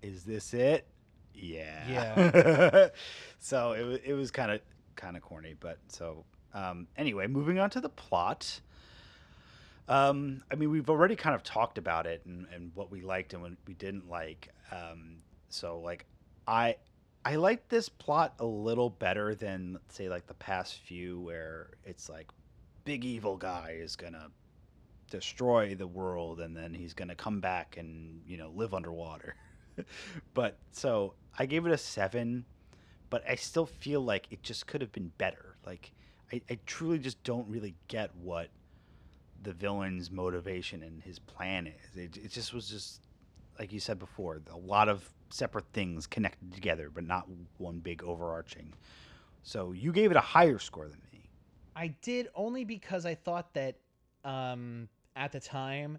is 0.03 0.24
this 0.24 0.53
it? 0.55 0.86
Yeah. 1.34 1.88
Yeah. 1.88 2.88
So 3.38 3.72
it, 3.72 4.03
it 4.07 4.14
was 4.14 4.30
kind 4.30 4.51
of 4.51 4.61
kind 4.96 5.16
of 5.16 5.22
corny 5.22 5.55
but 5.59 5.78
so 5.88 6.24
um 6.53 6.88
anyway 6.96 7.26
moving 7.26 7.59
on 7.59 7.70
to 7.70 7.80
the 7.80 7.88
plot. 7.90 8.61
Um 9.88 10.42
i 10.51 10.55
mean 10.57 10.70
we've 10.70 10.90
already 10.90 11.16
kind 11.16 11.34
of 11.34 11.42
talked 11.42 11.78
about 11.78 12.07
it 12.07 12.22
and, 12.26 12.46
and 12.55 12.72
what 12.74 12.90
we 12.90 13.01
liked 13.03 13.32
and 13.34 13.42
what 13.42 13.53
we 13.66 13.74
didn't 13.74 14.09
like. 14.11 14.48
Um 14.70 15.16
so 15.48 15.78
like 15.80 16.05
i 16.46 16.76
I 17.25 17.37
like 17.37 17.68
this 17.68 17.89
plot 17.89 18.35
a 18.39 18.47
little 18.47 18.89
better 18.89 19.35
than 19.35 19.79
say 19.89 20.09
like 20.09 20.27
the 20.27 20.35
past 20.35 20.79
few 20.79 21.21
where 21.21 21.71
it's 21.85 22.09
like 22.09 22.29
big 22.85 23.05
evil 23.05 23.37
guy 23.37 23.77
is 23.79 23.95
gonna 23.95 24.29
destroy 25.11 25.75
the 25.75 25.87
world 25.87 26.41
and 26.41 26.57
then 26.57 26.73
he's 26.73 26.95
gonna 26.95 27.14
come 27.14 27.41
back 27.41 27.77
and 27.77 28.23
you 28.27 28.39
know 28.39 28.51
live 28.55 28.73
underwater. 28.73 29.37
but 30.35 30.59
so 30.73 31.14
I 31.39 31.45
gave 31.45 31.66
it 31.66 31.73
a 31.73 31.79
seven, 31.79 32.47
but 33.11 33.23
I 33.29 33.35
still 33.35 33.66
feel 33.66 34.01
like 34.01 34.27
it 34.31 34.43
just 34.43 34.66
could 34.66 34.81
have 34.81 34.93
been 34.93 35.12
better. 35.18 35.57
Like 35.66 35.93
I, 36.33 36.41
I 36.49 36.59
truly 36.64 36.99
just 36.99 37.23
don't 37.23 37.49
really 37.49 37.75
get 37.89 38.14
what 38.16 38.49
the 39.43 39.53
villain's 39.53 40.11
motivation 40.11 40.83
and 40.83 41.03
his 41.03 41.18
plan 41.18 41.66
is. 41.66 41.97
It, 41.97 42.16
it 42.16 42.31
just 42.31 42.55
was 42.55 42.68
just 42.71 43.03
like 43.59 43.75
you 43.75 43.81
said 43.81 43.99
before, 43.99 44.41
a 44.51 44.57
lot 44.57 44.89
of 44.89 45.07
separate 45.31 45.66
things 45.72 46.07
connected 46.07 46.53
together, 46.53 46.91
but 46.93 47.05
not 47.05 47.26
one 47.59 47.78
big 47.78 48.03
overarching. 48.03 48.72
So 49.43 49.72
you 49.72 49.93
gave 49.93 50.11
it 50.11 50.16
a 50.16 50.20
higher 50.20 50.59
score 50.59 50.89
than 50.89 51.01
me. 51.12 51.28
I 51.74 51.89
did 52.03 52.28
only 52.35 52.64
because 52.64 53.07
I 53.07 53.14
thought 53.14 53.55
that 53.55 53.76
um, 54.24 54.89
at 55.16 55.33
the 55.33 55.41
time 55.41 55.99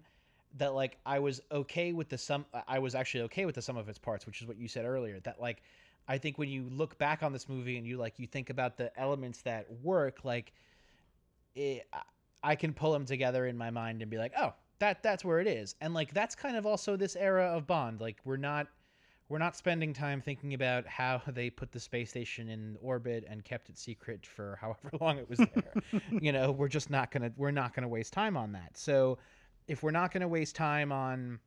that 0.58 0.74
like 0.74 0.98
I 1.06 1.18
was 1.18 1.40
okay 1.50 1.92
with 1.92 2.08
the 2.08 2.18
sum. 2.18 2.44
I 2.68 2.78
was 2.78 2.94
actually 2.94 3.22
okay 3.22 3.46
with 3.46 3.54
the 3.54 3.62
sum 3.62 3.76
of 3.76 3.88
its 3.88 3.98
parts, 3.98 4.26
which 4.26 4.42
is 4.42 4.46
what 4.46 4.58
you 4.58 4.68
said 4.68 4.84
earlier. 4.84 5.18
That 5.20 5.40
like 5.40 5.62
I 6.08 6.18
think 6.18 6.38
when 6.38 6.48
you 6.48 6.68
look 6.70 6.98
back 6.98 7.22
on 7.22 7.32
this 7.32 7.48
movie 7.48 7.78
and 7.78 7.86
you 7.86 7.96
like 7.96 8.18
you 8.18 8.26
think 8.26 8.50
about 8.50 8.76
the 8.76 8.96
elements 9.00 9.42
that 9.42 9.66
work, 9.82 10.24
like 10.24 10.52
it, 11.54 11.86
I 12.42 12.54
can 12.54 12.72
pull 12.72 12.92
them 12.92 13.06
together 13.06 13.46
in 13.46 13.56
my 13.56 13.70
mind 13.70 14.02
and 14.02 14.10
be 14.10 14.18
like, 14.18 14.32
oh, 14.38 14.52
that 14.78 15.02
that's 15.02 15.24
where 15.24 15.40
it 15.40 15.46
is, 15.46 15.74
and 15.80 15.94
like 15.94 16.12
that's 16.12 16.34
kind 16.34 16.56
of 16.56 16.66
also 16.66 16.96
this 16.96 17.16
era 17.16 17.46
of 17.46 17.66
Bond. 17.66 18.00
Like 18.00 18.18
we're 18.24 18.36
not 18.36 18.66
we're 19.28 19.38
not 19.38 19.56
spending 19.56 19.92
time 19.92 20.20
thinking 20.20 20.54
about 20.54 20.86
how 20.86 21.20
they 21.28 21.50
put 21.50 21.72
the 21.72 21.80
space 21.80 22.10
station 22.10 22.48
in 22.48 22.76
orbit 22.82 23.24
and 23.28 23.44
kept 23.44 23.68
it 23.68 23.78
secret 23.78 24.26
for 24.26 24.56
however 24.60 24.90
long 25.00 25.18
it 25.18 25.28
was 25.28 25.38
there. 25.38 26.00
you 26.20 26.32
know, 26.32 26.52
we're 26.52 26.68
just 26.68 26.90
not 26.90 27.10
gonna 27.10 27.32
we're 27.36 27.50
not 27.50 27.74
gonna 27.74 27.88
waste 27.88 28.12
time 28.12 28.36
on 28.36 28.52
that. 28.52 28.76
So 28.76 29.18
if 29.68 29.82
we're 29.82 29.90
not 29.90 30.12
gonna 30.12 30.28
waste 30.28 30.56
time 30.56 30.92
on 30.92 31.38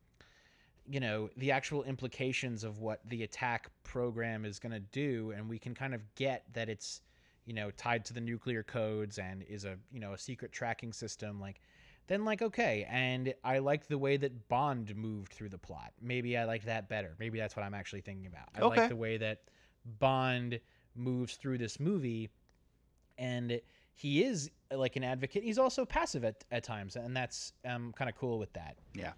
you 0.88 1.00
know 1.00 1.28
the 1.36 1.50
actual 1.50 1.82
implications 1.84 2.64
of 2.64 2.80
what 2.80 3.00
the 3.08 3.26
ATAC 3.26 3.60
program 3.82 4.44
is 4.44 4.58
going 4.58 4.72
to 4.72 4.80
do 4.80 5.32
and 5.36 5.48
we 5.48 5.58
can 5.58 5.74
kind 5.74 5.94
of 5.94 6.00
get 6.14 6.44
that 6.52 6.68
it's 6.68 7.00
you 7.44 7.52
know 7.52 7.70
tied 7.72 8.04
to 8.04 8.14
the 8.14 8.20
nuclear 8.20 8.62
codes 8.62 9.18
and 9.18 9.42
is 9.48 9.64
a 9.64 9.76
you 9.90 10.00
know 10.00 10.12
a 10.12 10.18
secret 10.18 10.52
tracking 10.52 10.92
system 10.92 11.40
like 11.40 11.60
then 12.08 12.24
like 12.24 12.42
okay 12.42 12.86
and 12.90 13.34
i 13.44 13.58
like 13.58 13.86
the 13.88 13.98
way 13.98 14.16
that 14.16 14.48
bond 14.48 14.94
moved 14.96 15.32
through 15.32 15.48
the 15.48 15.58
plot 15.58 15.92
maybe 16.00 16.36
i 16.36 16.44
like 16.44 16.64
that 16.64 16.88
better 16.88 17.14
maybe 17.18 17.38
that's 17.38 17.56
what 17.56 17.64
i'm 17.64 17.74
actually 17.74 18.00
thinking 18.00 18.26
about 18.26 18.48
i 18.54 18.60
Okay. 18.62 18.80
like 18.80 18.88
the 18.88 18.96
way 18.96 19.16
that 19.16 19.42
bond 19.98 20.60
moves 20.94 21.34
through 21.36 21.58
this 21.58 21.78
movie 21.80 22.30
and 23.18 23.60
he 23.94 24.22
is 24.24 24.50
like 24.74 24.96
an 24.96 25.04
advocate 25.04 25.42
he's 25.42 25.58
also 25.58 25.84
passive 25.84 26.24
at, 26.24 26.44
at 26.50 26.64
times 26.64 26.96
and 26.96 27.16
that's 27.16 27.52
um 27.64 27.92
kind 27.96 28.08
of 28.08 28.16
cool 28.16 28.38
with 28.38 28.52
that 28.54 28.76
Yeah. 28.94 29.12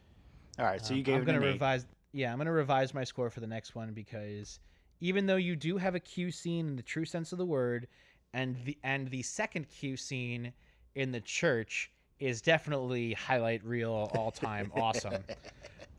All 0.59 0.65
right, 0.65 0.85
so 0.85 0.93
um, 0.93 0.99
you 0.99 1.05
gave 1.05 1.15
I'm 1.17 1.25
gonna 1.25 1.39
an 1.39 1.45
eight. 1.45 1.53
revise. 1.53 1.87
Yeah, 2.13 2.33
I'm 2.33 2.39
gonna 2.39 2.51
revise 2.53 2.93
my 2.93 3.05
score 3.05 3.31
for 3.31 3.39
the 3.41 3.47
next 3.47 3.75
one 3.77 3.93
because 3.93 4.59
even 5.01 5.27
though 5.27 5.37
you 5.37 5.55
do 5.55 5.77
have 5.77 5.95
a 5.95 6.01
Q 6.01 6.33
scene 6.33 6.67
in 6.67 6.77
the 6.77 6.83
true 6.83 7.05
sense 7.05 7.31
of 7.31 7.39
the 7.39 7.47
word, 7.47 7.87
and 8.35 8.57
the 8.65 8.77
and 8.83 9.09
the 9.09 9.23
second 9.23 9.69
Q 9.69 9.97
scene 9.97 10.53
in 10.97 11.13
the 11.13 11.21
church 11.21 11.93
is 12.21 12.43
definitely 12.43 13.13
highlight 13.15 13.65
reel 13.65 14.11
all 14.15 14.31
time 14.31 14.71
awesome. 14.75 15.25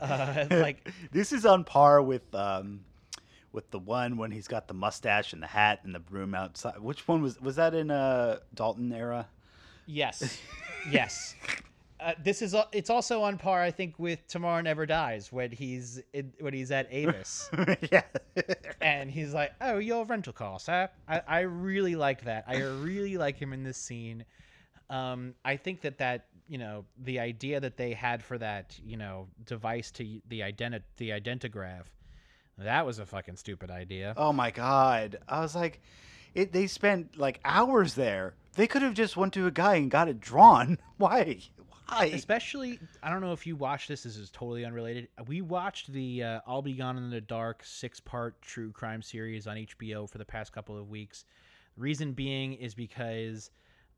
Uh, 0.00 0.46
like 0.50 0.88
this 1.12 1.30
is 1.30 1.44
on 1.44 1.62
par 1.62 2.00
with 2.00 2.34
um, 2.34 2.80
with 3.52 3.70
the 3.70 3.78
one 3.78 4.16
when 4.16 4.30
he's 4.30 4.48
got 4.48 4.66
the 4.66 4.72
mustache 4.72 5.34
and 5.34 5.42
the 5.42 5.46
hat 5.46 5.80
and 5.84 5.94
the 5.94 5.98
broom 5.98 6.34
outside. 6.34 6.78
Which 6.78 7.06
one 7.06 7.20
was 7.20 7.38
was 7.38 7.56
that 7.56 7.74
in 7.74 7.90
uh 7.90 8.38
Dalton 8.54 8.90
era? 8.92 9.28
yes, 9.86 10.40
yes. 10.90 11.34
Uh, 11.98 12.14
this 12.22 12.40
is 12.40 12.54
it's 12.72 12.88
also 12.88 13.20
on 13.22 13.36
par, 13.36 13.60
I 13.60 13.70
think, 13.70 13.98
with 13.98 14.26
Tomorrow 14.26 14.62
Never 14.62 14.86
Dies 14.86 15.30
when 15.30 15.50
he's 15.50 16.00
in, 16.14 16.32
when 16.40 16.54
he's 16.54 16.70
at 16.70 16.88
Avis. 16.90 17.50
yeah. 17.92 18.02
and 18.80 19.10
he's 19.10 19.34
like, 19.34 19.52
"Oh, 19.60 19.76
your 19.76 20.06
rental 20.06 20.32
car, 20.32 20.58
sir." 20.58 20.88
I, 21.06 21.20
I 21.28 21.40
really 21.40 21.96
like 21.96 22.24
that. 22.24 22.44
I 22.46 22.62
really 22.62 23.18
like 23.18 23.36
him 23.36 23.52
in 23.52 23.64
this 23.64 23.76
scene. 23.76 24.24
Um, 24.90 25.34
I 25.44 25.56
think 25.56 25.82
that 25.82 25.98
that 25.98 26.26
you 26.48 26.58
know 26.58 26.84
the 26.98 27.20
idea 27.20 27.60
that 27.60 27.76
they 27.76 27.92
had 27.92 28.22
for 28.22 28.36
that 28.38 28.78
you 28.84 28.96
know 28.96 29.28
device 29.46 29.90
to 29.92 30.20
the 30.28 30.40
identi- 30.40 30.82
the 30.96 31.10
identigraph, 31.10 31.84
that 32.58 32.84
was 32.84 32.98
a 32.98 33.06
fucking 33.06 33.36
stupid 33.36 33.70
idea. 33.70 34.14
oh 34.16 34.32
my 34.32 34.50
god. 34.50 35.16
I 35.28 35.40
was 35.40 35.54
like, 35.54 35.80
it. 36.34 36.52
They 36.52 36.66
spent 36.66 37.16
like 37.18 37.40
hours 37.44 37.94
there. 37.94 38.34
They 38.54 38.66
could 38.66 38.82
have 38.82 38.94
just 38.94 39.16
went 39.16 39.32
to 39.34 39.46
a 39.46 39.50
guy 39.52 39.76
and 39.76 39.90
got 39.90 40.08
it 40.08 40.20
drawn. 40.20 40.78
Why? 40.96 41.38
Why? 41.88 42.06
Especially, 42.06 42.78
I 43.02 43.10
don't 43.10 43.20
know 43.20 43.32
if 43.32 43.46
you 43.46 43.56
watched 43.56 43.88
this. 43.88 44.02
This 44.02 44.16
is 44.16 44.30
totally 44.30 44.64
unrelated. 44.64 45.08
We 45.26 45.40
watched 45.40 45.92
the 45.92 46.22
uh, 46.22 46.40
"I'll 46.46 46.62
Be 46.62 46.72
Gone 46.74 46.96
in 46.96 47.10
the 47.10 47.20
Dark" 47.20 47.62
six-part 47.64 48.42
true 48.42 48.72
crime 48.72 49.02
series 49.02 49.46
on 49.46 49.56
HBO 49.56 50.08
for 50.08 50.18
the 50.18 50.24
past 50.24 50.52
couple 50.52 50.76
of 50.76 50.88
weeks. 50.90 51.24
The 51.76 51.82
reason 51.82 52.12
being 52.12 52.54
is 52.54 52.74
because 52.74 53.50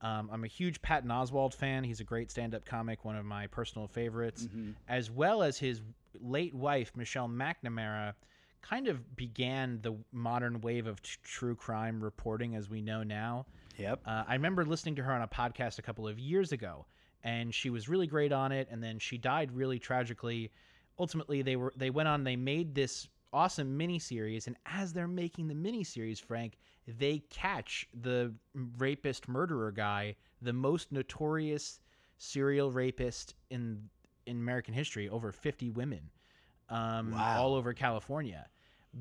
um, 0.03 0.29
I'm 0.33 0.45
a 0.45 0.49
huge 0.49 0.83
Patton 0.83 1.11
Oswalt 1.11 1.55
fan. 1.55 1.85
He's 1.85 2.01
a 2.01 2.05
great 2.05 2.31
stand-up 2.31 2.65
comic, 2.65 3.05
one 3.05 3.17
of 3.17 3.25
my 3.25 3.47
personal 3.47 3.87
favorites, 3.89 4.47
Mhm. 4.47 4.75
as 4.89 5.11
well 5.11 5.43
as 5.43 5.59
his 5.59 5.81
late 6.21 6.55
wife 6.55 6.95
Michelle 6.97 7.29
McNamara. 7.29 8.15
Kind 8.61 8.87
of 8.89 9.17
began 9.17 9.81
the 9.83 9.97
modern 10.13 10.61
wave 10.61 10.87
of 10.87 11.01
t- 11.03 11.17
true 11.25 11.55
crime 11.57 12.03
reporting 12.03 12.55
as 12.55 12.69
we 12.69 12.81
know 12.83 13.03
now. 13.03 13.47
Yep. 13.79 14.03
Uh, 14.07 14.25
I 14.29 14.35
remember 14.35 14.65
listening 14.65 14.95
to 14.97 15.03
her 15.03 15.13
on 15.13 15.23
a 15.23 15.29
podcast 15.29 15.79
a 15.79 15.83
couple 15.83 16.07
of 16.07 16.19
years 16.19 16.53
ago, 16.53 16.87
and 17.25 17.53
she 17.55 17.71
was 17.71 17.89
really 17.89 18.07
great 18.07 18.31
on 18.33 18.53
it. 18.53 18.69
And 18.71 18.83
then 18.83 18.99
she 18.99 19.19
died 19.19 19.51
really 19.53 19.79
tragically. 19.81 20.53
Ultimately, 20.99 21.43
they 21.43 21.57
were 21.57 21.73
they 21.77 21.91
went 21.91 22.09
on. 22.09 22.23
They 22.25 22.37
made 22.37 22.75
this 22.75 23.09
awesome 23.33 23.79
miniseries, 23.79 24.47
and 24.47 24.57
as 24.67 24.93
they're 24.93 25.09
making 25.09 25.49
the 25.49 25.55
miniseries, 25.55 26.21
Frank, 26.21 26.59
they 26.87 27.19
catch 27.31 27.89
the 27.95 28.33
rapist 28.79 29.29
murderer 29.29 29.71
guy, 29.73 30.17
the 30.41 30.53
most 30.53 30.93
notorious 30.93 31.81
serial 32.19 32.71
rapist 32.71 33.35
in 33.51 33.89
in 34.27 34.37
American 34.37 34.75
history, 34.75 35.09
over 35.09 35.33
fifty 35.33 35.71
women, 35.71 36.11
um, 36.69 37.13
Wow. 37.13 37.35
all 37.37 37.55
over 37.55 37.73
California. 37.75 38.49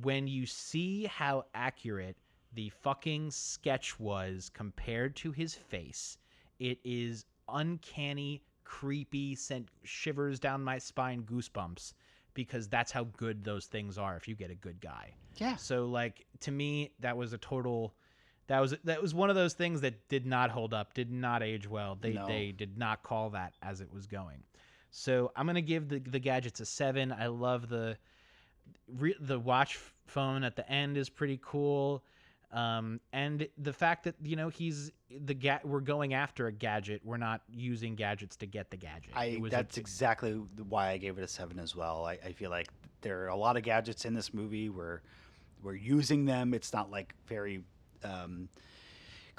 When 0.02 0.28
you 0.28 0.46
see 0.46 1.06
how 1.06 1.46
accurate 1.54 2.18
the 2.54 2.70
fucking 2.70 3.32
sketch 3.32 4.00
was 4.00 4.50
compared 4.54 5.16
to 5.18 5.32
his 5.32 5.54
face, 5.56 6.18
it 6.60 6.80
is 6.84 7.26
uncanny, 7.50 8.44
creepy, 8.64 9.36
sent 9.36 9.70
shivers 9.84 10.40
down 10.40 10.64
my 10.64 10.78
spine, 10.78 11.24
goosebumps, 11.24 11.94
because 12.34 12.68
that's 12.68 12.92
how 12.92 13.06
good 13.18 13.44
those 13.44 13.66
things 13.66 13.98
are 13.98 14.16
if 14.16 14.28
you 14.28 14.36
get 14.36 14.52
a 14.52 14.56
good 14.56 14.80
guy. 14.82 15.14
Yeah. 15.38 15.56
So 15.56 15.86
like 15.86 16.26
to 16.42 16.52
me, 16.52 16.92
that 17.00 17.18
was 17.18 17.34
a 17.34 17.38
total. 17.38 17.94
That 18.48 18.60
was 18.60 18.76
that 18.84 19.02
was 19.02 19.14
one 19.14 19.30
of 19.30 19.36
those 19.36 19.54
things 19.54 19.82
that 19.82 20.10
did 20.10 20.26
not 20.26 20.50
hold 20.50 20.74
up, 20.74 20.94
did 20.94 21.12
not 21.12 21.44
age 21.44 21.68
well. 21.70 21.98
They 22.00 22.14
No. 22.14 22.28
they 22.28 22.52
did 22.52 22.78
not 22.78 23.04
call 23.04 23.30
that 23.32 23.54
as 23.62 23.82
it 23.82 23.92
was 23.94 24.08
going. 24.08 24.44
So 24.90 25.32
I'm 25.36 25.46
gonna 25.46 25.62
give 25.62 25.88
the 25.88 26.00
the 26.00 26.20
gadgets 26.20 26.60
a 26.60 26.66
seven. 26.66 27.12
I 27.12 27.28
love 27.28 27.70
the 27.70 27.98
re, 28.88 29.16
the 29.20 29.40
watch 29.40 29.80
phone 30.08 30.44
at 30.44 30.56
the 30.56 30.70
end 30.70 30.98
is 30.98 31.10
pretty 31.10 31.40
cool. 31.42 32.04
Um, 32.54 33.00
and 33.14 33.48
the 33.58 33.72
fact 33.72 34.04
that 34.04 34.16
you 34.22 34.36
know 34.36 34.50
he's 34.50 34.92
the 35.10 35.34
ga- 35.34 35.62
we're 35.64 35.80
going 35.80 36.14
after 36.14 36.48
a 36.48 36.52
gadget, 36.52 37.02
we're 37.04 37.18
not 37.18 37.42
using 37.50 37.96
gadgets 37.96 38.36
to 38.38 38.46
get 38.46 38.70
the 38.72 38.78
gadget. 38.78 39.12
I 39.16 39.38
was 39.40 39.54
a- 39.54 39.56
that's 39.56 39.78
exactly 39.78 40.34
why 40.68 40.90
I 40.90 40.98
gave 40.98 41.18
it 41.18 41.24
a 41.24 41.28
seven 41.28 41.60
as 41.60 41.76
well. 41.76 42.06
I, 42.06 42.14
I 42.26 42.32
feel 42.34 42.50
like 42.50 42.68
there 43.02 43.24
are 43.24 43.28
a 43.30 43.36
lot 43.36 43.56
of 43.58 43.64
gadgets 43.64 44.04
in 44.06 44.14
this 44.14 44.34
movie 44.34 44.70
where 44.70 45.02
we're 45.64 45.76
using 45.76 46.26
them. 46.26 46.54
It's 46.54 46.74
not 46.74 46.92
like 46.92 47.16
very 47.28 47.64
um, 48.04 48.50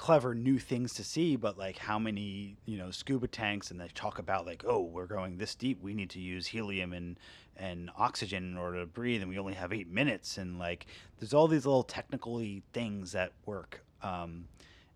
clever 0.03 0.35
new 0.35 0.59
things 0.59 0.95
to 0.95 1.05
see, 1.05 1.37
but 1.37 1.57
like 1.57 1.79
how 1.79 1.97
many 1.97 2.57
you 2.67 2.77
know 2.77 2.91
scuba 2.91 3.29
tanks 3.29 3.71
and 3.71 3.81
they 3.81 3.87
talk 3.95 4.19
about 4.19 4.45
like 4.45 4.65
oh 4.67 4.81
we're 4.81 5.07
going 5.07 5.39
this 5.39 5.55
deep, 5.55 5.81
we 5.81 5.95
need 5.95 6.11
to 6.11 6.19
use 6.19 6.49
helium 6.49 6.93
and 6.93 7.17
and 7.57 7.89
oxygen 7.97 8.43
in 8.43 8.57
order 8.57 8.81
to 8.81 8.87
breathe, 8.87 9.23
and 9.23 9.31
we 9.31 9.39
only 9.39 9.55
have 9.55 9.73
eight 9.73 9.89
minutes, 9.89 10.39
and 10.39 10.59
like 10.59 10.87
there's 11.21 11.33
all 11.33 11.47
these 11.47 11.65
little 11.65 11.85
technically 11.85 12.65
things 12.73 13.13
that 13.13 13.31
work. 13.47 13.85
Um, 14.03 14.49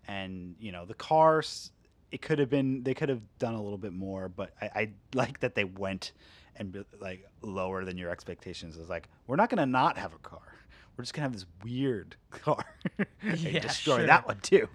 and 0.09 0.55
you 0.59 0.73
know 0.73 0.83
the 0.83 0.93
cars 0.93 1.71
it 2.11 2.21
could 2.21 2.37
have 2.39 2.49
been 2.49 2.83
they 2.83 2.93
could 2.93 3.07
have 3.07 3.21
done 3.39 3.53
a 3.53 3.61
little 3.61 3.77
bit 3.77 3.91
more 3.93 4.29
but 4.29 4.51
i, 4.61 4.65
I 4.65 4.89
like 5.13 5.39
that 5.41 5.55
they 5.55 5.65
went 5.65 6.13
and 6.55 6.85
like 7.01 7.25
lower 7.41 7.83
than 7.85 7.97
your 7.97 8.09
expectations 8.09 8.77
it's 8.77 8.89
like 8.89 9.07
we're 9.27 9.35
not 9.35 9.49
going 9.49 9.57
to 9.59 9.65
not 9.65 9.97
have 9.97 10.13
a 10.13 10.17
car 10.19 10.39
we're 10.95 11.03
just 11.03 11.13
going 11.13 11.21
to 11.23 11.23
have 11.23 11.33
this 11.33 11.45
weird 11.63 12.15
car 12.31 12.63
and 13.21 13.37
Yeah, 13.39 13.59
destroy 13.59 13.97
sure. 13.97 14.07
that 14.07 14.25
one 14.25 14.39
too 14.41 14.67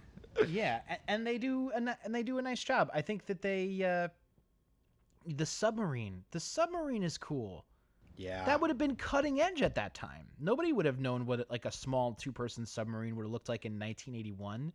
yeah, 0.48 0.80
and 1.08 1.26
they 1.26 1.38
do 1.38 1.70
a, 1.74 1.96
and 2.04 2.14
they 2.14 2.22
do 2.22 2.38
a 2.38 2.42
nice 2.42 2.62
job. 2.62 2.90
I 2.94 3.00
think 3.00 3.26
that 3.26 3.42
they 3.42 3.82
uh, 3.82 4.08
the 5.26 5.46
submarine, 5.46 6.24
the 6.30 6.40
submarine 6.40 7.02
is 7.02 7.18
cool. 7.18 7.64
yeah 8.16 8.44
That 8.44 8.60
would 8.60 8.70
have 8.70 8.78
been 8.78 8.96
cutting 8.96 9.40
edge 9.40 9.62
at 9.62 9.74
that 9.76 9.94
time. 9.94 10.26
Nobody 10.40 10.72
would 10.72 10.86
have 10.86 11.00
known 11.00 11.26
what 11.26 11.50
like 11.50 11.64
a 11.64 11.72
small 11.72 12.14
two-person 12.14 12.66
submarine 12.66 13.16
would 13.16 13.24
have 13.24 13.32
looked 13.32 13.48
like 13.48 13.64
in 13.64 13.72
1981. 13.72 14.72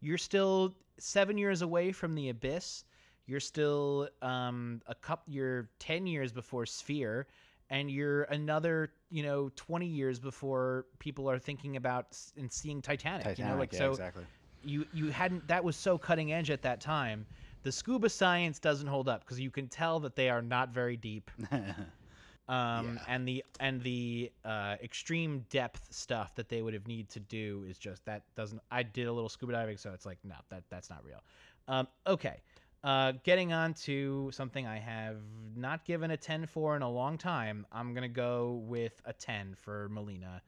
You're 0.00 0.18
still 0.18 0.76
seven 0.98 1.36
years 1.36 1.62
away 1.62 1.92
from 1.92 2.14
the 2.14 2.30
abyss. 2.30 2.84
You're 3.26 3.40
still 3.40 4.08
um, 4.22 4.80
a 4.86 4.94
cup. 4.94 5.22
You're 5.26 5.70
ten 5.78 6.06
years 6.06 6.32
before 6.32 6.66
Sphere, 6.66 7.26
and 7.68 7.90
you're 7.90 8.22
another, 8.24 8.92
you 9.10 9.22
know, 9.22 9.50
20 9.54 9.86
years 9.86 10.18
before 10.18 10.86
people 10.98 11.30
are 11.30 11.38
thinking 11.38 11.76
about 11.76 12.18
and 12.36 12.50
seeing 12.50 12.82
Titanic. 12.82 13.24
Titanic, 13.24 13.38
you 13.38 13.44
know, 13.44 13.60
like 13.60 13.72
yeah, 13.72 13.78
so 13.78 13.90
exactly 13.90 14.24
you 14.62 14.86
you 14.92 15.10
hadn't 15.10 15.48
that 15.48 15.64
was 15.64 15.76
so 15.76 15.98
cutting 15.98 16.32
edge 16.32 16.50
at 16.50 16.62
that 16.62 16.80
time. 16.80 17.26
The 17.62 17.72
scuba 17.72 18.08
science 18.08 18.58
doesn't 18.58 18.86
hold 18.86 19.08
up 19.08 19.20
because 19.24 19.40
you 19.40 19.50
can 19.50 19.68
tell 19.68 20.00
that 20.00 20.16
they 20.16 20.30
are 20.30 20.42
not 20.42 20.70
very 20.70 20.96
deep 20.96 21.30
um, 21.52 21.76
Yeah. 22.48 23.02
and 23.06 23.26
the 23.28 23.44
and 23.60 23.82
the 23.82 24.32
uh, 24.44 24.76
extreme 24.82 25.44
depth 25.50 25.86
stuff 25.90 26.34
that 26.36 26.48
they 26.48 26.62
would 26.62 26.74
have 26.74 26.86
need 26.86 27.08
to 27.10 27.20
do 27.20 27.64
is 27.68 27.78
just 27.78 28.04
that 28.06 28.22
doesn't. 28.34 28.60
I 28.70 28.82
did 28.82 29.06
a 29.06 29.12
little 29.12 29.28
scuba 29.28 29.52
diving, 29.52 29.76
so 29.76 29.92
it's 29.92 30.06
like 30.06 30.18
no, 30.24 30.34
that 30.50 30.64
that's 30.70 30.90
not 30.90 31.04
real. 31.04 31.22
Um, 31.68 31.86
okay. 32.06 32.40
Uh, 32.82 33.12
getting 33.24 33.52
on 33.52 33.74
to 33.74 34.30
something 34.32 34.66
I 34.66 34.78
have 34.78 35.18
not 35.54 35.84
given 35.84 36.10
a 36.12 36.16
10 36.16 36.46
for 36.46 36.76
in 36.76 36.82
a 36.82 36.90
long 36.90 37.18
time, 37.18 37.66
I'm 37.70 37.92
going 37.92 38.02
to 38.02 38.08
go 38.08 38.62
with 38.64 39.02
a 39.04 39.12
10 39.12 39.54
for 39.54 39.88
Melina. 39.90 40.40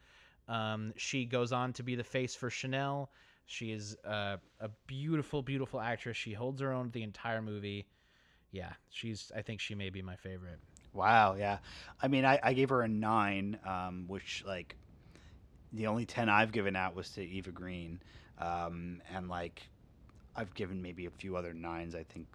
Um, 0.48 0.94
she 0.96 1.26
goes 1.26 1.52
on 1.52 1.72
to 1.74 1.82
be 1.82 1.94
the 1.94 2.04
face 2.04 2.34
for 2.34 2.48
Chanel. 2.50 3.10
She 3.47 3.72
is 3.72 3.97
a 4.05 4.38
beautiful, 4.86 5.43
beautiful 5.43 5.80
actress. 5.80 6.16
She 6.16 6.32
holds 6.32 6.61
her 6.61 6.72
own 6.72 6.90
the 6.90 7.03
entire 7.03 7.43
movie. 7.43 7.86
Yeah, 8.51 8.72
she's. 8.90 9.32
I 9.34 9.43
think 9.43 9.61
she 9.61 9.74
may 9.74 9.90
be 9.90 10.03
my 10.03 10.16
favorite. 10.16 10.59
Wow, 10.93 11.36
yeah. 11.38 11.59
I 12.01 12.09
mean, 12.09 12.24
I, 12.24 12.38
I 12.43 12.53
gave 12.53 12.68
her 12.68 12.82
a 12.82 12.88
nine, 12.88 13.59
um, 13.66 14.05
which 14.09 14.45
like 14.47 14.76
the 15.72 15.86
only 15.86 16.05
ten 16.05 16.28
I've 16.28 16.53
given 16.53 16.76
out 16.76 16.95
was 16.95 17.11
to 17.11 17.22
Eva 17.22 17.51
Green, 17.51 18.01
um, 18.38 19.01
and 19.14 19.28
like 19.28 19.62
I've 20.36 20.53
given 20.55 20.82
maybe 20.82 21.07
a 21.07 21.11
few 21.11 21.36
other 21.36 21.55
nines. 21.55 21.95
I 21.95 22.03
think 22.03 22.26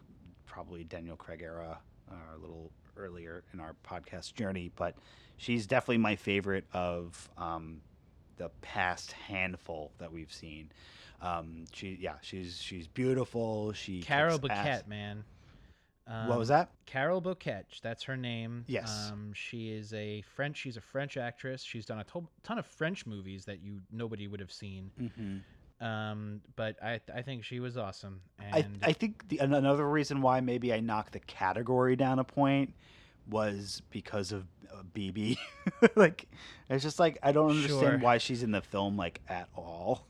probably 0.46 0.84
Daniel 0.84 1.16
Craig 1.16 1.42
era, 1.44 1.78
uh, 2.12 2.36
a 2.36 2.40
little 2.40 2.72
earlier 2.98 3.44
in 3.54 3.60
our 3.60 3.76
podcast 3.88 4.34
journey, 4.34 4.72
but 4.76 4.96
she's 5.38 5.68
definitely 5.68 6.00
my 6.00 6.16
favorite 6.16 6.66
of 6.74 7.30
um, 7.38 7.82
the 8.38 8.50
past 8.62 9.12
handful 9.12 9.92
that 9.98 10.12
we've 10.12 10.32
seen. 10.32 10.72
Um, 11.22 11.66
she, 11.74 11.98
yeah, 12.00 12.16
she's 12.22 12.62
she's 12.62 12.88
beautiful. 12.88 13.74
She 13.74 14.02
Carole 14.02 14.38
kicks 14.40 14.54
ass. 14.54 14.66
Bouquet, 14.84 14.90
man. 14.90 15.24
Um, 16.06 16.28
What 16.30 16.40
was 16.40 16.48
that? 16.48 16.70
Carole 16.86 17.20
Bouquet. 17.22 17.64
That's 17.82 18.04
her 18.04 18.16
name. 18.16 18.64
Yes. 18.68 19.10
Um, 19.12 19.32
she 19.34 19.72
is 19.72 19.94
a 19.94 20.22
French. 20.36 20.58
She's 20.58 20.78
a 20.78 20.82
French 20.82 21.18
actress. 21.18 21.64
She's 21.64 21.86
done 21.86 22.00
a 22.00 22.04
to- 22.06 22.30
ton 22.44 22.60
of 22.60 22.66
French 22.66 23.06
movies 23.06 23.46
that 23.46 23.62
you 23.62 23.82
nobody 23.92 24.28
would 24.28 24.40
have 24.40 24.52
seen. 24.52 24.92
Mm-hmm. 25.02 25.86
Um, 25.86 26.42
but 26.56 26.82
I 26.84 27.00
I 27.14 27.22
think 27.24 27.44
she 27.44 27.60
was 27.60 27.78
awesome. 27.78 28.22
I, 28.40 28.60
And 28.60 28.80
I 28.84 28.94
think 28.94 29.28
the, 29.28 29.40
another 29.40 29.88
reason 29.90 30.22
why 30.22 30.40
maybe 30.40 30.74
I 30.74 30.80
knocked 30.80 31.14
the 31.14 31.20
category 31.20 31.96
down 31.96 32.20
a 32.20 32.24
point 32.24 32.74
was 33.30 33.82
because 33.90 34.32
of 34.32 34.46
uh, 34.72 34.84
Bibi. 34.94 35.38
like, 35.96 36.28
it's 36.70 36.84
just 36.84 37.00
like 37.00 37.18
I 37.24 37.32
don't 37.32 37.50
understand 37.52 37.80
Sure. 37.82 37.98
why 38.00 38.18
she's 38.18 38.44
in 38.44 38.52
the 38.52 38.62
film 38.62 38.98
like 38.98 39.22
at 39.28 39.50
all. 39.56 40.08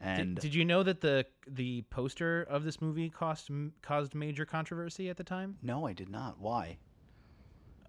And 0.00 0.34
did, 0.36 0.42
did 0.42 0.54
you 0.54 0.64
know 0.64 0.82
that 0.82 1.00
the 1.00 1.24
the 1.48 1.82
poster 1.90 2.42
of 2.42 2.64
this 2.64 2.80
movie 2.82 3.08
cost 3.08 3.50
caused 3.82 4.14
major 4.14 4.44
controversy 4.44 5.08
at 5.08 5.16
the 5.16 5.24
time? 5.24 5.56
no, 5.62 5.86
I 5.86 5.92
did 5.94 6.10
not. 6.10 6.38
Why? 6.38 6.76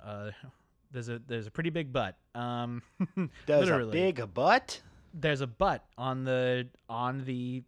Uh, 0.04 0.32
there's 0.92 1.10
a 1.10 1.20
there's 1.28 1.48
a 1.48 1.52
pretty 1.52 1.70
big 1.70 1.92
butt. 1.92 2.16
Um, 2.34 2.82
There's 3.46 3.70
a 3.70 3.86
big 3.92 4.34
butt. 4.34 4.82
there's 5.14 5.42
a 5.42 5.48
butt 5.48 5.84
on 5.98 6.24
the 6.24 6.68
on 6.88 7.26
the 7.26 7.64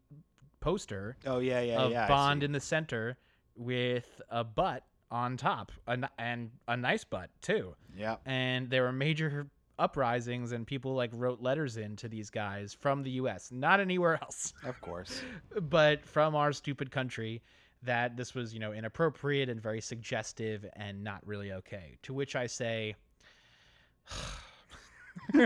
poster 0.62 1.18
Oh 1.26 1.40
yeah, 1.40 1.62
yeah, 1.62 1.80
of 1.80 1.92
yeah. 1.92 2.08
Bond 2.08 2.44
in 2.44 2.52
the 2.52 2.60
center 2.60 3.18
with 3.56 4.22
a 4.30 4.44
butt 4.44 4.84
on 5.12 5.38
top, 5.38 5.72
a 5.88 5.92
n 5.94 6.08
and 6.18 6.52
a 6.68 6.78
nice 6.78 7.04
butt 7.04 7.30
too. 7.42 7.76
yeah. 7.98 8.18
And 8.26 8.70
there 8.70 8.84
were 8.84 8.92
major 8.92 9.48
uprisings, 9.80 10.52
and 10.52 10.68
people 10.68 10.94
like 10.94 11.10
wrote 11.14 11.42
letters 11.42 11.78
in 11.78 11.96
to 11.96 12.08
these 12.08 12.30
guys 12.30 12.74
from 12.80 13.02
the 13.02 13.12
U.S., 13.12 13.50
not 13.52 13.80
anywhere 13.80 14.20
else, 14.22 14.54
Of 14.66 14.80
course. 14.82 15.22
but 15.62 16.06
from 16.06 16.36
our 16.36 16.52
stupid 16.54 16.92
country. 16.92 17.42
That 17.84 18.18
this 18.18 18.36
was, 18.36 18.54
you 18.54 18.60
know, 18.60 18.74
inappropriate 18.74 19.48
and 19.48 19.62
very 19.62 19.80
suggestive 19.80 20.66
and 20.74 21.02
not 21.02 21.26
really 21.26 21.54
okay. 21.54 21.98
To 22.04 22.14
which 22.14 22.36
I 22.36 22.46
say, 22.46 22.96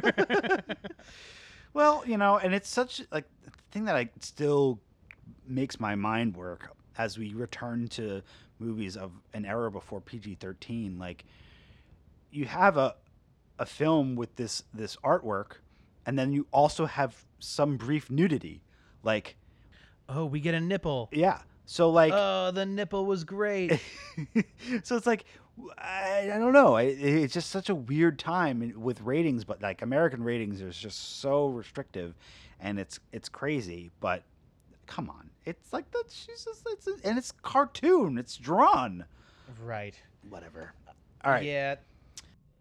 Well, 1.74 2.04
you 2.06 2.18
know, 2.18 2.38
and 2.38 2.54
it's 2.54 2.70
such 2.70 3.02
like 3.12 3.26
the 3.44 3.52
thing 3.72 3.86
that 3.86 3.96
I 3.96 4.10
still 4.20 4.80
makes 5.48 5.80
my 5.80 5.96
mind 5.96 6.36
work 6.36 6.72
as 6.98 7.18
we 7.18 7.34
return 7.34 7.88
to 7.90 8.22
movies 8.64 8.96
of 8.98 9.12
an 9.34 9.46
era 9.46 9.70
before 9.70 10.02
PG-13 10.02 11.00
like 11.00 11.26
you 12.32 12.46
have 12.46 12.78
a 12.78 12.96
a 13.60 13.66
film 13.66 14.16
with 14.16 14.36
this 14.36 14.64
this 14.74 14.96
artwork 14.98 15.58
and 16.06 16.18
then 16.18 16.32
you 16.32 16.48
also 16.52 16.86
have 16.86 17.26
some 17.40 17.78
brief 17.78 18.10
nudity 18.10 18.62
like 19.04 19.36
"Oh, 20.10 20.26
we 20.26 20.40
get 20.40 20.56
a 20.56 20.60
nipple." 20.60 21.10
yeah 21.12 21.40
so 21.66 21.90
like 21.90 22.14
oh, 22.14 22.52
the 22.52 22.66
nipple 22.66 23.06
was 23.06 23.24
great. 23.24 23.80
so 24.84 24.98
it's 24.98 25.08
like 25.08 25.26
I, 25.78 26.32
I 26.34 26.38
don't 26.38 26.54
know. 26.54 26.76
I, 26.76 26.84
it's 26.84 27.34
just 27.34 27.50
such 27.50 27.70
a 27.70 27.76
weird 27.76 28.20
time 28.20 28.74
with 28.76 29.02
ratings, 29.02 29.44
but 29.44 29.62
like 29.62 29.82
American 29.82 30.24
ratings 30.24 30.62
is 30.62 30.78
just 30.78 31.20
so 31.20 31.48
restrictive, 31.48 32.16
and 32.60 32.80
it's 32.80 33.00
it's 33.12 33.30
crazy. 33.30 33.92
But 34.02 34.24
come 34.86 35.10
on, 35.10 35.30
it's 35.46 35.74
like 35.74 35.90
that. 35.92 36.06
She's 36.10 36.46
just 36.46 36.68
it's 36.70 36.88
and 37.04 37.18
it's 37.18 37.32
cartoon. 37.32 38.18
It's 38.18 38.38
drawn. 38.38 39.06
right. 39.64 39.96
Whatever. 40.30 40.74
All 41.24 41.32
right. 41.32 41.44
Yeah. 41.44 41.76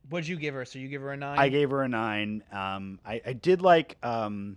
What'd 0.08 0.28
you 0.28 0.36
give 0.36 0.54
her? 0.54 0.64
So 0.64 0.78
you 0.78 0.88
give 0.88 1.02
her 1.02 1.12
a 1.12 1.16
nine? 1.16 1.38
I 1.38 1.48
gave 1.48 1.70
her 1.70 1.82
a 1.82 1.88
nine. 1.88 2.42
Um, 2.52 2.98
I, 3.06 3.20
I 3.24 3.32
did 3.32 3.62
like 3.62 3.96
um, 4.02 4.56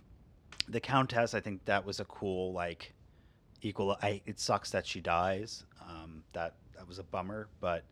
the 0.68 0.80
Countess. 0.80 1.34
I 1.34 1.40
think 1.40 1.64
that 1.66 1.84
was 1.84 2.00
a 2.00 2.04
cool 2.04 2.52
like 2.52 2.92
equal. 3.62 3.96
I, 4.02 4.20
it 4.26 4.40
sucks 4.40 4.70
that 4.72 4.86
she 4.86 5.00
dies. 5.00 5.64
Um, 5.88 6.22
that 6.32 6.54
that 6.76 6.86
was 6.86 6.98
a 6.98 7.04
bummer, 7.04 7.48
but 7.60 7.84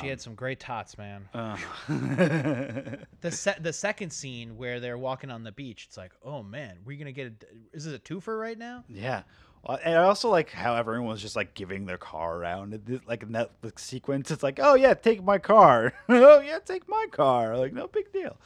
she 0.00 0.06
had 0.08 0.20
some 0.20 0.34
great 0.34 0.60
tots, 0.60 0.96
man. 0.96 1.28
Uh, 1.34 1.56
The 3.20 3.30
se- 3.30 3.58
the 3.60 3.72
second 3.72 4.10
scene 4.10 4.56
where 4.56 4.80
they're 4.80 4.98
walking 4.98 5.30
on 5.30 5.44
the 5.44 5.52
beach, 5.52 5.86
it's 5.88 5.96
like, 5.96 6.12
oh 6.24 6.42
man, 6.42 6.78
we're 6.84 6.98
gonna 6.98 7.12
get 7.12 7.26
a. 7.28 7.76
Is 7.76 7.84
this 7.84 7.94
a 7.94 7.98
twofer 7.98 8.38
right 8.38 8.58
now? 8.58 8.84
yeah. 8.88 9.22
Well, 9.64 9.78
And 9.84 9.94
I 9.96 10.02
also 10.02 10.28
like 10.28 10.50
how 10.50 10.74
everyone 10.74 11.06
was 11.08 11.22
just 11.22 11.36
like 11.36 11.54
giving 11.54 11.86
their 11.86 11.98
car 11.98 12.36
around. 12.36 12.74
It 12.74 13.06
Like 13.06 13.22
in 13.22 13.32
that 13.32 13.52
like, 13.62 13.78
sequence, 13.78 14.32
it's 14.32 14.42
like, 14.42 14.58
oh 14.60 14.74
yeah, 14.74 14.94
take 14.94 15.22
my 15.22 15.38
car. 15.38 15.92
oh 16.08 16.40
yeah, 16.40 16.58
take 16.58 16.88
my 16.88 17.06
car. 17.12 17.56
Like 17.56 17.72
no 17.72 17.86
big 17.86 18.12
deal. 18.12 18.36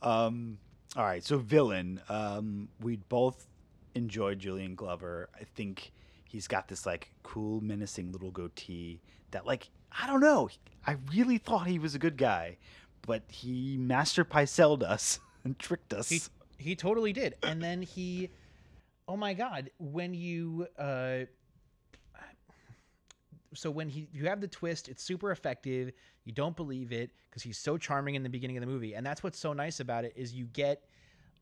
Um, 0.00 0.56
all 0.96 1.04
right, 1.04 1.22
so 1.22 1.36
villain. 1.38 2.00
Um, 2.08 2.68
we 2.80 2.96
both 2.96 3.46
enjoyed 3.94 4.38
Julian 4.38 4.74
Glover. 4.74 5.28
I 5.38 5.44
think 5.54 5.92
he's 6.24 6.48
got 6.48 6.68
this 6.68 6.86
like 6.86 7.10
cool, 7.22 7.60
menacing 7.60 8.12
little 8.12 8.30
goatee 8.30 9.00
that 9.32 9.44
like 9.44 9.68
I 9.92 10.06
don't 10.06 10.20
know. 10.20 10.48
I 10.86 10.96
really 11.12 11.38
thought 11.38 11.66
he 11.66 11.78
was 11.78 11.94
a 11.94 11.98
good 11.98 12.16
guy, 12.16 12.56
but 13.06 13.22
he 13.28 13.76
master 13.78 14.24
Pycelled 14.24 14.82
us 14.82 15.20
and 15.44 15.58
tricked 15.58 15.92
us. 15.92 16.08
He 16.08 16.22
he 16.58 16.74
totally 16.74 17.12
did, 17.12 17.36
and 17.42 17.62
then 17.62 17.82
he, 17.82 18.30
oh 19.06 19.16
my 19.16 19.34
god, 19.34 19.70
when 19.78 20.14
you 20.14 20.66
uh. 20.78 21.20
So 23.54 23.70
when 23.70 23.88
he 23.88 24.08
you 24.12 24.26
have 24.26 24.40
the 24.40 24.48
twist, 24.48 24.88
it's 24.88 25.02
super 25.02 25.30
effective. 25.30 25.92
You 26.24 26.32
don't 26.32 26.54
believe 26.54 26.92
it 26.92 27.10
because 27.30 27.42
he's 27.42 27.56
so 27.56 27.78
charming 27.78 28.14
in 28.14 28.22
the 28.22 28.28
beginning 28.28 28.58
of 28.58 28.60
the 28.60 28.66
movie, 28.66 28.94
and 28.94 29.04
that's 29.04 29.22
what's 29.22 29.38
so 29.38 29.52
nice 29.52 29.80
about 29.80 30.04
it 30.04 30.12
is 30.16 30.34
you 30.34 30.44
get 30.46 30.84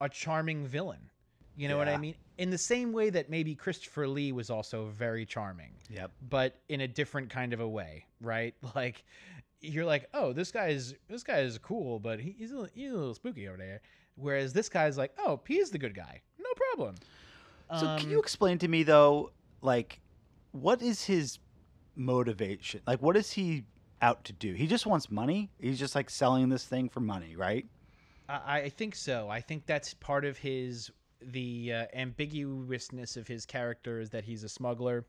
a 0.01 0.09
charming 0.09 0.67
villain. 0.67 1.11
You 1.57 1.69
know 1.69 1.79
what 1.79 1.89
I 1.89 1.97
mean? 1.97 2.15
In 2.39 2.51
the 2.51 2.59
same 2.59 2.93
way 2.93 3.09
that 3.11 3.31
maybe 3.31 3.55
Christopher 3.55 4.07
Lee 4.07 4.31
was 4.33 4.51
also 4.51 4.87
very 4.97 5.25
charming. 5.25 5.73
yep. 5.89 6.11
but 6.29 6.59
in 6.69 6.83
a 6.83 6.89
different 6.89 7.31
kind 7.31 7.53
of 7.55 7.61
a 7.61 7.69
way, 7.69 8.05
right? 8.21 8.55
Like 8.75 9.05
you're 9.63 9.87
like, 9.87 10.07
oh, 10.13 10.33
this 10.35 10.53
guy's 10.53 10.95
this 11.09 11.23
guy 11.23 11.39
is 11.39 11.57
cool, 11.59 11.99
but 11.99 12.21
he, 12.21 12.35
he's 12.39 12.51
a, 12.53 12.55
little- 12.57 12.71
he's 12.75 12.91
a 12.93 12.95
little 12.95 13.15
spooky 13.15 13.49
over 13.49 13.57
there. 13.57 13.81
Whereas 14.17 14.53
this 14.53 14.69
guy's 14.69 14.97
like, 14.99 15.13
oh, 15.19 15.41
he's 15.47 15.71
the 15.71 15.79
good 15.79 15.95
guy, 15.95 16.21
no 16.39 16.51
problem. 16.73 16.95
So 17.81 17.81
can 17.97 18.07
Um, 18.07 18.11
you 18.11 18.19
explain 18.21 18.59
to 18.59 18.69
me 18.69 18.83
though, 18.83 19.33
like, 19.63 20.01
what 20.53 20.83
is 20.83 21.05
his 21.05 21.39
motivation? 21.97 22.81
Like, 22.87 23.01
what 23.03 23.17
is 23.17 23.33
he 23.33 23.65
out 24.03 24.25
to 24.25 24.33
do? 24.33 24.53
He 24.53 24.67
just 24.67 24.87
wants 24.87 25.11
money. 25.11 25.51
He's 25.59 25.79
just 25.79 25.95
like 25.95 26.11
selling 26.11 26.49
this 26.49 26.65
thing 26.65 26.89
for 26.89 27.01
money, 27.01 27.35
right? 27.37 27.67
I, 28.29 28.61
I 28.61 28.69
think 28.69 28.95
so. 28.95 29.29
I 29.29 29.41
think 29.41 29.67
that's 29.67 29.95
part 29.95 30.25
of 30.25 30.37
his 30.39 30.91
the 31.21 31.73
uh, 31.73 31.87
ambiguousness 31.95 33.17
of 33.17 33.27
his 33.27 33.47
character 33.47 34.01
is 34.01 34.11
that 34.11 34.25
he's 34.25 34.45
a 34.45 34.49
smuggler, 34.49 35.05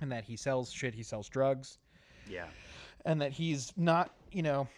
and 0.00 0.10
that 0.12 0.24
he 0.24 0.36
sells 0.36 0.70
shit. 0.70 0.94
He 0.94 1.02
sells 1.02 1.28
drugs. 1.28 1.78
Yeah. 2.28 2.46
and 3.04 3.20
that 3.22 3.32
he's 3.32 3.72
not, 3.76 4.10
you 4.32 4.42
know, 4.42 4.68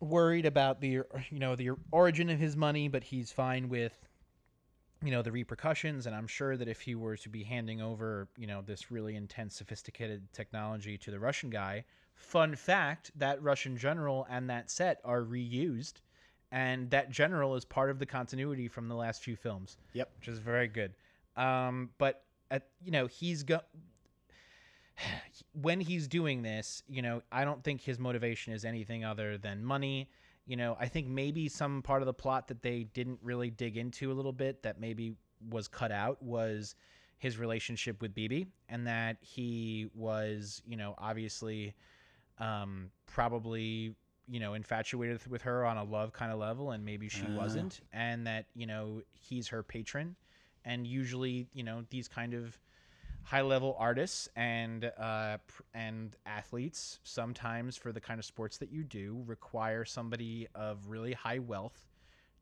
worried 0.00 0.46
about 0.46 0.80
the, 0.80 0.88
you 0.88 1.38
know, 1.38 1.54
the 1.54 1.70
origin 1.92 2.30
of 2.30 2.38
his 2.38 2.56
money, 2.56 2.88
but 2.88 3.04
he's 3.04 3.30
fine 3.32 3.68
with, 3.68 4.08
you 5.02 5.10
know, 5.10 5.22
the 5.22 5.32
repercussions. 5.32 6.06
And 6.06 6.14
I'm 6.14 6.26
sure 6.26 6.56
that 6.56 6.68
if 6.68 6.80
he 6.80 6.94
were 6.94 7.16
to 7.18 7.28
be 7.28 7.42
handing 7.42 7.82
over, 7.82 8.28
you 8.36 8.46
know, 8.46 8.62
this 8.62 8.90
really 8.90 9.16
intense, 9.16 9.56
sophisticated 9.56 10.32
technology 10.32 10.96
to 10.98 11.10
the 11.10 11.18
Russian 11.20 11.50
guy, 11.50 11.84
fun 12.14 12.54
fact, 12.54 13.10
that 13.16 13.42
Russian 13.42 13.76
general 13.76 14.26
and 14.30 14.48
that 14.48 14.70
set 14.70 15.00
are 15.04 15.22
reused, 15.22 15.94
and 16.54 16.88
that 16.90 17.10
general 17.10 17.56
is 17.56 17.64
part 17.64 17.90
of 17.90 17.98
the 17.98 18.06
continuity 18.06 18.68
from 18.68 18.88
the 18.88 18.94
last 18.94 19.22
few 19.22 19.34
films 19.34 19.76
Yep. 19.92 20.08
which 20.18 20.28
is 20.28 20.38
very 20.38 20.68
good. 20.68 20.94
Um, 21.36 21.90
but 21.98 22.22
at, 22.50 22.68
you 22.80 22.92
know, 22.92 23.08
he's 23.08 23.42
go 23.42 23.60
when 25.52 25.80
he's 25.80 26.06
doing 26.06 26.42
this. 26.42 26.82
You 26.88 27.02
know, 27.02 27.22
I 27.32 27.44
don't 27.44 27.62
think 27.64 27.80
his 27.82 27.98
motivation 27.98 28.52
is 28.52 28.64
anything 28.64 29.04
other 29.04 29.36
than 29.36 29.64
money. 29.64 30.08
You 30.46 30.56
know, 30.56 30.76
I 30.78 30.86
think 30.86 31.08
maybe 31.08 31.48
some 31.48 31.82
part 31.82 32.02
of 32.02 32.06
the 32.06 32.14
plot 32.14 32.48
that 32.48 32.62
they 32.62 32.84
didn't 32.84 33.18
really 33.22 33.50
dig 33.50 33.76
into 33.76 34.12
a 34.12 34.14
little 34.14 34.32
bit 34.32 34.62
that 34.62 34.78
maybe 34.78 35.16
was 35.50 35.66
cut 35.68 35.90
out 35.90 36.22
was, 36.22 36.76
his 37.18 37.38
relationship 37.38 38.02
with 38.02 38.14
Bibi 38.14 38.46
and 38.68 38.86
that 38.86 39.16
he 39.20 39.88
was, 39.94 40.60
you 40.66 40.76
know, 40.76 40.94
obviously 40.98 41.74
um, 42.38 42.90
probably, 43.06 43.94
you 44.28 44.40
know, 44.40 44.54
infatuated 44.54 45.20
with 45.28 45.42
her 45.42 45.64
on 45.66 45.76
a 45.76 45.84
love 45.84 46.12
kind 46.12 46.32
of 46.32 46.38
level 46.38 46.70
and 46.70 46.84
maybe 46.84 47.08
she 47.08 47.26
Uh. 47.26 47.36
wasn't 47.36 47.80
and 47.92 48.26
that, 48.26 48.46
you 48.54 48.66
know, 48.66 49.02
he's 49.12 49.48
her 49.48 49.62
patron. 49.62 50.16
And 50.64 50.86
usually, 50.86 51.46
you 51.52 51.62
know, 51.62 51.84
these 51.90 52.08
kind 52.08 52.32
of 52.32 52.58
high 53.22 53.42
level 53.42 53.76
artists 53.78 54.28
and 54.36 54.90
uh, 54.98 55.38
and 55.74 56.16
athletes 56.26 57.00
sometimes 57.04 57.76
for 57.76 57.92
the 57.92 58.00
kind 58.00 58.18
of 58.18 58.24
sports 58.24 58.58
that 58.58 58.70
you 58.70 58.82
do 58.84 59.22
require 59.26 59.84
somebody 59.84 60.46
of 60.54 60.88
really 60.88 61.12
high 61.12 61.38
wealth 61.38 61.86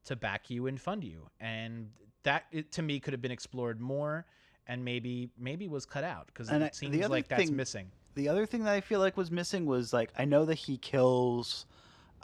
to 0.04 0.16
back 0.16 0.50
you 0.50 0.66
and 0.66 0.80
fund 0.80 1.02
you. 1.04 1.28
And 1.40 1.90
that 2.24 2.44
it, 2.52 2.70
to 2.72 2.82
me 2.82 3.00
could 3.00 3.12
have 3.12 3.22
been 3.22 3.32
explored 3.32 3.80
more 3.80 4.26
and 4.68 4.84
maybe 4.84 5.30
maybe 5.36 5.66
was 5.68 5.84
cut 5.84 6.04
out 6.04 6.26
because 6.28 6.48
I- 6.50 6.56
it 6.56 6.72
the 6.72 6.76
seems 6.76 7.08
like 7.08 7.28
that's 7.28 7.50
missing. 7.50 7.90
the 8.14 8.28
other 8.28 8.46
thing 8.46 8.64
that 8.64 8.72
I 8.74 8.80
feel 8.80 9.00
like 9.00 9.16
was 9.16 9.30
missing 9.30 9.66
was 9.66 9.92
like 9.92 10.12
I 10.16 10.24
know 10.24 10.44
that 10.44 10.54
he 10.58 10.76
kills 10.78 11.66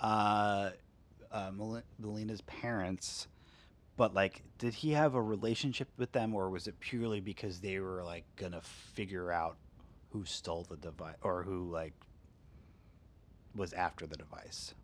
uh, 0.00 0.70
uh 1.30 1.50
Mel- 1.52 1.82
Melina's 1.98 2.40
parents, 2.42 3.28
but 3.96 4.14
like 4.14 4.42
did 4.58 4.74
he 4.74 4.92
have 4.92 5.14
a 5.14 5.22
relationship 5.22 5.88
with 5.96 6.12
them 6.12 6.34
or 6.34 6.50
was 6.50 6.66
it 6.66 6.78
purely 6.80 7.20
because 7.20 7.60
they 7.60 7.78
were 7.78 8.02
like 8.04 8.24
gonna 8.36 8.62
figure 8.62 9.30
out 9.30 9.56
who 10.10 10.24
stole 10.24 10.66
the 10.68 10.76
device 10.76 11.16
or 11.22 11.42
who 11.42 11.70
like 11.70 11.94
was 13.54 13.72
after 13.72 14.06
the 14.06 14.16
device? 14.16 14.74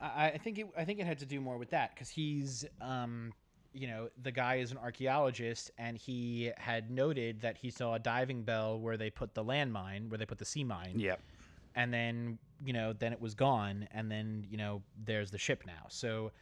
I, 0.00 0.28
I 0.28 0.38
think 0.38 0.58
it, 0.58 0.66
I 0.76 0.84
think 0.84 1.00
it 1.00 1.06
had 1.06 1.18
to 1.18 1.26
do 1.26 1.40
more 1.40 1.58
with 1.58 1.70
that 1.70 1.94
because 1.94 2.08
he's, 2.08 2.64
um, 2.80 3.32
you 3.72 3.86
know, 3.86 4.08
the 4.22 4.32
guy 4.32 4.56
is 4.56 4.72
an 4.72 4.78
archaeologist 4.78 5.70
and 5.78 5.96
he 5.96 6.52
had 6.56 6.90
noted 6.90 7.42
that 7.42 7.58
he 7.58 7.70
saw 7.70 7.94
a 7.94 7.98
diving 7.98 8.42
bell 8.42 8.78
where 8.80 8.96
they 8.96 9.10
put 9.10 9.34
the 9.34 9.44
landmine, 9.44 10.08
where 10.08 10.18
they 10.18 10.26
put 10.26 10.38
the 10.38 10.44
sea 10.44 10.64
mine, 10.64 10.98
Yep. 10.98 11.20
And 11.74 11.92
then 11.92 12.38
you 12.62 12.72
know, 12.74 12.92
then 12.92 13.12
it 13.12 13.20
was 13.20 13.34
gone, 13.34 13.88
and 13.92 14.10
then 14.10 14.44
you 14.50 14.56
know, 14.56 14.82
there's 15.04 15.30
the 15.30 15.38
ship 15.38 15.64
now. 15.66 15.86
So 15.88 16.32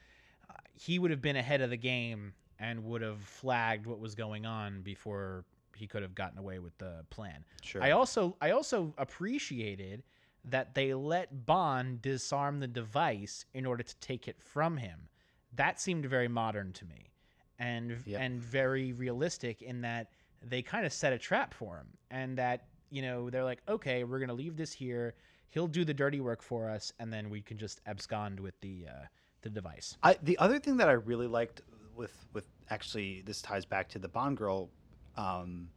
uh, 0.51 0.55
he 0.74 0.99
would 0.99 1.11
have 1.11 1.22
been 1.22 1.37
ahead 1.37 1.61
of 1.61 1.70
the 1.70 1.76
game 1.76 2.33
and 2.59 2.85
would 2.85 3.03
have 3.03 3.20
flagged 3.20 3.87
what 3.87 4.01
was 4.01 4.14
going 4.14 4.45
on 4.45 4.83
before 4.83 5.45
he 5.76 5.87
could 5.87 6.03
have 6.03 6.14
gotten 6.14 6.39
away 6.39 6.59
with 6.59 6.76
the 6.79 7.05
plan. 7.11 7.45
Sure. 7.62 7.83
I 7.83 7.93
also 7.93 8.37
I 8.41 8.51
also 8.51 8.95
appreciated 8.99 10.03
that 10.45 10.74
they 10.74 10.95
let 10.95 11.47
Bond 11.47 12.03
disarm 12.03 12.59
the 12.61 12.66
device 12.66 13.45
in 13.55 13.66
order 13.66 13.83
to 13.83 13.97
take 13.97 14.26
it 14.29 14.41
from 14.41 14.76
him. 14.76 15.09
That 15.55 15.81
seemed 15.81 16.07
very 16.07 16.29
modern 16.29 16.72
to 16.74 16.85
me, 16.85 17.12
and 17.59 17.97
Yep. 18.07 18.20
and 18.20 18.41
very 18.43 18.93
realistic 18.93 19.62
in 19.62 19.83
that 19.83 20.11
they 20.43 20.62
kind 20.62 20.85
of 20.87 20.93
set 20.93 21.12
a 21.12 21.18
trap 21.18 21.55
for 21.55 21.76
him, 21.76 21.89
and 22.11 22.39
that 22.39 22.66
you 22.91 23.03
know 23.03 23.30
they're 23.30 23.45
like, 23.45 23.62
okay, 23.68 24.05
we're 24.05 24.18
gonna 24.18 24.34
leave 24.34 24.57
this 24.57 24.72
here. 24.72 25.14
He'll 25.51 25.66
do 25.66 25.84
the 25.84 25.95
dirty 25.95 26.20
work 26.20 26.43
for 26.43 26.68
us, 26.68 26.93
and 26.99 27.12
then 27.12 27.30
we 27.30 27.41
can 27.41 27.57
just 27.59 27.80
abscond 27.86 28.39
with 28.41 28.59
the 28.61 28.86
uh, 28.89 29.05
the 29.43 29.51
device. 29.51 29.97
I 30.03 30.16
the 30.22 30.39
other 30.39 30.59
thing 30.59 30.76
that 30.78 30.89
I 30.89 30.93
really 30.93 31.26
liked 31.26 31.62
with 31.95 32.26
with 32.32 32.47
actually 32.70 33.22
this 33.24 33.41
ties 33.43 33.64
back 33.64 33.89
to 33.91 33.99
the 33.99 34.09
Bond 34.09 34.36
girl, 34.36 34.70
um, 35.16 35.68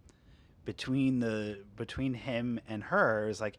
between 0.66 1.20
the 1.20 1.64
between 1.76 2.14
him 2.14 2.60
and 2.68 2.84
her 2.84 3.28
is 3.30 3.42
like, 3.42 3.58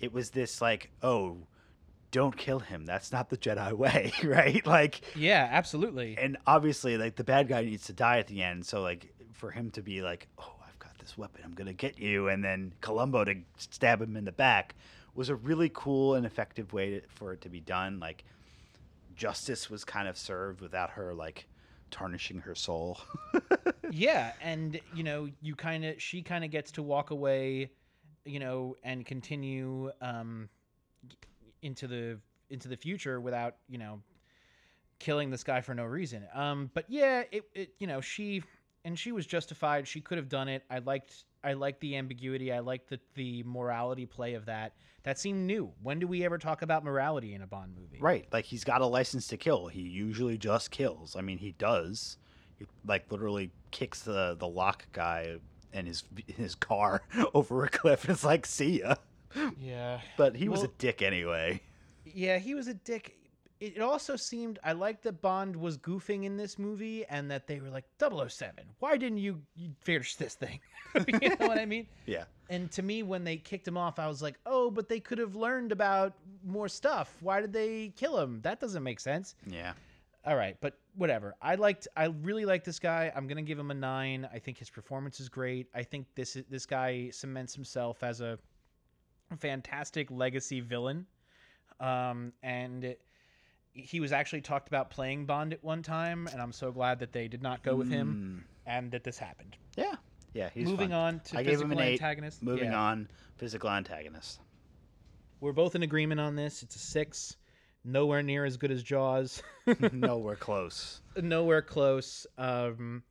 it 0.00 0.12
was 0.12 0.30
this 0.30 0.60
like 0.60 0.90
oh, 1.02 1.46
don't 2.10 2.36
kill 2.36 2.60
him. 2.60 2.84
That's 2.84 3.10
not 3.10 3.28
the 3.30 3.36
Jedi 3.36 3.72
way, 3.76 4.12
right? 4.24 4.64
Like, 4.66 5.00
Yeah, 5.16 5.48
absolutely. 5.50 6.16
and 6.18 6.36
obviously 6.46 6.96
like 6.96 7.16
the 7.16 7.24
bad 7.24 7.48
guy 7.48 7.64
needs 7.64 7.86
to 7.86 7.92
die 7.92 8.18
at 8.18 8.26
the 8.28 8.42
end. 8.42 8.66
So 8.66 8.82
like 8.82 9.12
for 9.32 9.50
him 9.50 9.70
to 9.72 9.82
be 9.82 10.00
like, 10.02 10.28
oh, 10.38 10.53
this 11.04 11.18
weapon, 11.18 11.42
I'm 11.44 11.54
gonna 11.54 11.72
get 11.72 11.98
you, 11.98 12.28
and 12.28 12.42
then 12.42 12.72
Columbo 12.80 13.24
to 13.24 13.36
stab 13.58 14.00
him 14.02 14.16
in 14.16 14.24
the 14.24 14.32
back 14.32 14.74
was 15.14 15.28
a 15.28 15.34
really 15.34 15.70
cool 15.72 16.14
and 16.14 16.26
effective 16.26 16.72
way 16.72 16.90
to, 16.90 17.00
for 17.08 17.32
it 17.32 17.40
to 17.42 17.48
be 17.48 17.60
done. 17.60 18.00
Like 18.00 18.24
justice 19.14 19.70
was 19.70 19.84
kind 19.84 20.08
of 20.08 20.18
served 20.18 20.60
without 20.60 20.90
her 20.90 21.14
like 21.14 21.46
tarnishing 21.90 22.40
her 22.40 22.54
soul. 22.54 22.98
yeah 23.90 24.32
and 24.40 24.80
you 24.94 25.04
know 25.04 25.28
you 25.40 25.54
kind 25.54 25.84
of 25.84 26.02
she 26.02 26.22
kind 26.22 26.44
of 26.44 26.50
gets 26.50 26.72
to 26.72 26.82
walk 26.82 27.10
away 27.10 27.70
you 28.24 28.40
know 28.40 28.76
and 28.82 29.06
continue 29.06 29.92
um 30.00 30.48
into 31.62 31.86
the 31.86 32.18
into 32.50 32.66
the 32.66 32.76
future 32.76 33.20
without 33.20 33.56
you 33.68 33.78
know 33.78 34.00
killing 34.98 35.30
this 35.30 35.44
guy 35.44 35.60
for 35.60 35.74
no 35.74 35.84
reason 35.84 36.26
um 36.34 36.70
but 36.74 36.86
yeah 36.88 37.22
it, 37.30 37.44
it 37.54 37.74
you 37.78 37.86
know 37.86 38.00
she 38.00 38.42
and 38.84 38.98
she 38.98 39.12
was 39.12 39.26
justified 39.26 39.86
she 39.88 40.00
could 40.00 40.18
have 40.18 40.28
done 40.28 40.48
it 40.48 40.62
i 40.70 40.78
liked 40.78 41.24
i 41.42 41.52
liked 41.52 41.80
the 41.80 41.96
ambiguity 41.96 42.52
i 42.52 42.58
liked 42.60 42.88
the 42.88 42.98
the 43.14 43.42
morality 43.44 44.06
play 44.06 44.34
of 44.34 44.46
that 44.46 44.72
that 45.02 45.18
seemed 45.18 45.46
new 45.46 45.70
when 45.82 45.98
do 45.98 46.06
we 46.06 46.24
ever 46.24 46.38
talk 46.38 46.62
about 46.62 46.82
morality 46.84 47.34
in 47.34 47.42
a 47.42 47.46
bond 47.46 47.74
movie 47.76 47.98
right, 48.00 48.26
like 48.32 48.44
he's 48.44 48.64
got 48.64 48.80
a 48.80 48.86
license 48.86 49.26
to 49.28 49.36
kill. 49.36 49.68
He 49.68 49.80
usually 49.80 50.36
just 50.38 50.70
kills. 50.70 51.14
I 51.16 51.20
mean, 51.20 51.38
he 51.38 51.52
does. 51.52 52.16
He 52.58 52.66
like 52.86 53.10
literally 53.10 53.50
kicks 53.70 54.00
the 54.02 54.36
the 54.38 54.48
Locque 54.48 54.84
guy 54.92 55.36
and 55.72 55.86
his 55.86 56.04
his 56.26 56.54
car 56.54 57.02
over 57.34 57.64
a 57.64 57.68
cliff. 57.68 58.08
It's 58.08 58.24
like, 58.24 58.46
see 58.46 58.80
ya. 58.80 58.94
yeah 59.60 60.00
But 60.16 60.36
he 60.36 60.48
was 60.48 60.62
a 60.62 60.68
dick 60.78 61.02
anyway. 61.02 61.60
Yeah, 62.04 62.38
he 62.38 62.54
was 62.54 62.68
a 62.68 62.74
dick. 62.74 63.16
It 63.60 63.76
it 63.76 63.80
also 63.80 64.16
seemed 64.16 64.58
I 64.64 64.72
liked 64.72 65.02
that 65.04 65.20
Bond 65.22 65.56
was 65.56 65.78
goofing 65.78 66.24
in 66.24 66.36
this 66.36 66.58
movie 66.58 67.04
and 67.06 67.30
that 67.30 67.46
they 67.46 67.60
were 67.60 67.70
like 67.70 67.84
007. 67.98 68.52
Why 68.78 68.96
didn't 68.96 69.18
you, 69.18 69.40
you 69.56 69.70
finish 69.80 70.16
this 70.16 70.34
thing? 70.34 70.60
you 71.08 71.28
know 71.28 71.48
what 71.48 71.58
I 71.58 71.66
mean? 71.66 71.86
Yeah. 72.06 72.24
And 72.50 72.70
to 72.72 72.82
me, 72.82 73.02
when 73.02 73.24
they 73.24 73.36
kicked 73.36 73.66
him 73.66 73.76
off, 73.76 73.98
I 73.98 74.06
was 74.06 74.20
like, 74.20 74.38
oh, 74.44 74.70
but 74.70 74.88
they 74.88 75.00
could 75.00 75.18
have 75.18 75.34
learned 75.34 75.72
about 75.72 76.14
more 76.44 76.68
stuff. 76.68 77.16
Why 77.20 77.40
did 77.40 77.52
they 77.52 77.92
kill 77.96 78.18
him? 78.18 78.40
That 78.42 78.60
doesn't 78.60 78.82
make 78.82 79.00
sense. 79.00 79.34
Yeah. 79.46 79.72
All 80.26 80.36
right, 80.36 80.56
but 80.60 80.78
whatever. 80.94 81.34
I 81.42 81.56
liked. 81.56 81.86
I 81.96 82.06
really 82.06 82.46
like 82.46 82.64
this 82.64 82.78
guy. 82.78 83.12
I'm 83.14 83.26
gonna 83.26 83.42
give 83.42 83.58
him 83.58 83.70
a 83.70 83.74
nine. 83.74 84.26
I 84.32 84.38
think 84.38 84.56
his 84.56 84.70
performance 84.70 85.20
is 85.20 85.28
great. 85.28 85.68
I 85.74 85.82
think 85.82 86.06
this 86.14 86.38
this 86.48 86.64
guy 86.64 87.10
cements 87.10 87.54
himself 87.54 88.02
as 88.02 88.22
a 88.22 88.38
fantastic 89.38 90.10
legacy 90.10 90.60
villain. 90.60 91.06
Um, 91.80 92.32
and 92.42 92.94
he 93.74 94.00
was 94.00 94.12
actually 94.12 94.40
talked 94.40 94.68
about 94.68 94.90
playing 94.90 95.26
Bond 95.26 95.52
at 95.52 95.62
one 95.62 95.82
time, 95.82 96.28
and 96.32 96.40
I'm 96.40 96.52
so 96.52 96.70
glad 96.72 97.00
that 97.00 97.12
they 97.12 97.28
did 97.28 97.42
not 97.42 97.62
go 97.62 97.74
with 97.76 97.90
him 97.90 98.44
Mm, 98.46 98.72
and 98.72 98.90
that 98.92 99.04
this 99.04 99.18
happened. 99.18 99.56
Yeah. 99.76 99.94
Yeah. 100.32 100.48
He's 100.54 100.66
Moving 100.68 100.90
fun. 100.90 100.98
on 101.16 101.20
to 101.26 101.38
I 101.38 101.42
gave 101.42 101.54
him 101.60 101.68
physical 101.68 101.78
an 101.80 101.84
eight. 101.88 101.92
antagonist. 102.00 102.42
Moving 102.42 102.70
Yeah. 102.72 102.80
on, 102.80 103.08
physical 103.36 103.68
antagonist. 103.70 104.40
We're 105.40 105.52
both 105.52 105.74
in 105.74 105.82
agreement 105.82 106.20
on 106.20 106.36
this. 106.36 106.62
It's 106.62 106.76
a 106.76 106.78
six. 106.78 107.36
Nowhere 107.84 108.22
near 108.22 108.44
as 108.46 108.56
good 108.56 108.70
as 108.70 108.82
Jaws. 108.82 109.42
Nowhere 109.92 110.36
close. 110.36 111.00
nowhere 111.20 111.62
close 111.62 112.26
um 112.38 113.02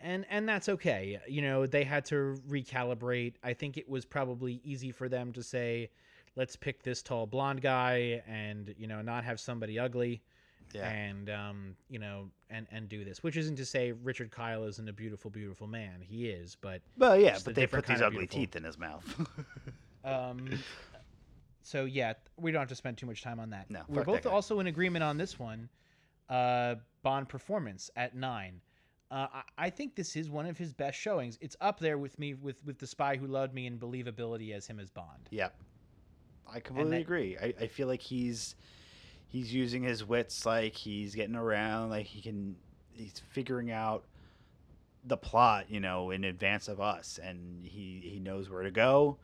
and 0.00 0.26
and 0.28 0.46
that's 0.48 0.68
okay 0.68 1.18
you 1.26 1.40
know 1.40 1.66
they 1.66 1.82
had 1.84 2.04
to 2.04 2.36
recalibrate 2.48 3.34
i 3.42 3.54
think 3.54 3.78
it 3.78 3.88
was 3.88 4.04
probably 4.04 4.60
easy 4.62 4.92
for 4.92 5.08
them 5.08 5.32
to 5.32 5.42
say 5.42 5.88
let's 6.36 6.54
pick 6.56 6.82
this 6.82 7.02
tall 7.02 7.26
blonde 7.26 7.60
guy 7.62 8.22
and 8.28 8.74
you 8.78 8.86
know 8.86 9.02
not 9.02 9.24
have 9.24 9.40
somebody 9.40 9.78
ugly 9.78 10.22
Yeah. 10.74 10.88
and 10.88 11.30
um 11.30 11.76
you 11.88 11.98
know 11.98 12.30
and 12.50 12.66
and 12.70 12.88
do 12.88 13.04
this 13.04 13.22
which 13.22 13.36
isn't 13.36 13.56
to 13.56 13.64
say 13.64 13.92
Richard 13.92 14.30
Kiel 14.34 14.64
isn't 14.64 14.88
a 14.88 14.92
beautiful 14.92 15.30
beautiful 15.30 15.66
man 15.66 16.00
he 16.00 16.28
is 16.28 16.56
but 16.60 16.82
Well, 16.98 17.18
yeah, 17.18 17.38
but 17.44 17.54
they 17.54 17.66
put 17.66 17.86
these 17.86 18.00
ugly 18.02 18.18
beautiful. 18.26 18.38
teeth 18.40 18.56
in 18.56 18.64
his 18.64 18.78
mouth. 18.78 19.04
Um, 20.04 20.48
so 21.62 21.84
yeah, 21.84 22.12
we 22.36 22.52
don't 22.52 22.60
have 22.60 22.68
to 22.68 22.76
spend 22.76 22.96
too 22.96 23.06
much 23.06 23.22
time 23.22 23.40
on 23.40 23.50
that. 23.50 23.68
No, 23.68 23.80
we're 23.88 24.04
both 24.04 24.24
also 24.24 24.60
in 24.60 24.68
agreement 24.68 25.02
on 25.02 25.16
this 25.16 25.36
one. 25.36 25.68
Uh, 26.28 26.76
Bond 27.02 27.28
performance 27.28 27.90
at 27.96 28.14
nine. 28.14 28.60
Uh, 29.10 29.26
I, 29.32 29.42
I 29.58 29.70
think 29.70 29.96
this 29.96 30.14
is 30.14 30.30
one 30.30 30.46
of 30.46 30.56
his 30.56 30.72
best 30.72 30.96
showings. 30.96 31.38
It's 31.40 31.56
up 31.60 31.80
there 31.80 31.98
with 31.98 32.16
me 32.20 32.34
with 32.34 32.56
with 32.64 32.78
the 32.78 32.86
Spy 32.86 33.16
Who 33.16 33.26
Loved 33.26 33.52
Me 33.52 33.66
and 33.66 33.80
believability 33.80 34.52
as 34.54 34.66
him 34.66 34.78
as 34.78 34.90
Bond. 34.90 35.28
yep. 35.32 35.56
I 36.52 36.60
completely 36.60 36.98
agree. 37.00 37.36
I, 37.40 37.54
I 37.60 37.66
feel 37.66 37.88
like 37.88 38.00
he's 38.00 38.54
he's 39.28 39.52
using 39.52 39.82
his 39.82 40.04
wits 40.04 40.46
like 40.46 40.74
he's 40.74 41.14
getting 41.14 41.36
around, 41.36 41.90
like 41.90 42.06
he 42.06 42.20
can 42.20 42.56
he's 42.92 43.20
figuring 43.30 43.70
out 43.70 44.04
the 45.04 45.16
plot, 45.16 45.66
you 45.70 45.80
know, 45.80 46.10
in 46.10 46.24
advance 46.24 46.68
of 46.68 46.80
us 46.80 47.18
and 47.22 47.64
he 47.64 48.00
he 48.04 48.18
knows 48.20 48.48
where 48.50 48.62
to 48.62 48.70
go. 48.70 49.18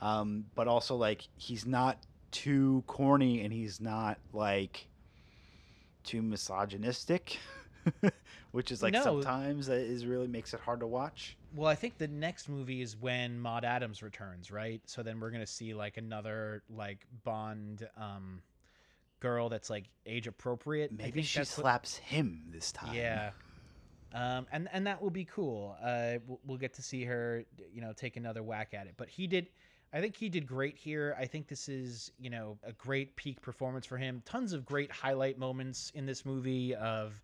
Um, 0.00 0.44
but 0.54 0.68
also 0.68 0.96
like 0.96 1.26
he's 1.36 1.66
not 1.66 1.98
too 2.30 2.84
corny 2.86 3.42
and 3.42 3.52
he's 3.52 3.80
not 3.80 4.18
like 4.32 4.86
too 6.04 6.22
misogynistic. 6.22 7.38
Which 8.52 8.70
is 8.72 8.82
like 8.82 8.92
No. 8.92 9.02
sometimes 9.02 9.66
that 9.66 9.78
is 9.80 10.06
really 10.06 10.26
makes 10.28 10.54
it 10.54 10.60
hard 10.60 10.80
to 10.80 10.86
watch. 10.86 11.36
Well, 11.54 11.68
I 11.68 11.74
think 11.74 11.98
the 11.98 12.08
next 12.08 12.48
movie 12.48 12.80
is 12.82 12.96
when 12.96 13.38
Maud 13.38 13.64
Adams 13.64 14.02
returns, 14.02 14.50
right? 14.50 14.80
So 14.86 15.02
then 15.02 15.20
we're 15.20 15.30
gonna 15.30 15.46
see 15.46 15.74
like 15.74 15.96
another 15.96 16.62
like 16.74 17.06
Bond 17.24 17.88
um, 17.96 18.40
girl 19.20 19.48
that's 19.48 19.70
like 19.70 19.84
age 20.06 20.26
appropriate. 20.26 20.90
Maybe 20.96 21.22
she 21.22 21.38
that's 21.40 21.56
what- 21.56 21.62
slaps 21.62 21.96
him 21.96 22.44
this 22.50 22.72
time. 22.72 22.94
Yeah. 22.94 23.30
um, 24.14 24.46
and 24.52 24.68
and 24.72 24.86
that 24.86 25.02
will 25.02 25.10
be 25.10 25.24
cool. 25.24 25.76
Uh, 25.82 26.14
we'll, 26.26 26.40
we'll 26.46 26.58
get 26.58 26.74
to 26.74 26.82
see 26.82 27.04
her, 27.04 27.44
you 27.72 27.80
know, 27.80 27.92
take 27.92 28.16
another 28.16 28.42
whack 28.42 28.72
at 28.74 28.86
it. 28.86 28.94
But 28.96 29.08
he 29.08 29.26
did. 29.26 29.48
I 29.92 30.00
think 30.00 30.16
he 30.16 30.28
did 30.28 30.46
great 30.46 30.76
here. 30.76 31.16
I 31.18 31.26
think 31.26 31.46
this 31.46 31.68
is, 31.68 32.10
you 32.18 32.28
know, 32.28 32.58
a 32.64 32.72
great 32.72 33.14
peak 33.16 33.40
performance 33.40 33.86
for 33.86 33.96
him. 33.96 34.20
Tons 34.26 34.52
of 34.52 34.66
great 34.66 34.90
highlight 34.90 35.38
moments 35.38 35.92
in 35.94 36.04
this 36.06 36.26
movie 36.26 36.74
of, 36.74 37.22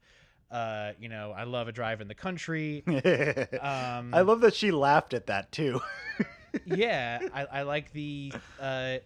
uh, 0.53 0.93
you 1.01 1.09
know, 1.09 1.33
I 1.37 1.45
love 1.45 1.67
a 1.69 1.73
drive 1.73 2.01
in 2.01 2.09
the 2.09 2.15
country. 2.15 2.85
Um, 2.87 4.13
I 4.13 4.21
love 4.21 4.41
that 4.43 4.55
she 4.55 4.71
laughed 4.71 5.15
at 5.15 5.27
that 5.27 5.51
too. 5.53 5.81
yeah, 6.67 7.21
I, 7.33 7.45
I 7.47 7.63
like 7.63 7.93
the 7.93 8.33
uh, 8.61 8.97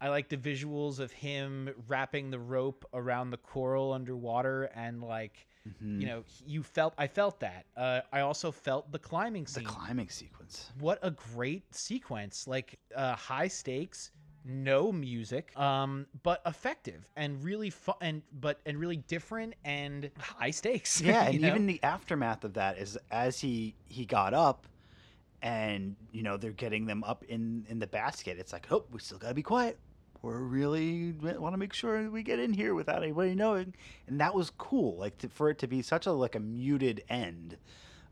I 0.00 0.08
like 0.08 0.28
the 0.28 0.36
visuals 0.36 0.98
of 0.98 1.12
him 1.12 1.70
wrapping 1.88 2.30
the 2.30 2.38
rope 2.38 2.84
around 2.92 3.30
the 3.30 3.36
coral 3.36 3.92
underwater 3.92 4.64
and 4.74 5.02
like 5.02 5.46
Mhm. 5.68 6.00
you 6.00 6.06
know 6.06 6.24
you 6.44 6.62
felt 6.62 6.94
I 6.98 7.06
felt 7.06 7.40
that. 7.40 7.66
Uh, 7.76 8.00
I 8.12 8.20
also 8.20 8.50
felt 8.50 8.90
the 8.90 8.98
climbing 8.98 9.44
the 9.54 9.60
climbing 9.60 10.08
sequence. 10.08 10.70
what 10.78 10.98
a 11.02 11.10
great 11.10 11.72
sequence! 11.74 12.46
Like 12.48 12.78
uh, 12.96 13.14
high 13.14 13.48
stakes, 13.48 14.10
no 14.44 14.92
music, 14.92 15.56
um, 15.58 16.06
but 16.22 16.42
effective 16.46 17.06
and 17.16 17.42
really 17.42 17.70
fun 17.70 17.96
and 18.00 18.22
but 18.40 18.60
and 18.66 18.78
really 18.78 18.96
different 18.96 19.54
and 19.64 20.10
high 20.18 20.50
stakes. 20.50 21.00
Yeah, 21.12 21.24
and 21.24 21.40
know? 21.40 21.48
even 21.48 21.66
the 21.66 21.82
aftermath 21.82 22.44
of 22.44 22.54
that 22.54 22.78
is 22.78 22.98
as 23.10 23.40
he 23.40 23.74
he 23.86 24.04
got 24.04 24.34
up, 24.34 24.66
and 25.42 25.96
you 26.12 26.22
know 26.22 26.36
they're 26.36 26.52
getting 26.52 26.86
them 26.86 27.04
up 27.04 27.24
in 27.24 27.66
in 27.68 27.78
the 27.78 27.86
basket. 27.86 28.38
It's 28.38 28.52
like, 28.52 28.66
oh, 28.70 28.84
we 28.90 29.00
still 29.00 29.18
gotta 29.18 29.34
be 29.34 29.42
quiet. 29.42 29.78
We're 30.22 30.38
really 30.38 31.12
want 31.20 31.52
to 31.52 31.58
make 31.58 31.72
sure 31.72 32.08
we 32.08 32.22
get 32.22 32.38
in 32.38 32.52
here 32.52 32.74
without 32.74 33.02
anybody 33.02 33.34
knowing, 33.34 33.74
and 34.06 34.20
that 34.20 34.34
was 34.34 34.50
cool. 34.50 34.96
Like 34.96 35.18
to, 35.18 35.28
for 35.28 35.50
it 35.50 35.58
to 35.58 35.66
be 35.66 35.82
such 35.82 36.06
a 36.06 36.12
like 36.12 36.36
a 36.36 36.40
muted 36.40 37.02
end, 37.08 37.56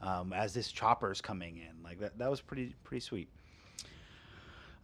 um, 0.03 0.33
as 0.33 0.53
this 0.53 0.73
chopper's 0.73 1.21
coming 1.21 1.59
in, 1.59 1.83
like 1.85 2.01
that 2.01 2.19
that 2.19 2.31
was 2.31 2.41
pretty 2.41 2.75
pretty 2.83 3.01
sweet. 3.01 3.29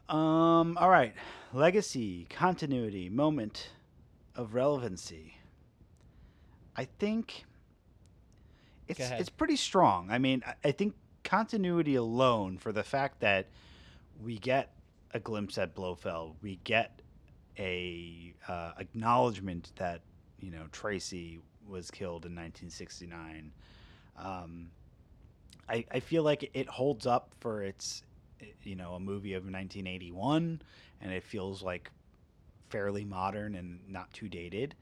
Um, 0.08 0.78
all 0.78 0.88
right, 0.88 1.14
legacy, 1.52 2.26
continuity, 2.30 3.08
moment 3.08 3.70
of 4.36 4.54
relevancy. 4.54 5.34
I 6.76 6.84
think 6.84 7.44
it's 8.86 9.00
it's 9.00 9.28
pretty 9.30 9.56
strong. 9.56 10.10
I 10.10 10.18
mean, 10.18 10.42
I, 10.46 10.54
I 10.68 10.72
think 10.72 10.94
continuity 11.24 11.96
alone 11.96 12.58
for 12.58 12.72
the 12.72 12.84
fact 12.84 13.20
that 13.20 13.48
we 14.22 14.38
get 14.38 14.72
a 15.12 15.18
glimpse 15.18 15.58
at 15.58 15.74
Blofeld, 15.74 16.36
we 16.40 16.60
get 16.62 17.00
a 17.58 18.34
uh, 18.46 18.72
acknowledgement 18.78 19.72
that 19.76 20.02
you 20.38 20.50
know 20.50 20.66
Tracy 20.70 21.40
was 21.66 21.90
killed 21.90 22.26
in 22.26 22.32
1969. 22.32 23.50
Um, 24.16 24.70
I 25.68 25.84
I 25.90 26.00
feel 26.00 26.22
like 26.22 26.48
it 26.54 26.68
holds 26.68 27.06
up 27.06 27.30
for 27.40 27.62
its 27.62 28.04
you 28.62 28.76
know 28.76 28.94
a 28.94 29.00
movie 29.00 29.34
of 29.34 29.42
1981, 29.44 30.62
and 31.00 31.12
it 31.12 31.22
feels 31.22 31.62
like 31.62 31.90
fairly 32.70 33.04
modern 33.04 33.54
and 33.54 33.80
not 33.88 34.12
too 34.12 34.28
dated. 34.28 34.74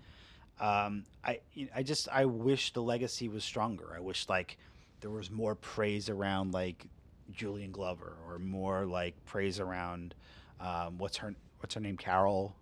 Um, 0.61 1.05
I 1.25 1.41
I 1.75 1.83
just 1.83 2.09
I 2.11 2.25
wish 2.27 2.73
the 2.73 2.83
legacy 2.83 3.29
was 3.29 3.45
stronger. 3.45 3.93
I 3.97 4.01
wish 4.01 4.29
like 4.29 4.57
there 5.01 5.11
was 5.11 5.31
more 5.31 5.55
praise 5.55 6.09
around 6.09 6.53
like 6.55 6.87
Julian 7.33 7.73
Glover 7.73 8.15
or 8.29 8.39
more 8.39 8.85
like 8.87 9.15
praise 9.27 9.59
around 9.61 10.15
um, 10.61 10.99
what's 10.99 11.17
her 11.19 11.35
what's 11.61 11.75
her 11.75 11.81
name 11.81 11.97
Carole, 11.97 12.55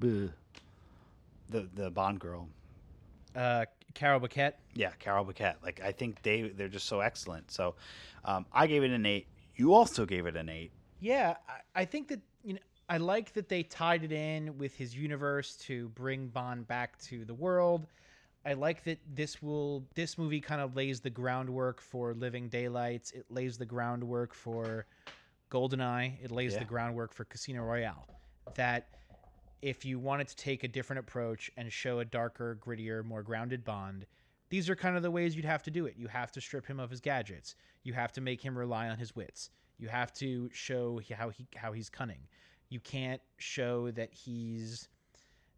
Bleh. 0.00 0.32
the 1.48 1.68
the 1.74 1.90
Bond 1.90 2.18
girl. 2.20 2.48
uh, 3.34 3.64
Carole 3.94 4.20
Bouquet. 4.20 4.52
Yeah, 4.74 4.90
Carole 4.98 5.24
Bouquet. 5.24 5.54
Like 5.62 5.80
I 5.82 5.92
think 5.92 6.22
they 6.22 6.42
they're 6.48 6.68
just 6.68 6.86
so 6.86 7.00
excellent. 7.00 7.50
So 7.50 7.74
um, 8.24 8.44
I 8.52 8.66
gave 8.66 8.82
it 8.82 8.90
an 8.90 9.06
eight. 9.06 9.26
You 9.56 9.74
also 9.74 10.04
gave 10.06 10.26
it 10.26 10.36
an 10.36 10.48
eight. 10.48 10.72
Yeah, 11.00 11.36
I, 11.48 11.82
I 11.82 11.84
think 11.84 12.08
that 12.08 12.20
you 12.44 12.54
know 12.54 12.60
I 12.88 12.98
like 12.98 13.32
that 13.32 13.48
they 13.48 13.62
tied 13.62 14.04
it 14.04 14.12
in 14.12 14.56
with 14.58 14.74
his 14.74 14.94
universe 14.94 15.56
to 15.66 15.88
bring 15.90 16.28
Bond 16.28 16.66
back 16.68 16.98
to 17.04 17.24
the 17.24 17.34
world. 17.34 17.86
I 18.44 18.52
like 18.52 18.84
that 18.84 18.98
this 19.12 19.42
will 19.42 19.84
this 19.94 20.16
movie 20.18 20.40
kind 20.40 20.60
of 20.60 20.76
lays 20.76 21.00
the 21.00 21.10
groundwork 21.10 21.80
for 21.80 22.14
Living 22.14 22.48
Daylights. 22.48 23.10
It 23.12 23.26
lays 23.28 23.58
the 23.58 23.66
groundwork 23.66 24.34
for 24.34 24.86
GoldenEye. 25.50 26.22
It 26.22 26.30
lays 26.30 26.52
Yeah. 26.52 26.60
the 26.60 26.64
groundwork 26.66 27.12
for 27.12 27.24
Casino 27.24 27.62
Royale. 27.64 28.06
That 28.54 28.88
if 29.62 29.84
you 29.84 29.98
wanted 29.98 30.28
to 30.28 30.36
take 30.36 30.62
a 30.62 30.68
different 30.68 31.00
approach 31.00 31.50
and 31.56 31.72
show 31.72 31.98
a 31.98 32.04
darker, 32.04 32.56
grittier, 32.64 33.04
more 33.04 33.22
grounded 33.22 33.64
Bond, 33.64 34.06
these 34.48 34.70
are 34.70 34.76
kind 34.76 34.96
of 34.96 35.02
the 35.02 35.10
ways 35.10 35.34
you'd 35.34 35.44
have 35.44 35.62
to 35.64 35.70
do 35.70 35.86
it. 35.86 35.94
You 35.96 36.08
have 36.08 36.30
to 36.32 36.40
strip 36.40 36.66
him 36.66 36.78
of 36.78 36.90
his 36.90 37.00
gadgets. 37.00 37.56
You 37.82 37.92
have 37.94 38.12
to 38.12 38.20
make 38.20 38.40
him 38.40 38.56
rely 38.56 38.88
on 38.88 38.98
his 38.98 39.14
wits. 39.16 39.50
You 39.78 39.88
have 39.88 40.12
to 40.14 40.48
show 40.52 41.00
how 41.16 41.30
he 41.30 41.46
how 41.56 41.72
he's 41.72 41.90
cunning. 41.90 42.20
You 42.68 42.80
can't 42.80 43.20
show 43.36 43.90
that 43.92 44.12
he's, 44.12 44.88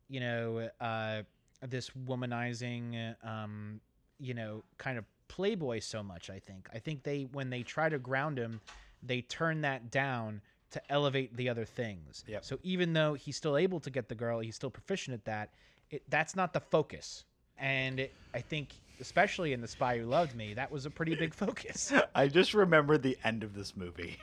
you 0.09 0.21
know, 0.21 0.69
uh, 0.81 1.23
this 1.67 1.91
womanizing, 2.07 3.15
um, 3.25 3.81
you 4.19 4.35
know, 4.35 4.65
kind 4.77 4.99
of 4.99 5.05
playboy 5.29 5.81
so 5.81 6.03
much. 6.03 6.31
I 6.31 6.39
think. 6.39 6.69
I 6.73 6.79
think 6.79 7.03
they 7.03 7.29
when 7.33 7.51
they 7.51 7.63
try 7.63 7.89
to 7.89 7.99
ground 7.99 8.39
him, 8.39 8.61
they 9.03 9.23
turn 9.23 9.61
that 9.63 9.91
down 9.91 10.41
to 10.71 10.93
elevate 10.93 11.35
the 11.37 11.49
other 11.49 11.65
things. 11.65 12.25
Yep. 12.27 12.45
So 12.45 12.59
even 12.63 12.93
though 12.93 13.15
he's 13.15 13.37
still 13.37 13.57
able 13.57 13.81
to 13.81 13.91
get 13.91 14.09
the 14.09 14.15
girl, 14.15 14.41
he's 14.41 14.57
still 14.57 14.71
proficient 14.71 15.15
at 15.15 15.25
that. 15.25 15.55
It, 15.91 16.03
that's 16.09 16.37
not 16.37 16.53
the 16.53 16.61
focus. 16.61 17.25
And 17.59 18.09
I 18.35 18.41
think, 18.41 18.69
especially 19.01 19.53
in 19.53 19.61
The 19.61 19.69
Spy 19.69 19.99
Who 19.99 20.07
Loved 20.07 20.35
Me, 20.37 20.55
that 20.55 20.71
was 20.71 20.87
a 20.87 20.91
pretty 20.91 21.15
big 21.15 21.35
focus. 21.35 21.93
I 22.15 22.29
just 22.29 22.55
remember 22.55 22.99
the 22.99 23.19
end 23.25 23.43
of 23.43 23.55
this 23.55 23.77
movie. 23.77 24.17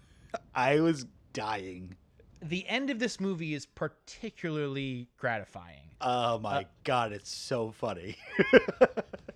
I 0.54 0.80
was 0.80 1.06
dying. 1.32 1.96
the 2.42 2.66
end 2.68 2.90
of 2.90 2.98
this 2.98 3.20
movie 3.20 3.54
is 3.54 3.66
particularly 3.66 5.08
gratifying. 5.18 5.82
Oh 6.00 6.38
my 6.38 6.60
Uh, 6.60 6.62
god, 6.84 7.12
it's 7.12 7.30
so 7.30 7.70
funny. 7.70 8.16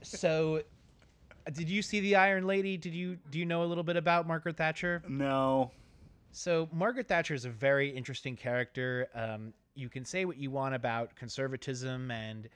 So, 0.03 0.61
did 1.51 1.71
you 1.71 1.81
see 1.81 2.01
the 2.01 2.17
Iron 2.17 2.47
Lady? 2.47 2.77
Did 2.77 2.93
you 2.93 3.17
do 3.31 3.39
you 3.39 3.47
know 3.47 3.65
a 3.65 3.67
little 3.67 3.83
bit 3.85 3.97
about 3.97 4.27
Margaret 4.27 4.57
Thatcher? 4.59 5.03
no. 5.09 5.71
So 6.33 6.69
Margaret 6.73 7.07
Thatcher 7.09 7.33
is 7.33 7.45
a 7.45 7.51
very 7.51 7.89
interesting 7.89 8.35
character. 8.37 9.09
Um, 9.15 9.55
you 9.77 9.89
can 9.89 10.05
say 10.05 10.25
what 10.25 10.37
you 10.37 10.51
want 10.51 10.75
about 10.75 11.15
conservatism 11.15 12.11
and, 12.11 12.49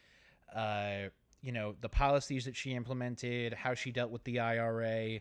uh, 0.55 1.09
you 1.43 1.53
know, 1.53 1.75
the 1.81 1.89
policies 1.89 2.45
that 2.45 2.57
she 2.57 2.75
implemented, 2.75 3.53
how 3.53 3.75
she 3.75 3.93
dealt 3.93 4.11
with 4.11 4.25
the 4.25 4.41
IRA, 4.41 5.21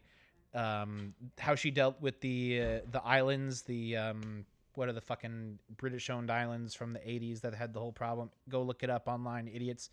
um, 0.54 1.14
how 1.38 1.56
she 1.56 1.72
dealt 1.72 2.02
with 2.02 2.20
the 2.22 2.62
uh, 2.62 2.80
the 2.92 3.02
islands, 3.04 3.62
the 3.64 3.98
um, 3.98 4.46
what 4.74 4.90
are 4.90 4.94
the 4.94 5.02
fucking 5.02 5.60
British-owned 5.78 6.32
islands 6.32 6.74
from 6.74 6.94
the 6.94 7.00
'80s 7.00 7.42
that 7.42 7.54
had 7.54 7.74
the 7.74 7.80
whole 7.80 7.92
problem? 7.92 8.30
Go 8.50 8.62
look 8.64 8.84
it 8.84 8.90
up 8.90 9.08
online, 9.08 9.48
idiots. 9.48 9.90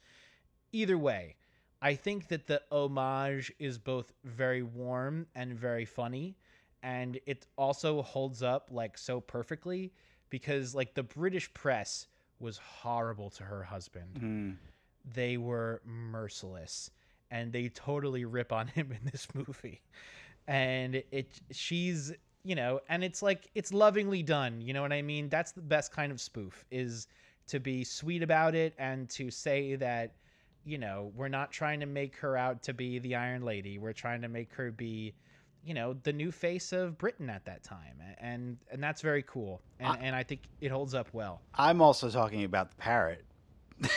Either 0.72 0.98
way, 0.98 1.36
I 1.82 1.94
think 1.94 2.28
that 2.28 2.46
the 2.46 2.62
homage 2.72 3.52
is 3.58 3.78
both 3.78 4.12
very 4.24 4.62
warm 4.62 5.26
and 5.34 5.54
very 5.54 5.84
funny 5.84 6.36
and 6.84 7.18
it 7.24 7.46
also 7.56 8.02
holds 8.02 8.42
up 8.42 8.68
like 8.70 8.98
so 8.98 9.18
perfectly 9.18 9.90
because 10.28 10.74
like 10.74 10.94
the 10.94 11.02
British 11.02 11.52
press 11.54 12.06
was 12.38 12.58
horrible 12.58 13.30
to 13.30 13.42
her 13.42 13.62
husband. 13.62 14.20
Mm. 14.20 14.56
They 15.12 15.36
were 15.36 15.82
merciless 15.84 16.90
and 17.30 17.52
they 17.52 17.68
totally 17.68 18.24
rip 18.24 18.52
on 18.52 18.66
him 18.76 18.92
in 18.92 19.10
this 19.10 19.26
movie. 19.34 19.82
And 20.46 21.02
it 21.10 21.40
she's, 21.50 22.12
you 22.44 22.54
know, 22.54 22.80
and 22.88 23.02
it's 23.02 23.22
like 23.22 23.50
it's 23.54 23.72
lovingly 23.72 24.22
done, 24.22 24.60
you 24.60 24.72
know 24.72 24.82
what 24.82 24.92
I 24.92 25.02
mean? 25.02 25.28
That's 25.28 25.52
the 25.52 25.62
best 25.62 25.92
kind 25.92 26.12
of 26.12 26.20
spoof 26.20 26.64
is 26.70 27.06
to 27.48 27.60
be 27.60 27.84
sweet 27.84 28.22
about 28.22 28.54
it 28.54 28.74
and 28.78 29.08
to 29.10 29.30
say 29.30 29.76
that 29.76 30.14
you 30.66 30.78
know, 30.78 31.12
we're 31.14 31.28
not 31.28 31.52
trying 31.52 31.78
to 31.80 31.84
make 31.86 32.16
her 32.16 32.38
out 32.38 32.62
to 32.62 32.72
be 32.72 32.98
the 32.98 33.14
Iron 33.14 33.42
Lady. 33.42 33.76
We're 33.78 33.92
trying 33.92 34.22
to 34.22 34.28
make 34.28 34.50
her 34.54 34.70
be 34.70 35.12
you 35.62 35.74
know 35.74 35.94
the 36.04 36.12
new 36.12 36.30
face 36.32 36.72
of 36.72 36.96
Britain 36.98 37.28
at 37.30 37.44
that 37.46 37.62
time, 37.62 38.02
and 38.18 38.56
and 38.70 38.82
that's 38.82 39.00
very 39.02 39.22
cool, 39.22 39.60
and 39.78 39.88
I- 39.88 39.96
and 39.96 40.16
I 40.16 40.22
think 40.22 40.40
it 40.62 40.70
holds 40.70 40.94
up 40.94 41.08
well. 41.12 41.40
I'm 41.54 41.80
also 41.82 42.08
talking 42.10 42.44
about 42.44 42.70
the 42.70 42.76
parrot. 42.76 43.24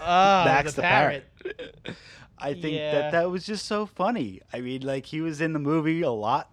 Oh, 0.00 0.44
Max 0.44 0.72
the 0.74 0.82
parrot. 0.82 1.24
I 2.38 2.54
think 2.54 2.74
Yeah. 2.74 2.90
that 2.92 3.12
that 3.12 3.30
was 3.30 3.44
just 3.44 3.66
so 3.66 3.86
funny. 3.86 4.40
I 4.52 4.60
mean, 4.60 4.82
like 4.82 5.06
he 5.06 5.20
was 5.20 5.40
in 5.40 5.52
the 5.52 5.58
movie 5.58 6.02
a 6.02 6.10
lot, 6.10 6.50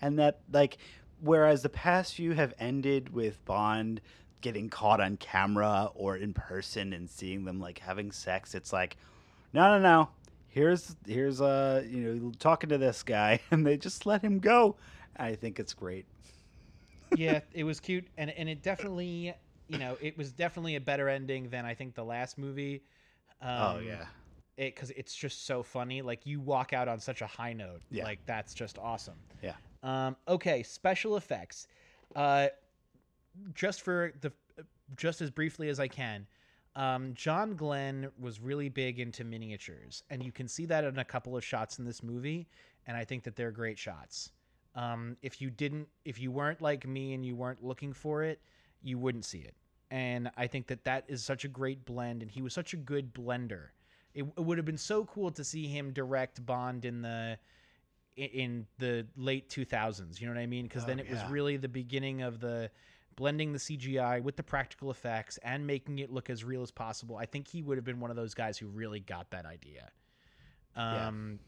and 0.00 0.18
that 0.18 0.40
like, 0.52 0.78
whereas 1.20 1.62
the 1.62 1.68
past 1.68 2.14
few 2.14 2.32
have 2.32 2.54
ended 2.58 3.12
with 3.12 3.44
Bond 3.44 4.00
getting 4.40 4.68
caught 4.68 5.00
on 5.00 5.16
camera 5.16 5.88
or 5.94 6.16
in 6.16 6.34
person 6.34 6.92
and 6.92 7.08
seeing 7.10 7.44
them 7.44 7.58
like 7.60 7.78
having 7.80 8.12
sex, 8.12 8.54
it's 8.54 8.72
like, 8.72 8.96
no, 9.52 9.76
no, 9.76 9.80
no. 9.80 10.08
Here's 10.48 10.94
here's 11.06 11.40
uh 11.40 11.82
you 11.88 12.00
know 12.02 12.32
talking 12.38 12.68
to 12.70 12.78
this 12.78 13.02
guy, 13.02 13.40
and 13.50 13.66
they 13.66 13.76
just 13.76 14.06
let 14.06 14.22
him 14.22 14.38
go. 14.38 14.76
I 15.16 15.34
think 15.34 15.58
it's 15.58 15.74
great. 15.74 16.06
yeah, 17.16 17.40
it 17.52 17.64
was 17.64 17.80
cute, 17.80 18.06
and 18.16 18.30
and 18.30 18.48
it 18.48 18.62
definitely, 18.62 19.34
you 19.68 19.78
know, 19.78 19.96
it 20.00 20.16
was 20.16 20.32
definitely 20.32 20.76
a 20.76 20.80
better 20.80 21.08
ending 21.08 21.48
than 21.48 21.64
I 21.64 21.74
think 21.74 21.94
the 21.94 22.04
last 22.04 22.38
movie. 22.38 22.82
Um, 23.40 23.50
oh 23.50 23.78
yeah. 23.80 24.06
it 24.56 24.74
because 24.74 24.90
it's 24.90 25.14
just 25.14 25.46
so 25.46 25.62
funny. 25.62 26.02
Like 26.02 26.26
you 26.26 26.40
walk 26.40 26.72
out 26.72 26.88
on 26.88 26.98
such 26.98 27.22
a 27.22 27.26
high 27.26 27.52
note. 27.52 27.82
Yeah. 27.90 28.04
Like 28.04 28.20
that's 28.26 28.54
just 28.54 28.78
awesome. 28.78 29.18
Yeah. 29.42 29.54
Um, 29.82 30.16
okay, 30.28 30.62
special 30.62 31.16
effects. 31.16 31.66
Uh, 32.14 32.48
just 33.54 33.82
for 33.82 34.12
the 34.20 34.32
just 34.96 35.20
as 35.20 35.30
briefly 35.30 35.68
as 35.68 35.80
I 35.80 35.88
can. 35.88 36.26
Um, 36.76 37.14
John 37.14 37.54
Glen 37.54 38.10
was 38.18 38.40
really 38.40 38.68
big 38.68 38.98
into 38.98 39.22
miniatures, 39.24 40.02
and 40.10 40.24
you 40.24 40.32
can 40.32 40.48
see 40.48 40.66
that 40.66 40.84
in 40.84 40.98
a 40.98 41.04
couple 41.04 41.36
of 41.36 41.44
shots 41.44 41.78
in 41.78 41.84
this 41.84 42.02
movie. 42.02 42.48
And 42.86 42.96
I 42.96 43.04
think 43.04 43.22
that 43.24 43.36
they're 43.36 43.52
great 43.52 43.78
shots. 43.78 44.32
Um, 44.74 45.16
if 45.22 45.40
you 45.40 45.50
didn't, 45.50 45.88
if 46.04 46.20
you 46.20 46.32
weren't 46.32 46.60
like 46.60 46.86
me 46.86 47.14
and 47.14 47.24
you 47.24 47.36
weren't 47.36 47.64
looking 47.64 47.92
for 47.92 48.24
it, 48.24 48.40
you 48.84 48.98
wouldn't 48.98 49.24
see 49.24 49.38
it. 49.38 49.54
And 49.90 50.30
I 50.36 50.46
think 50.46 50.66
that 50.68 50.84
that 50.84 51.04
is 51.08 51.22
such 51.22 51.44
a 51.44 51.48
great 51.48 51.84
blend, 51.84 52.22
and 52.22 52.30
he 52.30 52.42
was 52.42 52.52
such 52.52 52.72
a 52.72 52.76
good 52.76 53.14
blender. 53.14 53.68
It, 54.14 54.24
it 54.24 54.40
would 54.40 54.58
have 54.58 54.64
been 54.64 54.78
so 54.78 55.04
cool 55.04 55.30
to 55.32 55.44
see 55.44 55.66
him 55.66 55.92
direct 55.92 56.44
Bond 56.44 56.84
in 56.84 57.02
the 57.02 57.38
in- 58.16 58.66
the 58.78 59.06
late 59.16 59.48
2000s. 59.48 60.20
You 60.20 60.26
know 60.26 60.34
what 60.34 60.40
I 60.40 60.46
mean? 60.46 60.64
Because 60.66 60.84
Oh, 60.84 60.86
then 60.86 61.00
it 61.00 61.10
was 61.10 61.20
really 61.30 61.56
the 61.56 61.68
beginning 61.68 62.22
of 62.22 62.40
the 62.40 62.70
blending 63.16 63.52
the 63.52 63.58
CGI 63.58 64.22
with 64.22 64.36
the 64.36 64.42
practical 64.42 64.90
effects 64.90 65.38
and 65.42 65.66
making 65.66 65.98
it 66.00 66.10
look 66.10 66.30
as 66.30 66.44
real 66.44 66.62
as 66.62 66.70
possible. 66.70 67.16
I 67.16 67.26
think 67.26 67.48
he 67.48 67.62
would 67.62 67.76
have 67.78 67.84
been 67.84 68.00
one 68.00 68.10
of 68.10 68.16
those 68.16 68.34
guys 68.34 68.58
who 68.58 68.66
really 68.66 69.00
got 69.00 69.30
that 69.30 69.46
idea. 69.46 69.90
Yeah. 70.76 71.08
Um, 71.08 71.38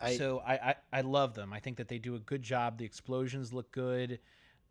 I, 0.00 0.16
so 0.16 0.42
I, 0.46 0.54
I 0.54 0.74
I 0.92 1.00
love 1.00 1.34
them. 1.34 1.52
I 1.52 1.60
think 1.60 1.78
that 1.78 1.88
they 1.88 1.98
do 1.98 2.16
a 2.16 2.18
good 2.18 2.42
job. 2.42 2.78
The 2.78 2.84
explosions 2.84 3.52
look 3.52 3.70
good. 3.72 4.18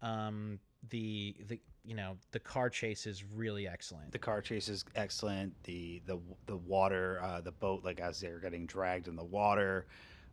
Um, 0.01 0.59
the 0.89 1.35
the 1.47 1.59
you 1.83 1.95
know 1.95 2.17
the 2.31 2.39
car 2.39 2.69
chase 2.69 3.05
is 3.05 3.23
really 3.23 3.67
excellent. 3.67 4.11
the 4.11 4.19
car 4.19 4.41
chase 4.41 4.69
is 4.69 4.85
excellent. 4.95 5.53
The 5.63 6.01
the 6.05 6.19
the 6.45 6.57
water, 6.57 7.19
uh, 7.23 7.41
the 7.41 7.51
boat, 7.51 7.83
like 7.83 7.99
as 7.99 8.19
they're 8.19 8.39
getting 8.39 8.65
dragged 8.65 9.07
in 9.07 9.15
the 9.15 9.23
water, 9.23 9.85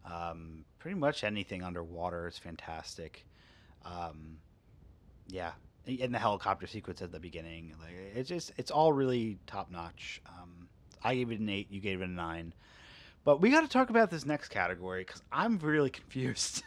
um, 0.05 0.65
pretty 0.79 0.99
much 0.99 1.25
anything 1.25 1.63
underwater 1.63 2.29
is 2.29 2.39
fantastic. 2.39 3.27
Um, 3.85 4.39
yeah, 5.29 5.53
and 5.87 6.15
the 6.15 6.19
helicopter 6.19 6.67
sequence 6.67 7.03
at 7.03 7.13
the 7.13 7.21
beginning, 7.21 7.75
like 7.81 7.95
it's 8.15 8.29
just 8.29 8.53
it's 8.57 8.71
all 8.71 8.93
really 8.93 9.39
top 9.47 9.71
notch. 9.71 10.23
Um, 10.27 10.69
I 11.03 11.15
gave 11.15 11.31
it 11.31 11.41
an 11.41 11.49
eight. 11.49 11.71
You 11.71 11.81
gave 11.81 12.01
it 12.01 12.05
a 12.05 12.13
nine. 12.13 12.55
But 13.25 13.41
we 13.41 13.51
got 13.51 13.61
to 13.61 13.69
talk 13.69 13.91
about 13.91 14.11
this 14.11 14.27
next 14.27 14.49
category 14.49 15.05
because 15.05 15.23
I'm 15.31 15.59
really 15.59 15.91
confused. 16.01 16.65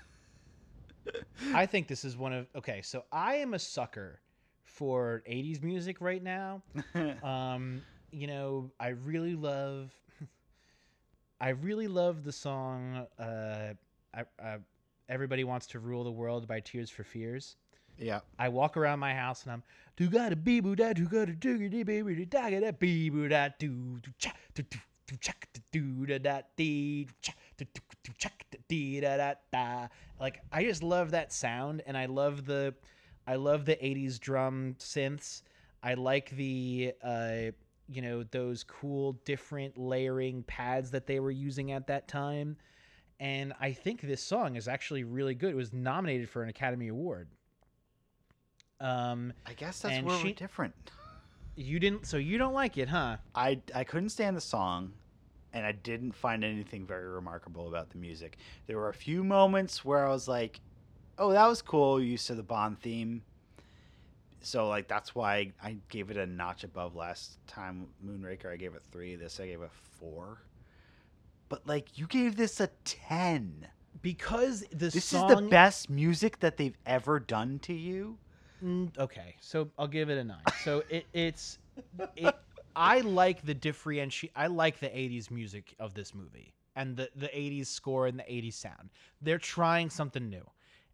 I 1.53 1.65
think 1.65 1.87
this 1.87 2.03
is 2.05 2.17
one 2.17 2.33
of 2.33 2.47
okay. 2.55 2.81
So 2.81 3.03
I 3.11 3.35
am 3.35 3.53
a 3.53 3.59
sucker 3.59 4.19
for 4.63 5.23
'80s 5.29 5.61
music 5.63 6.01
right 6.01 6.21
now. 6.23 6.61
Um, 7.23 7.81
you 8.11 8.27
know, 8.27 8.71
I 8.79 8.89
really 8.89 9.35
love. 9.35 9.91
I 11.41 11.49
really 11.49 11.87
love 11.87 12.23
the 12.23 12.31
song 12.31 13.05
uh, 13.19 13.73
I, 14.13 14.21
uh, 14.41 14.57
"Everybody 15.09 15.43
Wants 15.43 15.67
to 15.67 15.79
Rule 15.79 16.03
the 16.03 16.11
World" 16.11 16.47
by 16.47 16.59
Tears 16.61 16.89
for 16.89 17.03
Fears. 17.03 17.57
yeah, 17.97 18.21
I 18.39 18.49
walk 18.49 18.77
around 18.77 18.99
my 18.99 19.13
house 19.13 19.43
and 19.43 19.51
I'm 19.51 19.63
do 19.97 20.09
gotta 20.09 20.35
be 20.35 20.59
boo 20.59 20.75
da 20.75 20.93
do 20.93 21.05
gotta 21.07 21.33
do 21.33 21.57
gotta 21.69 21.85
be 21.85 22.25
da 22.25 22.49
gotta 22.49 22.73
be 22.73 23.09
boo 23.09 23.27
da 23.27 23.49
do 23.59 23.99
do 24.01 24.11
cha 24.17 24.31
do 24.53 24.63
do 24.63 24.77
do 25.07 25.17
cha 25.17 25.33
do 25.71 26.05
da 26.05 26.17
da 26.17 26.41
dee 26.57 27.05
do 27.05 27.13
cha 27.21 27.33
do 27.57 27.65
do 27.73 27.81
Like 30.19 30.41
I 30.51 30.63
just 30.63 30.83
love 30.83 31.11
that 31.11 31.33
sound 31.33 31.81
and 31.85 31.97
I 31.97 32.05
love 32.05 32.45
the 32.45 32.73
I 33.27 33.35
love 33.35 33.65
the 33.65 33.75
80s 33.75 34.19
drum 34.19 34.75
synths. 34.79 35.41
I 35.83 35.95
like 35.95 36.29
the 36.31 36.93
uh 37.03 37.51
you 37.87 38.01
know 38.01 38.23
those 38.23 38.63
cool 38.63 39.13
different 39.25 39.77
layering 39.77 40.43
pads 40.43 40.91
that 40.91 41.05
they 41.05 41.19
were 41.19 41.31
using 41.31 41.71
at 41.71 41.87
that 41.87 42.07
time. 42.07 42.57
And 43.19 43.53
I 43.61 43.71
think 43.71 44.01
this 44.01 44.21
song 44.21 44.55
is 44.55 44.67
actually 44.67 45.03
really 45.03 45.35
good. 45.35 45.51
It 45.51 45.55
was 45.55 45.71
nominated 45.71 46.29
for 46.29 46.43
an 46.43 46.49
Academy 46.49 46.89
Award. 46.89 47.29
Um, 48.79 49.31
I 49.45 49.53
guess 49.53 49.79
that's 49.81 50.03
where 50.03 50.17
she- 50.17 50.27
we're 50.29 50.33
different. 50.33 50.91
you 51.55 51.79
didn't, 51.79 52.05
so 52.05 52.17
you 52.17 52.37
don't 52.37 52.53
like 52.53 52.77
it, 52.77 52.89
huh? 52.89 53.17
I 53.33 53.61
I 53.73 53.85
couldn't 53.85 54.09
stand 54.09 54.35
the 54.35 54.41
song, 54.41 54.93
and 55.55 55.65
I 55.65 55.71
didn't 55.71 56.11
find 56.11 56.43
anything 56.43 56.85
very 56.85 57.07
remarkable 57.07 57.67
about 57.69 57.89
the 57.89 57.97
music. 57.97 58.37
There 58.67 58.77
were 58.77 58.89
a 58.89 58.93
few 58.93 59.23
moments 59.23 59.83
where 59.83 60.05
I 60.05 60.11
was 60.11 60.27
like, 60.27 60.59
"Oh, 61.17 61.31
that 61.31 61.47
was 61.47 61.61
cool." 61.61 61.99
Use 61.99 62.29
of 62.29 62.37
the 62.37 62.43
Bond 62.43 62.79
theme. 62.79 63.23
So 64.41 64.67
like 64.67 64.87
that's 64.87 65.15
why 65.15 65.53
I 65.63 65.77
gave 65.89 66.11
it 66.11 66.17
a 66.17 66.25
notch 66.27 66.63
above 66.63 66.95
last 66.95 67.39
time. 67.47 67.87
Moonraker, 68.05 68.51
I 68.51 68.57
gave 68.57 68.75
it 68.75 68.83
three. 68.91 69.15
This 69.15 69.39
I 69.39 69.47
gave 69.47 69.61
it 69.61 69.71
four. 69.99 70.37
But 71.49 71.65
like 71.65 71.97
you 71.97 72.05
gave 72.05 72.35
this 72.35 72.59
a 72.59 72.69
ten. 72.83 73.67
Because 74.01 74.65
the 74.71 74.91
This 74.91 75.05
song. 75.05 75.31
is 75.31 75.37
the 75.37 75.41
best 75.49 75.89
music 75.89 76.39
that 76.41 76.57
they've 76.57 76.77
ever 76.85 77.19
done 77.19 77.59
to 77.59 77.73
you. 77.73 78.17
Mm, 78.63 78.95
okay, 78.97 79.35
so 79.39 79.69
I'll 79.79 79.87
give 79.87 80.09
it 80.09 80.17
a 80.17 80.23
nine. 80.23 80.41
So 80.63 80.83
it, 80.89 81.05
it's, 81.13 81.59
it, 82.15 82.35
I 82.75 83.01
like 83.01 83.45
the 83.45 83.55
differenti. 83.55 84.29
I 84.35 84.47
like 84.47 84.79
the 84.79 84.87
'80s 84.87 85.31
music 85.31 85.75
of 85.79 85.93
this 85.93 86.13
movie 86.13 86.53
and 86.75 86.95
the 86.97 87.09
the 87.15 87.27
'80s 87.27 87.67
score 87.67 88.07
and 88.07 88.19
the 88.19 88.23
'80s 88.23 88.53
sound. 88.53 88.89
They're 89.21 89.37
trying 89.37 89.89
something 89.89 90.29
new, 90.29 90.43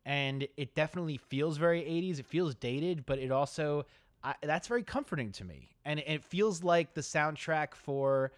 and 0.06 0.48
it 0.58 0.76
definitely 0.76 1.18
feels 1.18 1.58
very 1.58 1.82
'80s. 1.82 2.20
It 2.20 2.26
feels 2.26 2.56
dated, 2.56 3.06
but 3.06 3.20
it 3.20 3.32
also 3.32 3.86
I, 4.24 4.36
that's 4.42 4.68
very 4.68 4.84
comforting 4.84 5.32
to 5.34 5.44
me, 5.44 5.70
and 5.86 6.00
it, 6.00 6.06
it 6.08 6.24
feels 6.24 6.64
like 6.64 6.94
the 6.94 7.02
soundtrack 7.02 7.74
for 7.74 8.32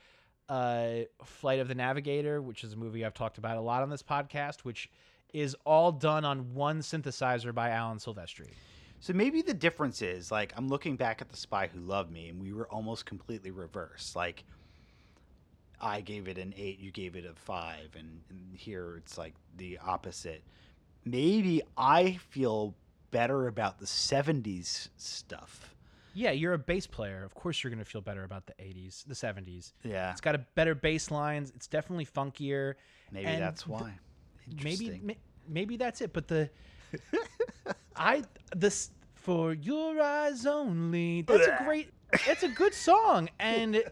uh, 0.49 1.01
Flight 1.23 1.59
of 1.59 1.67
the 1.67 1.75
Navigator, 1.75 2.41
which 2.41 2.63
is 2.63 2.73
a 2.73 2.77
movie 2.77 3.05
I've 3.05 3.13
talked 3.13 3.37
about 3.37 3.57
a 3.57 3.61
lot 3.61 3.83
on 3.83 3.89
this 3.89 4.03
podcast, 4.03 4.61
which 4.61 4.89
is 5.33 5.55
all 5.65 5.91
done 5.91 6.25
on 6.25 6.53
one 6.53 6.79
synthesizer 6.79 7.53
by 7.53 7.69
Alan 7.69 7.97
Silvestri. 7.97 8.51
So 9.03 9.11
maybe 9.11 9.41
the 9.41 9.53
difference 9.53 10.01
is 10.01 10.31
like 10.31 10.53
I'm 10.55 10.69
looking 10.69 10.95
back 10.95 11.21
at 11.21 11.27
the 11.27 11.35
Spy 11.35 11.67
Who 11.67 11.81
Loved 11.81 12.09
Me, 12.09 12.29
and 12.29 12.41
we 12.41 12.53
were 12.53 12.69
almost 12.69 13.05
completely 13.05 13.51
reversed. 13.51 14.15
Like 14.15 14.45
I 15.81 15.99
gave 15.99 16.29
it 16.29 16.37
an 16.37 16.53
eight, 16.55 16.79
you 16.79 16.89
gave 16.89 17.17
it 17.17 17.25
a 17.25 17.33
five, 17.33 17.89
and, 17.99 18.21
and 18.29 18.55
here 18.55 18.95
it's 18.95 19.17
like 19.17 19.33
the 19.57 19.77
opposite. 19.85 20.41
Maybe 21.03 21.61
I 21.77 22.17
feel 22.29 22.75
better 23.11 23.47
about 23.47 23.77
the 23.77 23.85
'70s 23.85 24.87
stuff. 24.95 25.75
Yeah, 26.13 26.31
you're 26.31 26.53
a 26.53 26.57
bass 26.57 26.87
player. 26.87 27.25
Of 27.25 27.35
course, 27.35 27.61
you're 27.61 27.71
gonna 27.71 27.83
feel 27.83 27.99
better 27.99 28.23
about 28.23 28.45
the 28.45 28.53
'80s, 28.53 29.05
the 29.05 29.15
'70s. 29.15 29.73
Yeah, 29.83 30.11
It's 30.11 30.21
got 30.21 30.35
a 30.35 30.45
better 30.55 30.75
bass 30.75 31.11
lines. 31.11 31.51
It's 31.53 31.67
definitely 31.67 32.05
funkier. 32.05 32.75
maybe 33.11 33.25
and 33.25 33.41
that's 33.41 33.67
why. 33.67 33.95
Maybe, 34.63 35.17
maybe 35.45 35.75
that's 35.75 35.99
it. 35.99 36.13
But 36.13 36.29
the, 36.29 36.49
I 37.95 38.23
this 38.55 38.91
for 39.15 39.53
your 39.53 40.01
eyes 40.01 40.45
only. 40.45 41.21
That's 41.21 41.47
a 41.47 41.63
great. 41.63 41.89
That's 42.27 42.43
a 42.43 42.49
good 42.49 42.73
song, 42.73 43.29
and 43.39 43.83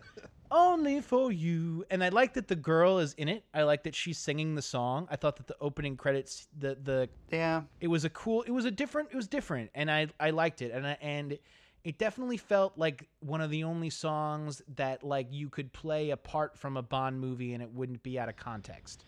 only 0.52 1.02
for 1.02 1.32
you. 1.32 1.86
And 1.90 2.04
I 2.04 2.10
like 2.10 2.34
that 2.34 2.48
the 2.48 2.56
girl 2.56 3.00
is 3.00 3.14
in 3.14 3.28
it. 3.28 3.44
I 3.54 3.64
like 3.64 3.84
that 3.84 3.96
she's 3.96 4.18
singing 4.18 4.56
the 4.56 4.62
song. 4.62 5.08
I 5.10 5.16
thought 5.16 5.38
that 5.38 5.48
the 5.48 5.56
opening 5.62 5.98
credits, 5.98 6.48
the 6.58 6.78
the 6.82 7.10
yeah, 7.32 7.64
it 7.80 7.88
was 7.88 8.06
a 8.06 8.10
cool 8.10 8.44
it 8.44 8.52
was 8.52 8.66
a 8.66 8.72
different 8.72 9.10
it 9.12 9.16
was 9.16 9.28
different 9.28 9.72
and 9.74 9.90
i 9.90 10.08
i 10.20 10.30
liked 10.30 10.62
it 10.62 10.72
and 10.72 10.86
I, 10.86 10.98
and 11.02 11.38
it 11.84 11.98
definitely 11.98 12.38
felt 12.38 12.78
like 12.78 13.08
one 13.22 13.42
of 13.42 13.50
the 13.50 13.64
only 13.64 13.90
songs 13.90 14.62
that 14.76 15.04
like 15.04 15.28
you 15.32 15.50
could 15.50 15.74
play 15.74 16.12
apart 16.12 16.58
from 16.58 16.78
a 16.78 16.82
bond 16.82 17.20
movie 17.20 17.54
and 17.54 17.64
it 17.64 17.72
wouldn't 17.72 18.04
be 18.04 18.20
out 18.20 18.30
of 18.30 18.36
context 18.36 19.06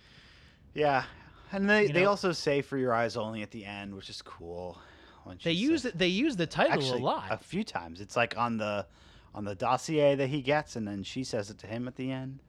yeah, 0.74 1.03
and 1.54 1.70
they 1.70 1.84
You 1.88 1.93
they 1.93 2.04
know- 2.04 2.10
also 2.10 2.32
say 2.34 2.62
"For 2.62 2.78
Your 2.78 2.93
Eyes 2.93 3.16
Only" 3.16 3.41
at 3.41 3.51
the 3.51 3.64
end, 3.66 3.95
which 3.95 4.10
is 4.10 4.22
cool. 4.22 4.78
they 5.43 5.51
use 5.54 5.86
it 5.86 5.97
they 5.97 6.08
use 6.08 6.36
the 6.36 6.45
title 6.47 6.74
actually 6.74 6.99
a 6.99 7.04
lot 7.04 7.32
a 7.32 7.38
few 7.38 7.64
times. 7.64 8.01
It's 8.01 8.16
like 8.18 8.38
on 8.38 8.58
the 8.58 8.86
on 9.34 9.45
the 9.45 9.56
dossier 9.56 10.16
that 10.16 10.28
he 10.28 10.41
gets, 10.41 10.76
and 10.76 10.88
then 10.88 11.01
she 11.04 11.24
says 11.24 11.49
it 11.49 11.58
to 11.60 11.68
him 11.68 11.88
at 11.88 11.95
the 11.95 12.12
end. 12.12 12.39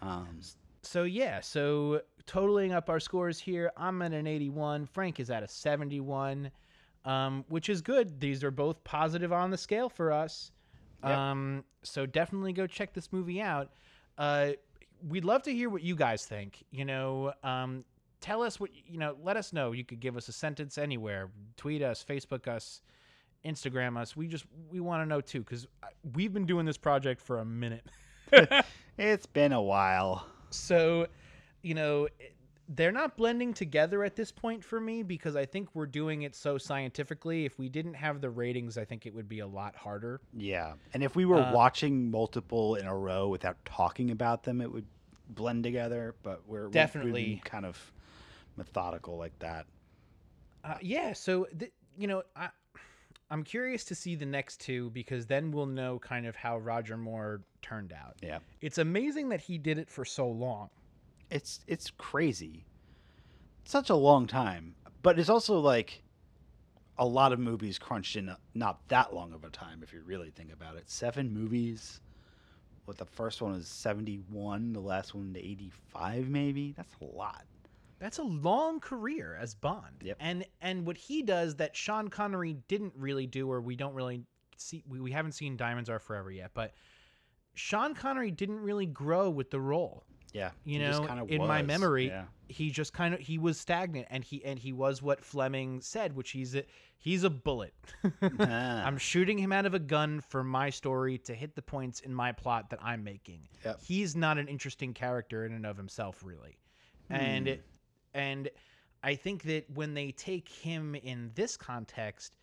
Um, 0.00 0.40
so 0.82 1.02
yeah 1.02 1.40
so 1.40 2.00
totaling 2.24 2.72
up 2.72 2.88
our 2.88 3.00
scores 3.00 3.36
here 3.40 3.72
i'm 3.76 4.00
at 4.00 4.12
an 4.12 4.28
81 4.28 4.86
frank 4.86 5.18
is 5.18 5.28
at 5.28 5.42
a 5.42 5.48
71 5.48 6.50
um, 7.04 7.44
which 7.48 7.68
is 7.68 7.82
good 7.82 8.20
these 8.20 8.44
are 8.44 8.52
both 8.52 8.82
positive 8.84 9.32
on 9.32 9.50
the 9.50 9.58
scale 9.58 9.88
for 9.88 10.12
us 10.12 10.52
Yep. 11.02 11.12
um, 11.16 11.64
so 11.82 12.06
definitely 12.06 12.52
go 12.52 12.66
check 12.68 12.92
this 12.92 13.12
movie 13.12 13.40
out 13.42 13.70
uh, 14.18 14.50
we'd 15.08 15.24
love 15.24 15.42
to 15.42 15.52
hear 15.52 15.68
what 15.68 15.82
you 15.82 15.96
guys 15.96 16.24
think 16.24 16.64
you 16.70 16.84
know 16.84 17.32
um, 17.42 17.84
tell 18.20 18.42
us 18.42 18.58
what 18.58 18.70
you 18.86 18.98
know 18.98 19.16
let 19.22 19.36
us 19.36 19.52
know 19.52 19.72
you 19.72 19.84
could 19.84 20.00
give 20.00 20.16
us 20.16 20.28
a 20.28 20.32
sentence 20.32 20.76
anywhere 20.78 21.30
tweet 21.56 21.82
us 21.82 22.04
facebook 22.06 22.48
us 22.48 22.82
instagram 23.44 23.96
us 23.96 24.16
we 24.16 24.26
just 24.26 24.44
we 24.70 24.80
want 24.80 25.00
to 25.02 25.06
know 25.06 25.20
too 25.20 25.40
because 25.40 25.66
we've 26.14 26.32
been 26.32 26.46
doing 26.46 26.66
this 26.66 26.76
project 26.78 27.20
for 27.20 27.38
a 27.38 27.44
minute 27.44 27.86
it's 28.98 29.26
been 29.26 29.52
a 29.52 29.62
while. 29.62 30.26
so, 30.50 31.06
you 31.62 31.72
know, 31.74 32.08
they're 32.68 32.92
not 32.92 33.16
blending 33.16 33.54
together 33.54 34.04
at 34.04 34.16
this 34.16 34.30
point 34.30 34.62
for 34.62 34.78
me 34.80 35.02
because 35.02 35.34
I 35.34 35.46
think 35.46 35.70
we're 35.74 35.86
doing 35.86 36.22
it 36.22 36.34
so 36.36 36.58
scientifically. 36.58 37.46
If 37.46 37.58
we 37.58 37.70
didn't 37.70 37.94
have 37.94 38.20
the 38.20 38.28
ratings, 38.28 38.76
I 38.76 38.84
think 38.84 39.06
it 39.06 39.14
would 39.14 39.28
be 39.30 39.38
a 39.38 39.46
lot 39.46 39.74
harder. 39.74 40.20
Yeah, 40.36 40.74
and 40.92 41.02
if 41.02 41.16
we 41.16 41.24
were 41.24 41.40
Uh, 41.40 41.52
watching 41.54 42.10
multiple 42.10 42.74
in 42.74 42.86
a 42.86 42.94
row 42.94 43.28
without 43.28 43.56
talking 43.64 44.10
about 44.10 44.42
them, 44.42 44.60
it 44.60 44.70
would 44.70 44.84
blend 45.30 45.64
together. 45.64 46.14
But 46.22 46.42
we're 46.46 46.62
we're- 46.64 46.72
Definitely. 46.72 47.40
kind 47.46 47.64
of 47.64 47.92
methodical 48.58 49.16
like 49.16 49.38
that. 49.38 49.66
Uh, 50.64 50.74
yeah, 50.82 51.12
so 51.12 51.46
th- 51.58 51.72
you 51.96 52.06
know, 52.06 52.22
I 52.36 52.48
I'm 53.30 53.42
curious 53.44 53.84
to 53.84 53.94
see 53.94 54.14
the 54.14 54.26
next 54.26 54.60
two 54.60 54.90
because 54.90 55.26
then 55.26 55.50
we'll 55.52 55.66
know 55.66 55.98
kind 55.98 56.26
of 56.26 56.34
how 56.36 56.58
Roger 56.58 56.96
Moore 56.96 57.42
turned 57.62 57.92
out. 57.92 58.16
Yeah, 58.22 58.38
It's 58.60 58.78
amazing 58.78 59.28
that 59.30 59.40
he 59.42 59.58
did 59.58 59.78
it 59.78 59.88
for 59.90 60.04
so 60.04 60.28
long. 60.28 60.70
it's 61.30 61.60
it's 61.66 61.90
crazy. 61.98 62.64
Such 63.64 63.90
a 63.90 63.94
long 63.94 64.26
time, 64.26 64.74
but 65.02 65.18
it's 65.18 65.28
also 65.28 65.58
like 65.58 66.02
a 66.98 67.04
lot 67.06 67.32
of 67.32 67.38
movies 67.38 67.78
crunched 67.78 68.16
in 68.16 68.34
not 68.54 68.80
that 68.88 69.14
long 69.14 69.32
of 69.32 69.44
a 69.44 69.50
time 69.50 69.80
if 69.82 69.92
you 69.92 70.00
really 70.04 70.30
think 70.30 70.52
about 70.52 70.76
it. 70.76 70.90
Seven 70.90 71.32
movies. 71.32 72.00
What 72.86 72.96
the 72.96 73.04
first 73.04 73.42
one 73.42 73.52
was 73.52 73.68
seventy 73.68 74.16
one, 74.30 74.72
the 74.72 74.80
last 74.80 75.14
one 75.14 75.34
to 75.34 75.38
eighty 75.38 75.70
five, 75.92 76.28
maybe. 76.30 76.72
That's 76.76 76.94
a 77.02 77.04
lot. 77.16 77.44
That's 77.98 78.18
a 78.18 78.22
long 78.22 78.80
career 78.80 79.36
as 79.40 79.54
Bond. 79.54 80.02
Yep. 80.02 80.16
And 80.20 80.44
and 80.60 80.86
what 80.86 80.96
he 80.96 81.22
does 81.22 81.56
that 81.56 81.76
Sean 81.76 82.08
Connery 82.08 82.54
didn't 82.68 82.92
really 82.96 83.26
do, 83.26 83.50
or 83.50 83.60
we 83.60 83.76
don't 83.76 83.94
really 83.94 84.22
see, 84.56 84.82
we, 84.88 85.00
we 85.00 85.10
haven't 85.12 85.32
seen 85.32 85.56
Diamonds 85.56 85.88
Are 85.90 85.98
Forever 85.98 86.30
yet, 86.30 86.50
but 86.54 86.72
Sean 87.54 87.94
Connery 87.94 88.30
didn't 88.30 88.60
really 88.60 88.86
grow 88.86 89.30
with 89.30 89.50
the 89.50 89.60
role. 89.60 90.04
Yeah, 90.34 90.50
You 90.64 90.78
know, 90.80 91.24
in 91.26 91.46
my 91.46 91.62
memory, 91.62 92.08
yeah. 92.08 92.24
he 92.48 92.70
just 92.70 92.92
kind 92.92 93.14
of 93.14 93.20
he 93.20 93.38
was 93.38 93.58
stagnant, 93.58 94.08
and 94.10 94.22
he 94.22 94.44
and 94.44 94.58
he 94.58 94.74
was 94.74 95.00
what 95.00 95.24
Fleming 95.24 95.80
said, 95.80 96.14
which 96.14 96.32
he's 96.32 96.54
a 96.54 96.64
he's 96.98 97.24
a 97.24 97.30
bullet. 97.30 97.72
Ah. 98.04 98.10
I'm 98.86 98.98
shooting 98.98 99.38
him 99.38 99.52
out 99.52 99.64
of 99.64 99.72
a 99.72 99.78
gun 99.78 100.20
for 100.20 100.44
my 100.44 100.68
story 100.68 101.16
to 101.18 101.34
hit 101.34 101.54
the 101.56 101.62
points 101.62 102.00
in 102.00 102.12
my 102.12 102.32
plot 102.32 102.68
that 102.70 102.78
I'm 102.82 103.02
making. 103.02 103.48
Yep. 103.64 103.80
He's 103.82 104.14
not 104.14 104.36
an 104.36 104.48
interesting 104.48 104.92
character 104.92 105.46
in 105.46 105.52
and 105.54 105.64
of 105.64 105.78
himself, 105.78 106.22
really. 106.22 106.58
And 107.08 107.46
Hmm. 107.46 107.52
it, 107.54 107.64
and 108.14 108.48
I 109.02 109.14
think 109.14 109.44
that 109.44 109.70
when 109.72 109.94
they 109.94 110.10
take 110.12 110.48
him 110.48 110.94
in 110.94 111.30
this 111.34 111.56
context, 111.56 112.36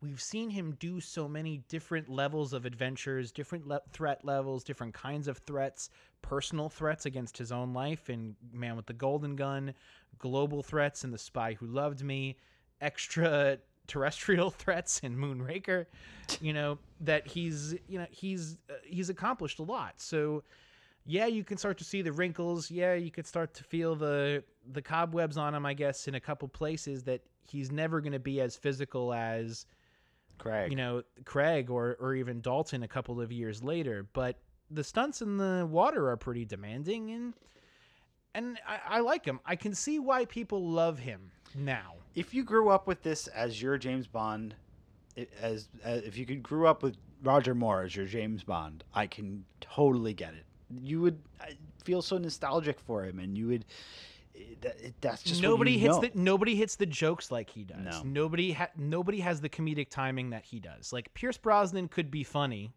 we've 0.00 0.20
seen 0.20 0.50
him 0.50 0.76
do 0.80 1.00
so 1.00 1.28
many 1.28 1.62
different 1.68 2.08
levels 2.08 2.52
of 2.52 2.66
adventures, 2.66 3.30
different 3.30 3.66
le- 3.66 3.80
threat 3.92 4.24
levels, 4.24 4.64
different 4.64 4.94
kinds 4.94 5.28
of 5.28 5.38
threats, 5.38 5.90
personal 6.20 6.68
threats 6.68 7.06
against 7.06 7.38
his 7.38 7.52
own 7.52 7.72
life 7.72 8.10
in 8.10 8.34
Man 8.52 8.76
with 8.76 8.86
the 8.86 8.92
Golden 8.92 9.36
Gun, 9.36 9.74
global 10.18 10.62
threats 10.62 11.04
in 11.04 11.12
The 11.12 11.18
Spy 11.18 11.54
Who 11.54 11.66
Loved 11.66 12.02
Me, 12.02 12.36
extra 12.80 13.58
terrestrial 13.86 14.50
threats 14.58 15.00
in 15.00 15.16
Moonraker. 15.16 15.86
You 16.40 16.52
know 16.52 16.78
that 17.00 17.26
he's 17.26 17.74
you 17.88 17.98
know 17.98 18.06
he's 18.10 18.58
uh, 18.68 18.74
he's 18.84 19.08
accomplished 19.08 19.60
a 19.60 19.64
lot. 19.64 19.94
So 19.98 20.42
yeah, 21.04 21.26
you 21.26 21.44
can 21.44 21.56
start 21.58 21.78
to 21.78 21.84
see 21.84 22.02
the 22.02 22.12
wrinkles. 22.12 22.70
Yeah, 22.70 22.94
you 22.94 23.10
could 23.10 23.26
start 23.26 23.54
to 23.54 23.64
feel 23.64 23.94
the 23.96 24.44
the 24.72 24.82
cobwebs 24.82 25.36
on 25.36 25.54
him. 25.54 25.66
I 25.66 25.74
guess 25.74 26.08
in 26.08 26.14
a 26.14 26.20
couple 26.20 26.48
places 26.48 27.02
that 27.04 27.22
he's 27.44 27.70
never 27.72 28.00
going 28.00 28.12
to 28.12 28.18
be 28.20 28.40
as 28.40 28.56
physical 28.56 29.12
as 29.12 29.66
Craig. 30.38 30.70
you 30.70 30.76
know 30.76 31.02
Craig 31.24 31.70
or 31.70 31.96
or 32.00 32.14
even 32.14 32.40
Dalton 32.40 32.82
a 32.82 32.88
couple 32.88 33.20
of 33.20 33.32
years 33.32 33.62
later. 33.62 34.06
But 34.12 34.36
the 34.70 34.84
stunts 34.84 35.20
in 35.22 35.36
the 35.36 35.66
water 35.68 36.08
are 36.08 36.16
pretty 36.16 36.44
demanding 36.44 37.10
and 37.10 37.34
and 38.34 38.58
I, 38.66 38.96
I 38.96 39.00
like 39.00 39.24
him. 39.24 39.40
I 39.44 39.56
can 39.56 39.74
see 39.74 39.98
why 39.98 40.24
people 40.24 40.66
love 40.70 40.98
him 40.98 41.32
now. 41.54 41.96
if 42.14 42.32
you 42.32 42.44
grew 42.44 42.70
up 42.70 42.86
with 42.86 43.02
this 43.02 43.26
as 43.26 43.60
your 43.60 43.76
James 43.76 44.06
Bond, 44.06 44.54
as, 45.40 45.68
as 45.84 46.02
if 46.04 46.16
you 46.16 46.24
could 46.24 46.42
grew 46.42 46.66
up 46.66 46.82
with 46.82 46.96
Roger 47.22 47.54
Moore 47.54 47.82
as 47.82 47.94
your 47.94 48.06
James 48.06 48.42
Bond, 48.42 48.84
I 48.94 49.06
can 49.06 49.44
totally 49.60 50.14
get 50.14 50.32
it. 50.32 50.46
You 50.80 51.00
would 51.02 51.18
feel 51.84 52.02
so 52.02 52.18
nostalgic 52.18 52.78
for 52.80 53.04
him, 53.04 53.18
and 53.18 53.36
you 53.36 53.48
would. 53.48 53.64
that- 54.62 55.00
that's 55.00 55.22
just 55.22 55.42
nobody 55.42 55.76
hits 55.78 55.96
know. 55.96 56.00
the 56.00 56.10
nobody 56.14 56.54
hits 56.56 56.76
the 56.76 56.86
jokes 56.86 57.30
like 57.30 57.50
he 57.50 57.64
does. 57.64 57.78
No. 57.84 58.02
Nobody 58.02 58.52
ha- 58.52 58.70
nobody 58.76 59.20
has 59.20 59.40
the 59.40 59.48
comedic 59.48 59.88
timing 59.90 60.30
that 60.30 60.44
he 60.44 60.58
does. 60.58 60.92
Like 60.92 61.12
Pierce 61.14 61.36
Brosnan 61.36 61.88
could 61.88 62.10
be 62.10 62.24
funny, 62.24 62.72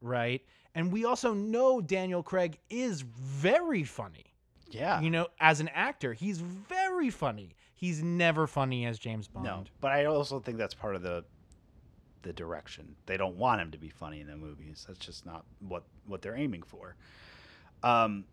right? 0.00 0.40
And 0.74 0.92
we 0.92 1.04
also 1.04 1.34
know 1.34 1.80
Daniel 1.80 2.22
Craig 2.22 2.58
is 2.70 3.02
very 3.02 3.84
funny. 3.84 4.24
Yeah, 4.70 5.00
You 5.00 5.08
know, 5.10 5.28
as 5.40 5.60
an 5.60 5.68
actor, 5.68 6.12
he's 6.12 6.40
very 6.40 7.08
funny. 7.10 7.54
He's 7.74 8.02
never 8.02 8.46
funny 8.46 8.84
as 8.84 8.98
James 8.98 9.26
Bond. 9.28 9.44
no, 9.46 9.64
but 9.80 9.92
I 9.92 10.04
also 10.04 10.40
think 10.40 10.58
that's 10.58 10.74
part 10.74 10.94
of 10.94 11.00
the 11.02 11.24
the 12.22 12.32
direction. 12.32 12.96
They 13.06 13.16
don't 13.16 13.36
want 13.36 13.60
him 13.60 13.70
to 13.72 13.78
be 13.78 13.88
funny 13.88 14.20
in 14.20 14.26
the 14.26 14.36
movies. 14.36 14.84
That's 14.86 14.98
just 14.98 15.26
not 15.26 15.44
what 15.60 15.84
what 16.06 16.22
they're 16.22 16.36
aiming 16.36 16.62
for. 16.62 16.96
Um, 17.82 18.24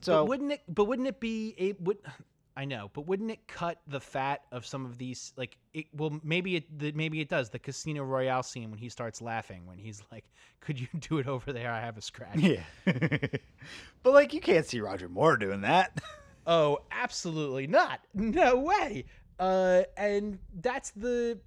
so 0.00 0.22
but 0.22 0.28
wouldn't 0.28 0.52
it? 0.52 0.62
But 0.68 0.84
wouldn't 0.84 1.08
it 1.08 1.20
be 1.20 1.54
a 1.58 1.72
would? 1.82 1.98
I 2.54 2.66
know, 2.66 2.90
but 2.92 3.06
wouldn't 3.06 3.30
it 3.30 3.48
cut 3.48 3.80
the 3.86 3.98
fat 3.98 4.42
of 4.52 4.66
some 4.66 4.84
of 4.84 4.98
these? 4.98 5.32
Like, 5.38 5.56
it, 5.72 5.86
well, 5.94 6.20
maybe 6.22 6.56
it 6.56 6.78
the, 6.78 6.92
maybe 6.92 7.22
it 7.22 7.30
does. 7.30 7.48
The 7.48 7.58
Casino 7.58 8.02
Royale 8.02 8.42
scene 8.42 8.70
when 8.70 8.78
he 8.78 8.90
starts 8.90 9.22
laughing, 9.22 9.64
when 9.64 9.78
he's 9.78 10.02
like, 10.12 10.26
"Could 10.60 10.78
you 10.78 10.88
do 11.00 11.16
it 11.16 11.26
over 11.26 11.50
there? 11.52 11.72
I 11.72 11.80
have 11.80 11.96
a 11.96 12.02
scratch." 12.02 12.36
yeah, 12.36 12.62
but 12.84 14.12
like 14.12 14.34
you 14.34 14.40
can't 14.40 14.66
see 14.66 14.80
Roger 14.80 15.08
Moore 15.08 15.36
doing 15.36 15.62
that. 15.62 16.00
Oh, 16.44 16.80
absolutely 16.90 17.68
not. 17.68 18.00
No 18.14 18.56
way. 18.56 19.04
Uh, 19.38 19.82
and 19.96 20.40
that's 20.60 20.90
the 20.90 21.38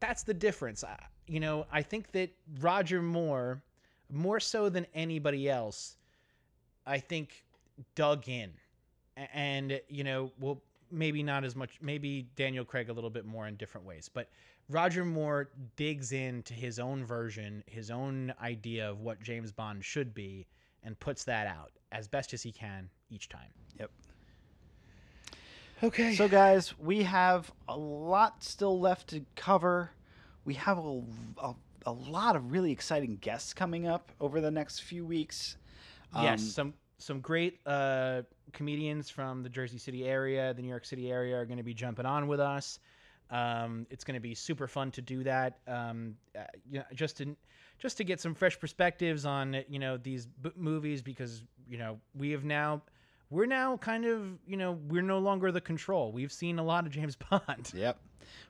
that's 0.00 0.22
the 0.22 0.32
difference. 0.34 0.84
I, 0.84 0.96
you 1.28 1.40
know, 1.40 1.66
I 1.70 1.82
think 1.82 2.12
that 2.12 2.30
Roger 2.60 3.02
Moore, 3.02 3.62
more 4.10 4.40
so 4.40 4.68
than 4.68 4.86
anybody 4.94 5.48
else, 5.48 5.96
I 6.86 6.98
think 6.98 7.44
dug 7.94 8.28
in, 8.28 8.50
and 9.34 9.80
you 9.88 10.04
know, 10.04 10.32
well, 10.40 10.60
maybe 10.90 11.22
not 11.22 11.44
as 11.44 11.54
much. 11.54 11.78
Maybe 11.82 12.28
Daniel 12.36 12.64
Craig 12.64 12.88
a 12.88 12.92
little 12.92 13.10
bit 13.10 13.26
more 13.26 13.46
in 13.46 13.56
different 13.56 13.86
ways, 13.86 14.10
but 14.12 14.28
Roger 14.70 15.04
Moore 15.04 15.50
digs 15.76 16.12
into 16.12 16.54
his 16.54 16.78
own 16.78 17.04
version, 17.04 17.62
his 17.66 17.90
own 17.90 18.32
idea 18.42 18.90
of 18.90 19.00
what 19.00 19.22
James 19.22 19.52
Bond 19.52 19.84
should 19.84 20.14
be, 20.14 20.46
and 20.82 20.98
puts 20.98 21.24
that 21.24 21.46
out 21.46 21.72
as 21.92 22.08
best 22.08 22.34
as 22.34 22.42
he 22.42 22.52
can 22.52 22.88
each 23.10 23.28
time. 23.28 23.48
Yep. 23.78 23.90
Okay. 25.82 26.14
So, 26.14 26.28
guys, 26.28 26.78
we 26.78 27.02
have 27.04 27.50
a 27.68 27.76
lot 27.76 28.42
still 28.42 28.78
left 28.78 29.08
to 29.08 29.24
cover. 29.36 29.90
We 30.48 30.54
have 30.54 30.78
a, 30.78 31.02
a, 31.42 31.54
a 31.84 31.92
lot 31.92 32.34
of 32.34 32.50
really 32.50 32.72
exciting 32.72 33.18
guests 33.20 33.52
coming 33.52 33.86
up 33.86 34.10
over 34.18 34.40
the 34.40 34.50
next 34.50 34.80
few 34.80 35.04
weeks. 35.04 35.58
yes, 36.14 36.40
Um, 36.40 36.46
some 36.48 36.74
some 36.96 37.20
great 37.20 37.60
uh, 37.66 38.22
comedians 38.54 39.10
from 39.10 39.42
the 39.42 39.50
Jersey 39.50 39.76
City 39.76 40.06
area, 40.06 40.54
the 40.54 40.62
New 40.62 40.68
York 40.68 40.86
City 40.86 41.12
area, 41.12 41.36
are 41.36 41.44
going 41.44 41.58
to 41.58 41.62
be 41.62 41.74
jumping 41.74 42.06
on 42.06 42.28
with 42.28 42.40
us. 42.40 42.78
Um, 43.30 43.86
it's 43.90 44.04
going 44.04 44.14
to 44.14 44.20
be 44.20 44.34
super 44.34 44.66
fun 44.66 44.90
to 44.92 45.02
do 45.02 45.22
that. 45.24 45.58
Um, 45.66 46.14
uh, 46.34 46.44
you 46.66 46.78
know, 46.78 46.84
just 46.94 47.18
to 47.18 47.36
just 47.78 47.98
to 47.98 48.04
get 48.04 48.18
some 48.18 48.34
fresh 48.34 48.58
perspectives 48.58 49.26
on 49.26 49.62
you 49.68 49.78
know 49.78 49.98
these 49.98 50.24
b- 50.24 50.50
movies 50.56 51.02
because 51.02 51.42
you 51.68 51.76
know 51.76 52.00
we 52.14 52.30
have 52.30 52.44
now 52.44 52.80
we're 53.30 53.46
now 53.46 53.76
kind 53.76 54.04
of 54.04 54.22
you 54.46 54.56
know 54.56 54.78
we're 54.88 55.02
no 55.02 55.18
longer 55.18 55.52
the 55.52 55.60
control. 55.60 56.12
We've 56.12 56.32
seen 56.32 56.58
a 56.58 56.64
lot 56.64 56.86
of 56.86 56.92
James 56.92 57.16
Bond. 57.30 57.70
Yep, 57.74 57.98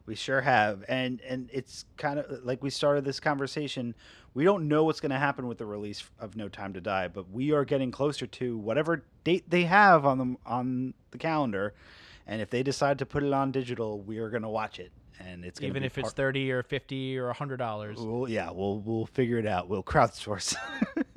we 0.06 0.14
sure 0.14 0.40
have, 0.40 0.84
and 0.88 1.20
and 1.22 1.48
it's 1.52 1.84
kind 1.96 2.18
of 2.18 2.44
like 2.44 2.62
we 2.62 2.70
started 2.70 3.04
this 3.04 3.20
conversation. 3.20 3.94
We 4.34 4.44
don't 4.44 4.68
know 4.68 4.84
what's 4.84 5.00
going 5.00 5.10
to 5.10 5.18
happen 5.18 5.48
with 5.48 5.58
the 5.58 5.66
release 5.66 6.04
of 6.20 6.36
No 6.36 6.48
Time 6.48 6.72
to 6.74 6.80
Die, 6.80 7.08
but 7.08 7.28
we 7.30 7.50
are 7.52 7.64
getting 7.64 7.90
closer 7.90 8.26
to 8.26 8.56
whatever 8.58 9.02
date 9.24 9.48
they 9.50 9.64
have 9.64 10.04
on 10.06 10.18
the 10.18 10.36
on 10.46 10.94
the 11.10 11.18
calendar, 11.18 11.74
and 12.26 12.40
if 12.40 12.50
they 12.50 12.62
decide 12.62 12.98
to 12.98 13.06
put 13.06 13.22
it 13.24 13.32
on 13.32 13.50
digital, 13.50 14.00
we 14.00 14.18
are 14.18 14.30
going 14.30 14.42
to 14.42 14.48
watch 14.48 14.78
it, 14.78 14.92
and 15.18 15.44
it's 15.44 15.58
gonna 15.58 15.70
Even 15.70 15.82
be 15.82 15.86
if 15.86 15.98
it's 15.98 16.04
part- 16.06 16.16
thirty 16.16 16.52
or 16.52 16.62
fifty 16.62 17.18
or 17.18 17.32
hundred 17.32 17.56
dollars. 17.56 17.98
We'll, 17.98 18.28
yeah, 18.28 18.50
we'll 18.52 18.78
we'll 18.80 19.06
figure 19.06 19.38
it 19.38 19.46
out. 19.46 19.68
We'll 19.68 19.82
crowdsource. 19.82 20.54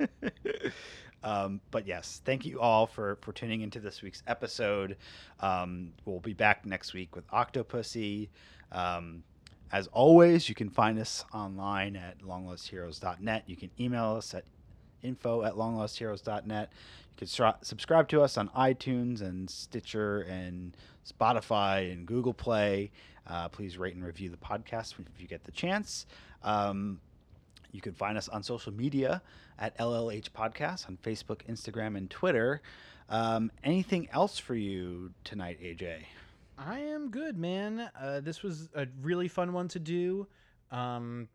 um, 1.24 1.60
but 1.70 1.86
yes, 1.86 2.20
thank 2.24 2.44
you 2.44 2.60
all 2.60 2.86
for 2.86 3.16
for 3.22 3.32
tuning 3.32 3.60
into 3.60 3.80
this 3.80 4.02
week's 4.02 4.22
episode. 4.26 4.96
Um, 5.40 5.92
we'll 6.04 6.20
be 6.20 6.34
back 6.34 6.66
next 6.66 6.94
week 6.94 7.14
with 7.14 7.26
Octopussy. 7.28 8.28
Um, 8.70 9.22
as 9.72 9.86
always, 9.88 10.48
you 10.48 10.54
can 10.54 10.68
find 10.68 10.98
us 10.98 11.24
online 11.32 11.96
at 11.96 12.18
longlostheroes.net. 12.20 13.44
You 13.46 13.56
can 13.56 13.70
email 13.80 14.16
us 14.16 14.34
at 14.34 14.44
info 15.02 15.42
at 15.44 15.54
longlostheroes.net. 15.54 16.72
You 17.20 17.26
can 17.26 17.54
subscribe 17.62 18.08
to 18.08 18.22
us 18.22 18.36
on 18.36 18.48
iTunes 18.50 19.22
and 19.22 19.48
Stitcher 19.48 20.20
and 20.22 20.76
Spotify 21.10 21.90
and 21.92 22.06
Google 22.06 22.34
Play. 22.34 22.90
Uh, 23.26 23.48
please 23.48 23.78
rate 23.78 23.94
and 23.94 24.04
review 24.04 24.28
the 24.28 24.36
podcast 24.36 24.94
if 24.98 25.20
you 25.20 25.28
get 25.28 25.44
the 25.44 25.52
chance. 25.52 26.06
Um, 26.42 27.00
You 27.72 27.80
can 27.80 27.94
find 27.94 28.16
us 28.16 28.28
on 28.28 28.42
social 28.42 28.72
media 28.72 29.22
at 29.58 29.76
LLH 29.78 30.30
Podcast 30.30 30.88
on 30.88 30.98
Facebook, 31.02 31.40
Instagram, 31.50 31.96
and 31.96 32.08
Twitter. 32.10 32.62
Um, 33.08 33.50
anything 33.64 34.08
else 34.12 34.38
for 34.38 34.54
you 34.54 35.12
tonight, 35.24 35.58
AJ? 35.60 36.02
I 36.58 36.80
am 36.80 37.10
good, 37.10 37.36
man. 37.36 37.90
Uh, 38.00 38.20
this 38.20 38.42
was 38.42 38.68
a 38.74 38.86
really 39.00 39.28
fun 39.28 39.52
one 39.52 39.68
to 39.68 39.78
do. 39.78 40.26
Um, 40.70 41.28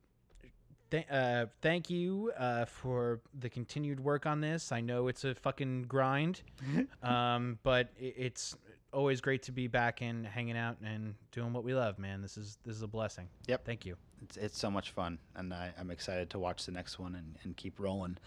th- 0.91 1.09
uh, 1.11 1.47
thank 1.61 1.89
you 1.89 2.31
uh, 2.37 2.65
for 2.65 3.21
the 3.39 3.49
continued 3.49 3.99
work 3.99 4.25
on 4.25 4.39
this. 4.39 4.71
I 4.71 4.81
know 4.81 5.07
it's 5.07 5.23
a 5.23 5.35
fucking 5.35 5.83
grind, 5.83 6.41
um, 7.03 7.59
but 7.63 7.89
it's 7.99 8.55
always 8.93 9.21
great 9.21 9.43
to 9.43 9.51
be 9.51 9.67
back 9.67 10.01
and 10.01 10.25
hanging 10.25 10.57
out 10.57 10.77
and 10.83 11.15
doing 11.31 11.51
what 11.53 11.63
we 11.63 11.73
love, 11.73 11.99
man. 11.99 12.21
This 12.21 12.37
is 12.37 12.57
this 12.63 12.75
is 12.75 12.83
a 12.83 12.87
blessing. 12.87 13.27
Yep. 13.47 13.65
Thank 13.65 13.85
you. 13.85 13.97
It's, 14.23 14.37
it's 14.37 14.59
so 14.59 14.71
much 14.71 14.91
fun, 14.91 15.19
and 15.35 15.53
I, 15.53 15.71
I'm 15.79 15.91
excited 15.91 16.29
to 16.31 16.39
watch 16.39 16.65
the 16.65 16.71
next 16.71 16.99
one 16.99 17.15
and, 17.15 17.35
and 17.43 17.55
keep 17.55 17.79
rolling. 17.79 18.17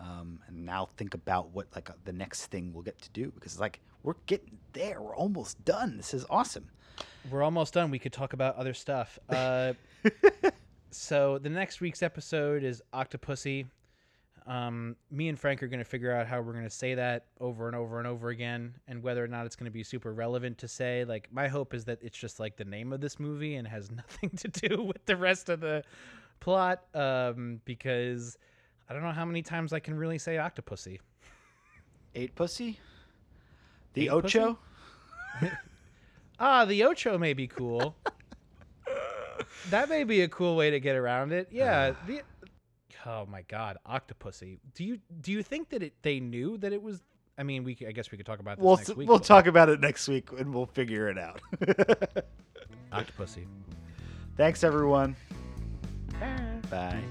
Um, 0.00 0.40
and 0.48 0.64
now 0.64 0.88
think 0.96 1.14
about 1.14 1.50
what 1.50 1.68
like 1.74 1.88
uh, 1.88 1.94
the 2.04 2.12
next 2.12 2.46
thing 2.46 2.72
we'll 2.72 2.82
get 2.82 3.00
to 3.02 3.10
do 3.10 3.30
because 3.30 3.60
like 3.60 3.80
we're 4.02 4.14
getting 4.26 4.58
there. 4.72 5.00
We're 5.00 5.16
almost 5.16 5.64
done. 5.64 5.96
This 5.96 6.14
is 6.14 6.26
awesome. 6.28 6.68
We're 7.30 7.42
almost 7.42 7.74
done. 7.74 7.90
We 7.90 7.98
could 7.98 8.12
talk 8.12 8.32
about 8.32 8.56
other 8.56 8.74
stuff. 8.74 9.18
Uh, 9.28 9.72
so 10.90 11.38
the 11.38 11.48
next 11.48 11.80
week's 11.80 12.02
episode 12.02 12.62
is 12.62 12.82
Octopussy. 12.92 13.66
Um, 14.46 14.96
me 15.10 15.28
and 15.28 15.38
Frank 15.38 15.62
are 15.62 15.68
going 15.68 15.78
to 15.78 15.84
figure 15.84 16.12
out 16.12 16.26
how 16.26 16.40
we're 16.40 16.52
going 16.52 16.64
to 16.64 16.70
say 16.70 16.94
that 16.94 17.26
over 17.40 17.66
and 17.66 17.74
over 17.74 17.98
and 17.98 18.06
over 18.06 18.28
again, 18.28 18.74
and 18.86 19.02
whether 19.02 19.24
or 19.24 19.28
not 19.28 19.46
it's 19.46 19.56
going 19.56 19.64
to 19.64 19.70
be 19.70 19.82
super 19.82 20.12
relevant 20.12 20.58
to 20.58 20.68
say. 20.68 21.04
Like, 21.04 21.28
my 21.32 21.48
hope 21.48 21.72
is 21.72 21.84
that 21.86 21.98
it's 22.02 22.18
just 22.18 22.38
like 22.38 22.56
the 22.56 22.64
name 22.64 22.92
of 22.92 23.00
this 23.00 23.18
movie 23.18 23.56
and 23.56 23.66
has 23.66 23.90
nothing 23.90 24.30
to 24.30 24.48
do 24.48 24.82
with 24.82 25.04
the 25.06 25.16
rest 25.16 25.48
of 25.48 25.60
the 25.60 25.82
plot. 26.40 26.82
Um, 26.94 27.60
because 27.64 28.36
I 28.88 28.92
don't 28.92 29.02
know 29.02 29.12
how 29.12 29.24
many 29.24 29.42
times 29.42 29.72
I 29.72 29.80
can 29.80 29.94
really 29.94 30.18
say 30.18 30.36
Octopussy. 30.36 31.00
Eight 32.14 32.34
pussy. 32.34 32.78
The 33.94 34.02
Eight 34.02 34.10
pussy? 34.10 34.38
Ocho. 34.38 34.58
Ah, 36.40 36.64
the 36.64 36.82
Ocho 36.82 37.16
may 37.16 37.32
be 37.32 37.46
cool. 37.46 37.94
that 39.70 39.88
may 39.88 40.02
be 40.02 40.22
a 40.22 40.28
cool 40.28 40.56
way 40.56 40.70
to 40.70 40.80
get 40.80 40.96
around 40.96 41.32
it. 41.32 41.48
Yeah. 41.50 41.94
the, 42.06 42.22
oh 43.06 43.26
my 43.26 43.42
God, 43.42 43.76
Octopussy. 43.88 44.58
Do 44.74 44.84
you 44.84 44.98
do 45.20 45.32
you 45.32 45.42
think 45.42 45.70
that 45.70 45.82
it 45.82 45.94
they 46.02 46.20
knew 46.20 46.56
that 46.58 46.72
it 46.72 46.82
was? 46.82 47.02
I 47.36 47.42
mean, 47.42 47.64
we 47.64 47.74
c- 47.74 47.86
I 47.86 47.92
guess 47.92 48.10
we 48.12 48.16
could 48.16 48.26
talk 48.26 48.38
about 48.38 48.58
this 48.58 48.64
We'll 48.64 48.76
next 48.76 48.96
week. 48.96 49.08
we'll 49.08 49.18
but- 49.18 49.24
talk 49.26 49.46
about 49.46 49.68
it 49.68 49.80
next 49.80 50.06
week 50.08 50.28
and 50.38 50.54
we'll 50.54 50.66
figure 50.66 51.08
it 51.08 51.18
out. 51.18 51.40
Octopussy. 52.92 53.46
Thanks 54.36 54.62
everyone. 54.64 55.16
Bye. 56.20 56.60
Bye. 56.70 57.02